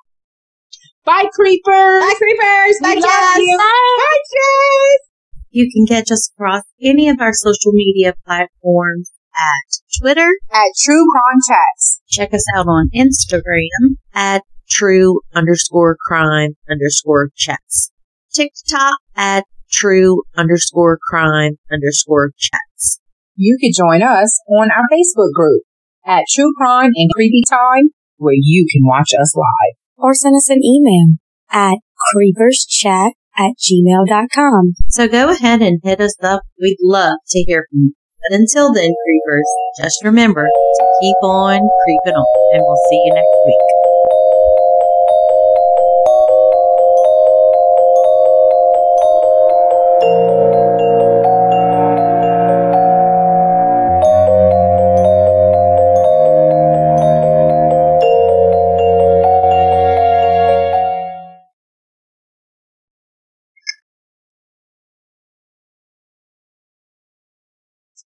Bye, 1.05 1.29
creepers. 1.33 2.03
Bye, 2.03 2.13
creepers. 2.17 2.77
We 2.81 2.95
Bye, 2.95 3.01
Jess. 3.01 3.37
you. 3.39 3.57
Bye, 3.57 4.19
Jess. 4.33 5.09
You 5.51 5.69
can 5.73 5.87
catch 5.87 6.11
us 6.11 6.29
across 6.31 6.63
any 6.81 7.09
of 7.09 7.19
our 7.19 7.33
social 7.33 7.71
media 7.71 8.13
platforms 8.25 9.11
at 9.35 9.99
Twitter. 9.99 10.29
At 10.51 10.67
True 10.83 11.05
Crime 11.11 11.39
Chats. 11.47 12.01
Check 12.07 12.33
us 12.33 12.43
out 12.55 12.67
on 12.67 12.89
Instagram 12.93 13.95
at 14.13 14.43
true 14.69 15.21
underscore 15.33 15.97
crime 16.07 16.55
underscore 16.69 17.29
chats. 17.35 17.91
TikTok 18.33 18.99
at 19.15 19.45
true 19.71 20.23
underscore 20.35 20.99
crime 21.09 21.57
underscore 21.71 22.31
chats. 22.37 22.99
You 23.35 23.57
can 23.61 23.71
join 23.75 24.01
us 24.01 24.39
on 24.49 24.69
our 24.71 24.83
Facebook 24.91 25.31
group 25.33 25.63
at 26.05 26.25
True 26.33 26.51
Crime 26.57 26.91
and 26.95 27.09
Creepy 27.15 27.43
Time, 27.49 27.91
where 28.17 28.35
you 28.35 28.67
can 28.71 28.81
watch 28.83 29.11
us 29.19 29.35
live. 29.35 29.75
Or 29.97 30.13
send 30.13 30.35
us 30.35 30.49
an 30.49 30.61
email 30.63 31.17
at 31.51 31.77
creeperschat 32.13 33.11
at 33.37 33.51
gmail.com. 33.57 34.73
So 34.89 35.07
go 35.07 35.29
ahead 35.31 35.61
and 35.61 35.79
hit 35.83 36.01
us 36.01 36.15
up. 36.21 36.43
We'd 36.59 36.77
love 36.81 37.17
to 37.29 37.39
hear 37.39 37.65
from 37.69 37.79
you. 37.79 37.93
But 38.29 38.39
until 38.39 38.73
then, 38.73 38.93
creepers, 39.05 39.47
just 39.81 40.03
remember 40.03 40.45
to 40.45 40.97
keep 41.01 41.15
on 41.23 41.59
creeping 41.85 42.17
on 42.17 42.27
and 42.53 42.61
we'll 42.61 42.75
see 42.89 43.01
you 43.05 43.13
next 43.13 43.37
week. 43.45 43.78